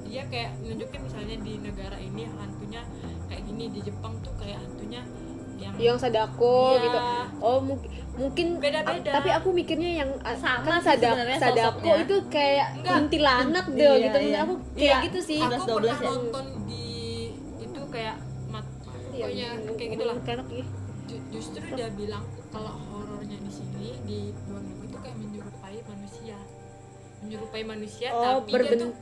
dia 0.04 0.24
kayak 0.26 0.56
nunjukin 0.62 1.02
misalnya 1.02 1.36
di 1.38 1.54
negara 1.58 1.98
ini 1.98 2.24
hantunya 2.28 2.82
kayak 3.26 3.44
gini 3.44 3.66
di 3.68 3.80
Jepang 3.82 4.14
tuh 4.20 4.32
kayak 4.36 4.56
hantunya 4.58 5.02
yang 5.58 5.74
Yang 5.76 5.98
sadako 6.00 6.58
Iya. 6.72 6.82
gitu. 6.82 7.00
Oh, 7.40 7.60
mungkin 7.60 7.90
mungkin 8.14 8.48
Beda-beda. 8.58 9.04
a- 9.04 9.16
tapi 9.16 9.30
aku 9.32 9.50
mikirnya 9.52 9.92
yang 10.00 10.12
a- 10.22 10.38
Sama 10.38 10.64
kan 10.70 10.80
sadako 10.80 11.76
sosoknya. 11.76 11.94
itu 12.00 12.16
kayak 12.30 12.68
kuntilanak 12.80 13.66
deh 13.68 13.84
Iya, 13.92 14.06
gitu. 14.08 14.20
iya. 14.24 14.38
Aku 14.42 14.54
kayak 14.72 14.80
Iya, 14.80 14.96
gitu 15.04 15.20
sih. 15.20 15.40
aku 15.40 15.52
11-12 15.60 15.76
pernah 15.76 15.98
ya? 16.00 16.08
nonton 16.08 16.46
di 16.64 16.86
itu 17.60 17.82
kayak 17.90 18.16
mat 18.48 18.66
Iya, 19.34 19.50
pokoknya 19.50 19.64
iya, 19.64 19.74
kayak 19.76 19.92
gitulah 19.92 20.16
ya. 20.16 20.66
Ju- 21.04 21.24
justru 21.30 21.64
dia 21.74 21.88
bilang 21.92 22.24
kalau 22.48 22.74
horornya 22.88 23.38
di 23.38 23.52
sini 23.52 23.88
di 24.04 24.20
luar 24.46 24.62
negeri 24.62 24.86
itu 24.86 24.98
kayak 24.98 25.18
menyerupai 25.18 25.78
manusia 25.84 26.38
menyerupai 27.20 27.62
manusia 27.64 28.08
Oh, 28.10 28.24
tapi 28.40 28.52
berben- 28.52 28.72
dia 28.74 28.84
tuh 28.84 28.94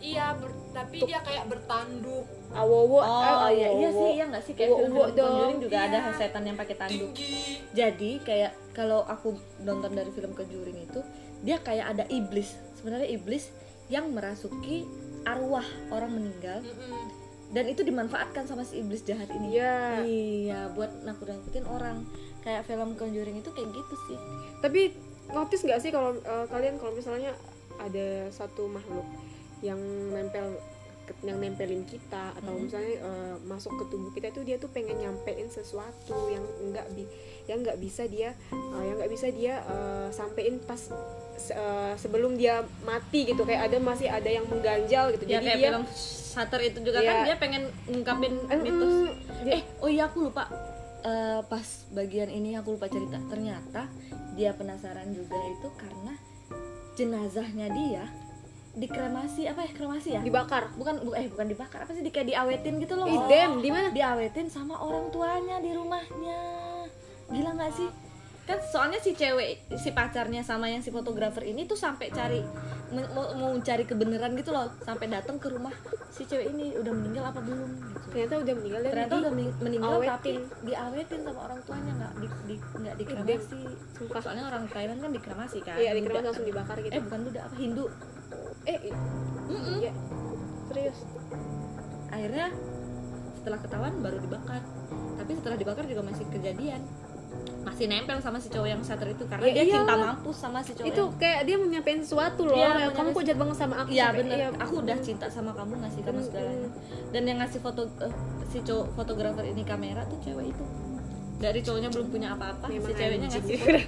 iya 0.00 0.26
ber- 0.32 0.60
tapi 0.70 0.96
dia 1.02 1.20
kayak 1.20 1.44
bertanduk 1.46 2.24
Awowo, 2.50 2.98
Oh, 2.98 3.04
ah, 3.04 3.46
iya, 3.46 3.70
iya 3.70 3.88
awowo. 3.88 4.00
sih, 4.00 4.10
iya 4.12 4.24
nggak 4.26 4.42
sih 4.42 4.54
kayak 4.54 4.70
dong. 4.74 5.14
Conjuring 5.14 5.58
juga 5.60 5.78
ada 5.78 5.98
Iya. 6.02 6.18
setan 6.18 6.42
yang 6.42 6.58
pakai 6.58 6.74
tanduk. 6.74 7.10
tinggi 7.14 7.62
Jadi 7.70 8.10
kayak 8.20 8.52
kalau 8.72 9.06
aku 9.06 9.28
nonton 9.60 9.90
dari 9.92 10.10
film 10.10 10.34
Conjuring 10.34 10.78
itu, 10.82 11.00
dia 11.40 11.56
kayak 11.58 11.86
ada 11.88 12.04
iblis. 12.10 12.50
Sebenarnya 12.74 13.06
iblis 13.06 13.54
yang 13.86 14.10
merasuki 14.10 14.82
arwah 15.22 15.62
orang 15.90 16.10
meninggal 16.12 16.58
Mm-mm. 16.58 17.06
Dan 17.50 17.64
itu 17.66 17.82
dimanfaatkan 17.82 18.46
sama 18.46 18.62
si 18.62 18.78
iblis 18.78 19.02
jahat 19.02 19.26
ini. 19.34 19.58
Iya. 19.58 19.76
Iya, 20.06 20.60
buat 20.74 21.02
nakut-nakutin 21.02 21.66
orang. 21.66 22.06
Kayak 22.40 22.64
film 22.70 22.94
Conjuring 22.94 23.42
itu 23.42 23.50
kayak 23.50 23.68
gitu 23.74 23.94
sih. 24.06 24.18
Tapi 24.62 24.94
notice 25.34 25.62
nggak 25.66 25.80
sih 25.82 25.90
kalau 25.90 26.14
eh, 26.16 26.46
kalian 26.46 26.78
kalau 26.78 26.94
misalnya 26.94 27.34
ada 27.78 28.30
satu 28.30 28.70
makhluk 28.70 29.06
yang 29.60 29.78
nempel 30.14 30.56
yang 31.26 31.42
nempelin 31.42 31.82
kita 31.90 32.30
atau 32.38 32.54
Hmm. 32.54 32.70
misalnya 32.70 32.94
eh, 33.02 33.34
masuk 33.42 33.74
ke 33.82 33.84
tubuh 33.90 34.10
kita 34.14 34.30
itu 34.30 34.46
dia 34.46 34.56
tuh 34.62 34.70
pengen 34.70 34.94
nyampein 35.02 35.50
sesuatu 35.50 36.30
yang 36.30 36.46
enggak 36.62 36.86
bi 36.94 37.02
yang 37.50 37.66
nggak 37.66 37.82
bisa 37.82 38.06
dia 38.06 38.30
eh, 38.54 38.82
yang 38.86 38.94
nggak 38.94 39.10
bisa 39.10 39.26
dia 39.34 39.58
eh, 39.58 40.08
sampein 40.14 40.62
pas 40.62 40.78
se- 41.40 41.52
eh, 41.52 41.94
sebelum 41.96 42.36
dia 42.36 42.54
mati 42.80 43.24
gitu 43.24 43.42
kayak 43.42 43.66
ada 43.66 43.76
masih 43.80 44.06
ada 44.06 44.28
yang 44.28 44.44
mengganjal 44.44 45.10
gitu 45.10 45.24
Ya 45.24 45.30
jadi 45.34 45.44
kayak 45.46 45.56
dia 45.56 45.68
film 45.70 45.84
Shutter 46.30 46.60
itu 46.62 46.78
juga 46.80 46.98
kan 47.00 47.14
Iya. 47.16 47.24
dia 47.24 47.36
pengen 47.36 47.62
ngungkapin 47.86 48.32
Eh, 48.44 48.58
mitos. 48.58 48.92
mm, 48.94 49.08
dia- 49.42 49.54
Eh, 49.56 49.62
oh 49.78 49.88
iya 49.88 50.04
aku 50.04 50.18
lupa. 50.22 50.44
Eh, 51.00 51.40
pas 51.42 51.64
bagian 51.90 52.28
ini 52.28 52.54
aku 52.54 52.68
lupa 52.72 52.86
cerita. 52.86 53.16
Ternyata 53.24 53.88
dia 54.32 54.52
penasaran 54.52 55.10
juga 55.10 55.34
itu 55.48 55.68
karena 55.74 56.12
jenazahnya 56.92 57.66
dia 57.70 58.04
dikremasi 58.72 59.42
apa 59.44 59.60
ya 59.60 59.70
kremasi 59.72 60.08
ya? 60.12 60.20
dibakar 60.20 60.70
Bukan 60.72 61.02
bu- 61.02 61.16
eh 61.16 61.26
bukan 61.26 61.46
dibakar 61.46 61.82
apa 61.82 61.90
sih 61.90 62.00
di 62.00 62.08
kayak 62.08 62.28
diawetin 62.28 62.78
gitu 62.78 62.94
loh. 62.94 63.04
Ih, 63.04 63.18
damn, 63.26 63.58
di 63.58 63.66
mana? 63.66 63.90
Diawetin 63.90 64.46
sama 64.46 64.78
orang 64.78 65.10
tuanya 65.10 65.58
di 65.58 65.72
rumahnya. 65.72 66.40
Gila 67.26 67.50
nggak 67.52 67.72
sih? 67.72 67.88
Kan 68.40 68.58
soalnya 68.62 68.98
si 68.98 69.12
cewek 69.12 69.68
si 69.72 69.90
pacarnya 69.90 70.40
sama 70.40 70.66
yang 70.66 70.80
si 70.80 70.88
fotografer 70.88 71.44
ini 71.44 71.64
tuh 71.64 71.74
sampai 71.74 72.10
cari 72.10 72.42
mau, 72.90 73.30
mau 73.32 73.54
cari 73.56 73.84
kebenaran 73.84 74.34
gitu 74.34 74.50
loh, 74.50 74.66
sampai 74.80 75.06
datang 75.06 75.38
ke 75.38 75.46
rumah 75.46 75.70
si 76.08 76.24
cewek 76.24 76.50
ini 76.50 76.74
udah 76.74 76.90
meninggal 76.90 77.24
apa 77.26 77.38
belum? 77.38 77.70
Gitu 77.70 78.06
ternyata 78.10 78.34
udah 78.36 78.54
meninggal 78.56 78.80
dan 78.80 78.90
ternyata 78.90 79.14
udah 79.16 79.32
mening- 79.32 79.58
meninggal 79.60 79.90
awetin. 79.92 80.10
tapi 80.10 80.30
diawetin 80.64 81.20
sama 81.22 81.40
orang 81.40 81.60
tuanya 81.62 81.92
nggak 81.94 82.12
di, 82.12 82.26
di 82.44 82.54
nggak 82.58 82.94
dikremasi. 82.98 83.62
Sumpah. 83.94 84.20
soalnya 84.20 84.44
orang 84.46 84.64
Thailand 84.66 84.98
kan 84.98 85.10
dikremasi 85.10 85.58
kan. 85.62 85.76
Iya 85.78 85.90
dikremasi 85.94 86.26
langsung 86.26 86.48
dibakar 86.48 86.76
gitu. 86.80 86.90
Eh 86.90 87.00
bukan 87.00 87.20
Buddha 87.22 87.40
apa 87.44 87.54
Hindu. 87.54 87.86
Eh 88.64 88.78
i- 88.82 88.94
iya. 89.78 89.92
Serius? 90.66 90.98
Akhirnya 92.10 92.46
setelah 93.32 93.58
ketahuan 93.62 93.94
baru 94.00 94.18
dibakar. 94.18 94.62
Tapi 95.14 95.30
setelah 95.32 95.54
dibakar 95.54 95.84
juga 95.86 96.02
masih 96.02 96.26
kejadian 96.26 96.82
masih 97.60 97.86
nempel 97.86 98.16
sama 98.18 98.36
si 98.36 98.48
cowok 98.48 98.68
yang 98.68 98.80
shutter 98.80 99.08
itu 99.08 99.24
karena 99.24 99.44
Ya 99.44 99.52
dia 99.52 99.64
iyalah. 99.64 99.76
cinta 99.76 99.94
mampus 99.98 100.36
sama 100.38 100.58
si 100.60 100.72
cowok 100.72 100.88
itu 100.88 101.02
yang- 101.02 101.16
kayak 101.16 101.40
dia 101.44 101.54
mau 101.54 101.68
nyampein 101.68 102.00
sesuatu 102.00 102.42
loh. 102.42 102.56
Iya, 102.56 102.68
kayak, 102.70 102.90
kamu 102.90 103.08
kok 103.10 103.22
jahat 103.22 103.38
banget 103.38 103.56
sama 103.58 103.74
aku? 103.76 103.88
Iya 103.90 104.00
sampai- 104.02 104.18
bener, 104.18 104.36
iya, 104.38 104.48
aku 104.56 104.74
udah 104.78 104.98
cinta 104.98 105.26
sama 105.28 105.50
kamu 105.52 105.72
ngasih 105.78 106.00
kamu 106.02 106.20
segalanya. 106.22 106.68
Dan 107.10 107.22
yang 107.22 107.38
ngasih 107.38 107.60
foto 107.60 107.82
eh, 107.98 108.12
si 108.46 108.58
cowok 108.60 108.86
fotografer 108.94 109.44
ini 109.46 109.62
kamera 109.62 110.02
tuh 110.04 110.18
cewek 110.20 110.46
itu. 110.48 110.64
Dari 111.36 111.60
cowoknya 111.60 111.88
belum 111.90 112.06
punya 112.08 112.28
apa-apa, 112.32 112.66
si 112.68 112.90
ceweknya 112.90 113.28
ngasih 113.28 113.56
foto. 113.56 113.80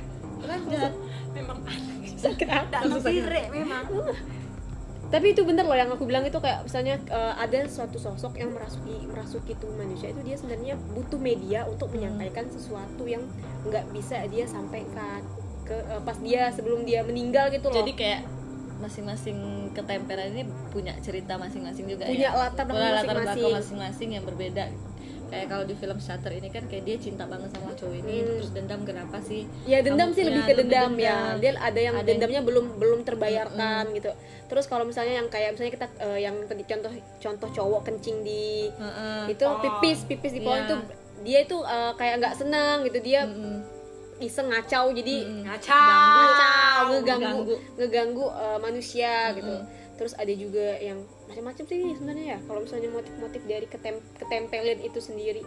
Jahat. 0.73 0.93
memang 1.33 1.59
aneh 1.64 2.12
sakit 2.12 2.45
hati 2.45 2.89
sirek 3.01 3.47
memang. 3.51 3.85
Tapi 5.13 5.27
itu 5.31 5.45
bener 5.45 5.63
loh 5.63 5.77
yang 5.77 5.87
aku 5.87 6.03
bilang 6.03 6.25
itu 6.25 6.35
kayak 6.37 6.65
misalnya 6.65 6.97
eh, 6.99 7.35
ada 7.37 7.69
suatu 7.69 7.97
sosok 7.97 8.35
yang 8.35 8.51
merasuki 8.51 9.05
merasuki 9.05 9.53
tubuh 9.55 9.77
manusia 9.77 10.09
itu 10.09 10.21
dia 10.23 10.35
sebenarnya 10.35 10.75
butuh 10.91 11.21
media 11.21 11.63
untuk 11.65 11.87
Hmm. 11.87 12.01
menyampaikan 12.01 12.49
sesuatu 12.49 13.05
yang 13.05 13.21
nggak 13.63 13.93
bisa 13.93 14.25
dia 14.27 14.45
sampaikan 14.45 15.21
ke 15.63 15.77
eh, 15.77 16.01
pas 16.01 16.17
dia 16.17 16.49
sebelum 16.49 16.83
dia 16.83 17.05
meninggal 17.05 17.47
gitu 17.49 17.69
loh 17.69 17.77
Jadi 17.79 17.93
kayak 17.93 18.21
masing-masing 18.79 19.39
ketempelan 19.71 20.33
ini 20.33 20.43
punya 20.69 20.91
cerita 20.99 21.37
masing-masing 21.37 21.87
juga 21.87 22.03
Punya 22.03 22.29
ya. 22.29 22.35
latar 22.35 22.67
belakang 22.67 22.83
masing-masing. 22.83 23.23
belakang 23.39 23.55
masing-masing 23.55 24.09
yang 24.11 24.25
berbeda. 24.25 24.65
Kayak 25.33 25.47
kalau 25.49 25.64
di 25.64 25.74
film 25.74 25.97
Shutter 25.97 26.28
ini 26.30 26.47
kan 26.47 26.64
kayak 26.66 26.85
dia 26.85 26.97
cinta 26.99 27.24
banget 27.24 27.49
sama 27.51 27.72
cowok 27.72 27.97
ini 27.97 28.14
Hmm. 28.20 28.28
terus 28.37 28.51
dendam 28.53 28.80
kenapa 28.83 29.16
sih? 29.18 29.49
ya 29.64 29.80
dendam 29.80 30.07
kamu 30.07 30.14
sih 30.14 30.24
lebih 30.28 30.43
ke 30.43 30.55
dendam, 30.55 30.91
ya 30.95 31.16
dendam. 31.33 31.41
dia 31.41 31.51
ada 31.57 31.57
yang 31.57 31.64
Ada 31.64 31.80
yang- 31.80 32.07
dendamnya 32.07 32.41
belum 32.43 32.66
belum 32.76 33.01
terbayarkan 33.03 33.83
gitu 33.93 34.12
terus 34.45 34.64
kalau 34.66 34.85
misalnya 34.85 35.16
yang 35.16 35.26
kayak 35.26 35.51
misalnya 35.51 35.72
kita 35.72 35.87
eh, 35.99 36.18
yang 36.20 36.37
tadi 36.45 36.62
contoh 36.62 36.93
contoh 37.18 37.49
cowok 37.51 37.80
kencing 37.83 38.20
di 38.20 38.68
Heeh. 38.70 39.33
itu 39.33 39.45
pipis 39.59 39.99
pipis 40.05 40.33
di 40.33 40.41
pohon 40.41 40.59
Iya. 40.59 40.66
itu 40.66 40.76
dia 41.22 41.39
itu 41.41 41.57
eh, 41.59 41.93
kayak 41.97 42.14
nggak 42.18 42.35
senang 42.37 42.85
gitu 42.85 42.99
dia 43.01 43.24
Mm-mm. 43.24 43.64
iseng 44.20 44.47
ngacau 44.47 44.93
jadi 44.93 45.16
Mm-mm. 45.24 45.43
Ngacau. 45.43 45.72
ngacau 45.72 46.85
ngeganggu 46.91 47.24
Ngeganggu. 47.24 47.55
ngeganggu 47.78 48.24
eh, 48.28 48.59
manusia 48.61 49.14
gitu 49.33 49.49
Mm-mm. 49.51 49.97
terus 49.97 50.12
ada 50.12 50.33
juga 50.35 50.76
yang 50.78 51.01
macam-macam 51.33 51.64
sih 51.64 51.97
sebenarnya 51.97 52.37
ya 52.37 52.39
kalau 52.45 52.61
misalnya 52.61 52.91
motif-motif 52.93 53.43
dari 53.49 53.64
ketem 53.64 53.97
ketempelan 54.20 54.78
itu 54.85 55.01
sendiri. 55.01 55.43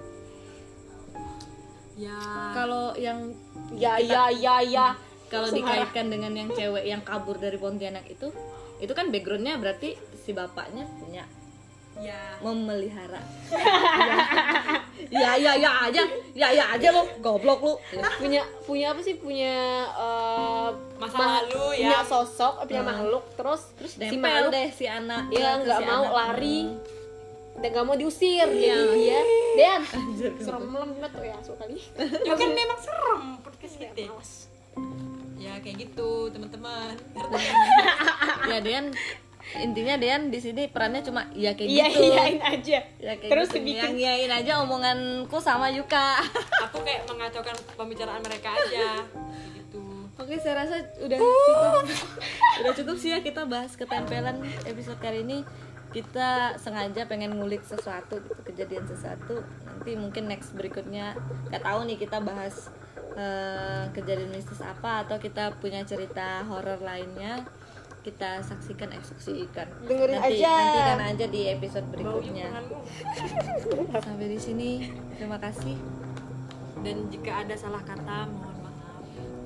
Ya. 1.96 2.18
Kalau 2.58 2.98
yang 2.98 3.32
ya 3.78 4.02
Kita- 4.02 4.10
ya 4.10 4.24
ya 4.34 4.56
ya. 4.66 4.88
Kalau 5.30 5.50
dikaitkan 5.50 6.10
dengan 6.10 6.34
yang 6.34 6.50
cewek 6.54 6.86
yang 6.86 7.02
kabur 7.06 7.38
dari 7.38 7.58
Pontianak 7.62 8.06
itu 8.10 8.30
itu 8.82 8.94
kan 8.94 9.14
backgroundnya 9.14 9.62
berarti 9.62 9.96
si 10.14 10.36
bapaknya 10.36 10.90
punya 11.00 11.24
ya. 11.98 12.20
memelihara. 12.40 13.22
Ya 15.06 15.38
ya 15.38 15.54
ya 15.56 15.72
aja. 15.86 16.04
Ya 16.34 16.48
ya 16.50 16.66
aja 16.72 16.88
lo 16.90 17.06
goblok 17.20 17.60
lu. 17.62 17.74
Punya 18.18 18.42
punya 18.64 18.92
apa 18.92 19.00
sih? 19.00 19.16
Punya 19.16 19.56
eh, 19.88 20.70
Masa 20.96 21.16
ma- 21.16 21.40
lalu 21.40 21.56
punya 21.78 21.94
ya. 21.94 22.02
sosok 22.02 22.66
punya 22.66 22.82
Hmm. 22.82 22.90
makhluk 22.90 23.24
terus 23.36 23.62
terus 23.76 23.92
si 23.96 24.18
makhluk 24.18 24.52
deh 24.52 24.70
si 24.70 24.86
anak. 24.86 25.30
Dia 25.30 25.56
ke 25.56 25.64
nggak 25.64 25.80
si 25.80 25.86
mau 25.86 26.04
anak. 26.04 26.14
lari. 26.14 26.60
Hmm. 26.66 26.94
dan 27.56 27.72
nggak 27.72 27.86
mau 27.86 27.96
diusir 27.96 28.44
Iya. 28.46 28.76
jadi 28.76 29.00
dia 29.00 29.22
Dan 29.56 29.82
Anjir, 29.88 30.32
serem 30.38 30.68
banget 30.68 31.08
tuh 31.10 31.24
ya 31.24 31.38
sekali 31.40 31.80
ya 32.22 32.34
kan 32.36 32.50
memang 32.52 32.76
serem 32.78 33.22
podcast 33.40 33.76
ya, 33.78 33.90
kita 33.90 34.12
males. 34.12 34.32
ya 35.38 35.54
kayak 35.64 35.76
gitu 35.82 36.10
teman-teman. 36.30 37.00
Ya 38.46 38.60
Dean 38.60 38.92
intinya 39.54 39.96
Dean 39.96 40.34
di 40.34 40.40
sini 40.42 40.68
perannya 40.68 41.06
cuma 41.06 41.30
ya 41.32 41.54
kayak 41.54 41.70
iya 41.70 41.86
gitu 41.88 42.02
iyain 42.12 42.42
aja 42.42 42.80
ya 42.98 43.14
kayak 43.16 43.32
terus 43.32 43.48
gitu. 43.54 43.62
dibikin 43.62 43.94
yang 43.96 43.96
iyain 43.96 44.32
aja 44.34 44.52
omonganku 44.66 45.38
sama 45.38 45.70
Yuka 45.70 46.20
aku 46.66 46.82
kayak 46.82 47.06
mengacaukan 47.06 47.56
pembicaraan 47.78 48.22
mereka 48.26 48.52
aja 48.58 49.06
gitu 49.54 49.96
Oke, 50.16 50.40
saya 50.40 50.64
rasa 50.64 50.80
udah 51.04 51.20
cukup. 51.20 51.84
udah 52.64 52.72
cukup 52.72 52.96
sih 52.96 53.12
ya 53.12 53.20
kita 53.20 53.44
bahas 53.44 53.76
ketempelan 53.76 54.40
episode 54.64 54.96
kali 55.04 55.28
ini. 55.28 55.44
Kita 55.92 56.56
sengaja 56.56 57.04
pengen 57.04 57.36
ngulik 57.36 57.68
sesuatu 57.68 58.24
gitu, 58.24 58.40
kejadian 58.48 58.88
sesuatu. 58.88 59.44
Nanti 59.68 59.92
mungkin 60.00 60.32
next 60.32 60.56
berikutnya 60.56 61.20
nggak 61.52 61.68
tahu 61.68 61.80
nih 61.84 62.00
kita 62.00 62.24
bahas 62.24 62.72
eh, 63.20 63.92
kejadian 63.92 64.32
mistis 64.32 64.64
apa 64.64 65.04
atau 65.04 65.20
kita 65.20 65.60
punya 65.60 65.84
cerita 65.84 66.48
horor 66.48 66.80
lainnya. 66.80 67.44
Kita 68.06 68.38
saksikan 68.40 68.94
eksekusikan. 68.94 69.66
Dengerin 69.84 70.22
nanti, 70.22 70.38
aja. 70.38 70.54
Nantikan 70.54 71.02
aja 71.10 71.26
di 71.26 71.42
episode 71.50 71.88
berikutnya. 71.90 72.54
Sampai 73.98 74.28
di 74.30 74.38
sini. 74.38 74.70
Terima 75.12 75.38
kasih. 75.38 75.74
dan 76.78 77.10
jika 77.10 77.42
ada 77.42 77.56
salah 77.58 77.82
kata 77.82 78.30
mohon 78.30 78.62
maaf 78.62 79.02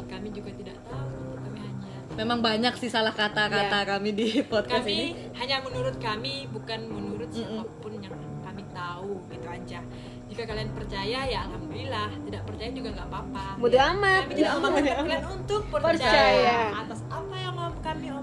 kami 0.05 0.27
juga 0.27 0.51
tidak 0.51 0.75
tahu 0.83 1.39
kami 1.39 1.57
hanya 1.63 1.87
Memang 2.19 2.43
banyak 2.43 2.73
sih 2.75 2.91
salah 2.91 3.15
kata-kata 3.15 3.87
kami 3.87 4.11
di 4.11 4.43
podcast 4.43 4.83
ini. 4.83 5.15
kami 5.15 5.39
hanya 5.39 5.63
menurut 5.63 5.95
kami 6.03 6.51
bukan 6.51 6.79
menurut 6.91 7.31
siapa 7.31 7.63
pun 7.79 7.95
yang 7.95 8.11
kami 8.43 8.67
tahu 8.75 9.23
gitu 9.31 9.47
aja 9.47 9.79
jika 10.27 10.43
kalian 10.43 10.69
percaya 10.75 11.19
ya 11.23 11.39
alhamdulillah 11.47 12.09
tidak 12.27 12.41
percaya 12.43 12.69
juga 12.75 12.89
nggak 12.91 13.07
apa-apa 13.07 13.45
bodo 13.55 13.77
amat 13.77 14.21
kami 14.27 14.33
tidak 14.35 14.51
memaksa 14.59 14.93
kalian 14.99 15.23
untuk 15.31 15.61
percaya, 15.71 15.95
Percaya. 15.95 16.57
atas 16.75 16.99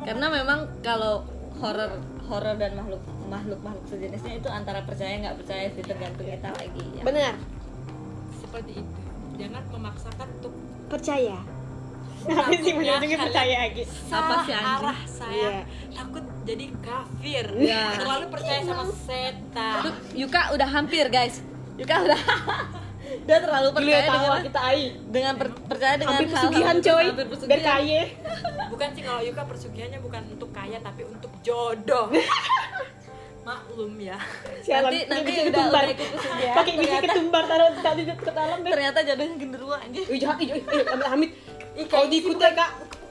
karena 0.07 0.27
memang 0.31 0.59
kalau 0.87 1.27
horor 1.59 1.99
horor 2.31 2.55
dan 2.55 2.79
makhluk 2.79 3.03
makhluk 3.27 3.59
makhluk 3.59 3.85
sejenisnya 3.91 4.39
itu 4.39 4.47
antara 4.47 4.87
percaya 4.87 5.19
nggak 5.19 5.37
percaya 5.43 5.67
sih 5.75 5.83
tergantung 5.83 6.27
kita 6.31 6.49
lagi 6.55 6.85
ya. 6.95 7.03
benar. 7.03 7.35
Seperti 8.39 8.73
itu. 8.79 8.99
Jangan 9.37 9.63
memaksakan 9.75 10.29
untuk 10.39 10.55
percaya. 10.87 11.39
Apa 12.27 12.51
sih 12.59 12.75
ujung-ujungnya 12.75 13.19
kalian 13.19 13.21
percaya 13.31 13.59
gitu 13.71 13.93
salah 14.11 14.43
sih, 14.43 14.55
arah 14.55 15.01
saya. 15.07 15.35
Iya. 15.35 15.61
takut 15.95 16.25
jadi 16.47 16.67
kafir. 16.83 17.47
Iya. 17.59 17.85
terlalu 17.99 18.27
percaya 18.31 18.61
sama 18.63 18.85
setan. 18.95 19.83
Yuka 20.15 20.43
udah 20.55 20.69
hampir 20.71 21.07
guys. 21.11 21.43
Yuka 21.79 21.97
udah 22.07 22.21
dia 23.27 23.39
terlalu 23.43 23.69
percaya 23.73 24.03
dengan 24.07 24.41
kita 24.41 24.61
ai. 24.63 24.83
Dengan 25.05 25.33
per- 25.35 25.59
percaya 25.67 25.95
dengan 25.97 26.15
hampir 26.15 26.29
pesugihan 26.31 26.77
coy. 26.79 27.07
biar 27.45 27.61
kaya. 27.61 28.03
Bukan 28.73 28.89
sih 28.93 29.03
kalau 29.03 29.21
Yuka 29.21 29.43
persugihannya 29.43 29.99
bukan 29.99 30.23
untuk 30.31 30.51
kaya 30.51 30.79
tapi 30.79 31.03
untuk 31.03 31.31
jodoh. 31.41 32.07
Maklum 33.47 33.95
ya. 33.97 34.19
Sialan, 34.59 34.91
Nanti- 34.91 35.07
nanti 35.07 35.23
biji 35.25 35.41
udah- 35.41 35.47
ketumbar. 35.49 35.83
udah 35.83 35.93
ikut 35.93 36.09
pesugihan. 36.13 36.55
pakai 36.57 36.73
Ternyata- 36.77 37.05
ketumbar 37.05 37.43
taruh 37.47 37.71
tadi 37.77 38.03
ke 38.05 38.31
dalam 38.33 38.59
deh. 38.59 38.71
Ternyata 38.71 38.99
jodohnya 39.03 39.37
genderuwo 39.37 39.75
aja 39.75 40.01
Ih, 40.03 40.19
jahat, 40.19 40.39
ih, 40.41 40.51
amit 41.07 41.31
kalau 41.87 42.07
gitu 42.07 42.31
diikutin 42.35 42.53
kak. 42.55 42.71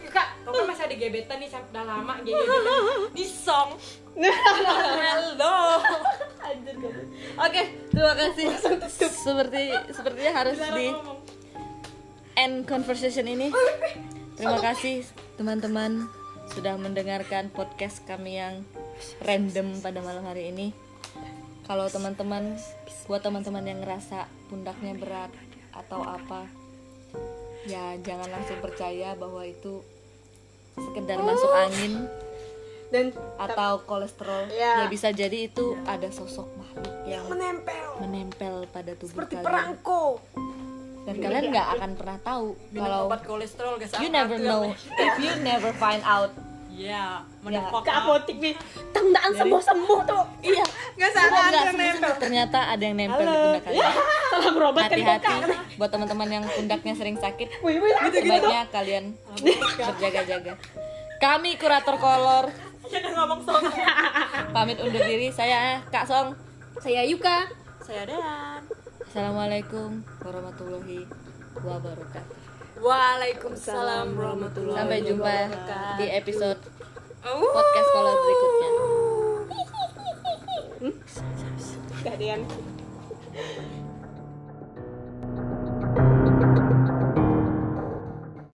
Kak, 0.10 0.28
kau 0.44 0.52
kan 0.54 0.64
masih 0.66 0.88
ada 0.88 0.96
gebetan 0.96 1.38
nih 1.38 1.50
udah 1.52 1.84
lama 1.84 2.14
gebetan 2.20 2.64
di 3.20 3.26
song. 3.26 3.76
Hello. 4.16 5.56
Oke 7.36 7.64
terima 7.92 8.14
kasih 8.16 8.48
seperti 9.12 9.62
sepertinya 9.92 10.34
harus 10.34 10.58
di 10.60 10.88
end 12.36 12.68
conversation 12.68 13.26
ini. 13.26 13.50
Terima 14.36 14.60
kasih 14.60 15.08
teman-teman 15.40 16.04
sudah 16.52 16.76
mendengarkan 16.76 17.48
podcast 17.50 18.04
kami 18.04 18.38
yang 18.38 18.68
random 19.24 19.80
pada 19.80 20.04
malam 20.04 20.28
hari 20.28 20.52
ini. 20.52 20.76
Kalau 21.66 21.88
teman-teman 21.90 22.60
buat 23.10 23.24
teman-teman 23.24 23.64
yang 23.66 23.80
ngerasa 23.82 24.28
pundaknya 24.52 24.94
berat 25.00 25.32
atau 25.74 26.04
apa, 26.04 26.46
ya 27.66 27.98
jangan 28.04 28.30
langsung 28.30 28.60
percaya 28.62 29.18
bahwa 29.18 29.42
itu 29.48 29.82
sekedar 30.76 31.24
masuk 31.24 31.52
angin 31.56 31.94
dan 32.92 33.16
atau 33.40 33.82
kolesterol. 33.88 34.52
Ya. 34.54 34.86
Ya 34.86 34.88
bisa 34.92 35.10
jadi 35.16 35.50
itu 35.50 35.80
ada 35.88 36.12
sosok 36.12 36.52
yang 37.06 37.24
menempel. 37.26 37.88
Menempel 38.00 38.56
pada 38.70 38.92
tubuh 38.94 39.12
seperti 39.14 39.36
kalian. 39.36 39.46
perangko. 39.46 40.04
Dan 41.06 41.16
kalian 41.22 41.44
nggak 41.50 41.68
akan 41.78 41.92
pernah 41.94 42.18
tahu 42.20 42.48
kalau 42.74 43.00
obat 43.06 43.22
kolesterol 43.24 43.78
guys. 43.78 43.94
you 43.98 44.10
never 44.10 44.36
know. 44.36 44.74
If 44.92 45.16
you 45.18 45.34
never 45.40 45.70
find 45.72 46.02
out. 46.04 46.34
Ya, 46.76 47.24
Ya. 47.48 47.72
ke 47.72 47.88
apotik 47.88 48.36
nih. 48.36 48.52
Tendaan 48.92 49.32
sembuh 49.32 49.62
sembuh 49.64 50.00
tuh. 50.04 50.24
Iya 50.44 50.60
Enggak 50.92 51.08
Oh, 51.08 51.16
salah 51.16 51.44
ada 51.46 51.60
sembuh, 51.64 51.80
nempel. 51.80 52.12
ternyata 52.20 52.60
ada 52.68 52.84
yang 52.84 52.98
nempel 53.00 53.24
di 53.24 53.32
pundak 53.38 53.64
kalian. 53.64 53.94
Salah 54.36 54.52
berobat 54.52 54.84
kan 54.84 54.92
hati-hati 54.92 55.36
buat 55.80 55.88
teman-teman 55.88 56.28
yang 56.28 56.44
pundaknya 56.44 56.94
sering 56.94 57.16
sakit. 57.16 57.48
Wih 57.64 57.80
wih 57.80 57.96
sebaiknya 58.12 58.68
kalian 58.68 59.04
berjaga-jaga. 59.40 60.54
Kami 61.16 61.56
kurator 61.56 61.96
kolor. 61.96 62.46
Jangan 62.92 63.12
ngomong 63.16 63.40
song. 63.42 63.64
pamit 64.52 64.78
undur 64.78 65.00
diri. 65.00 65.32
Saya 65.32 65.80
Kak 65.88 66.04
Song 66.04 66.36
saya 66.82 67.02
Yuka. 67.06 67.50
Saya 67.86 68.04
Dean. 68.10 68.62
Assalamualaikum 69.06 70.02
warahmatullahi 70.20 71.06
wabarakatuh. 71.56 72.36
Waalaikumsalam 72.76 74.12
warahmatullahi 74.20 74.76
sampai 74.76 75.00
jumpa 75.02 75.36
di 75.96 76.06
episode 76.12 76.60
Oh. 77.26 77.42
podcast 77.42 77.90
kolor 77.90 78.18
berikutnya. 78.20 78.70
Gak 82.06 82.14
ada 82.22 82.26
yang 82.38 82.42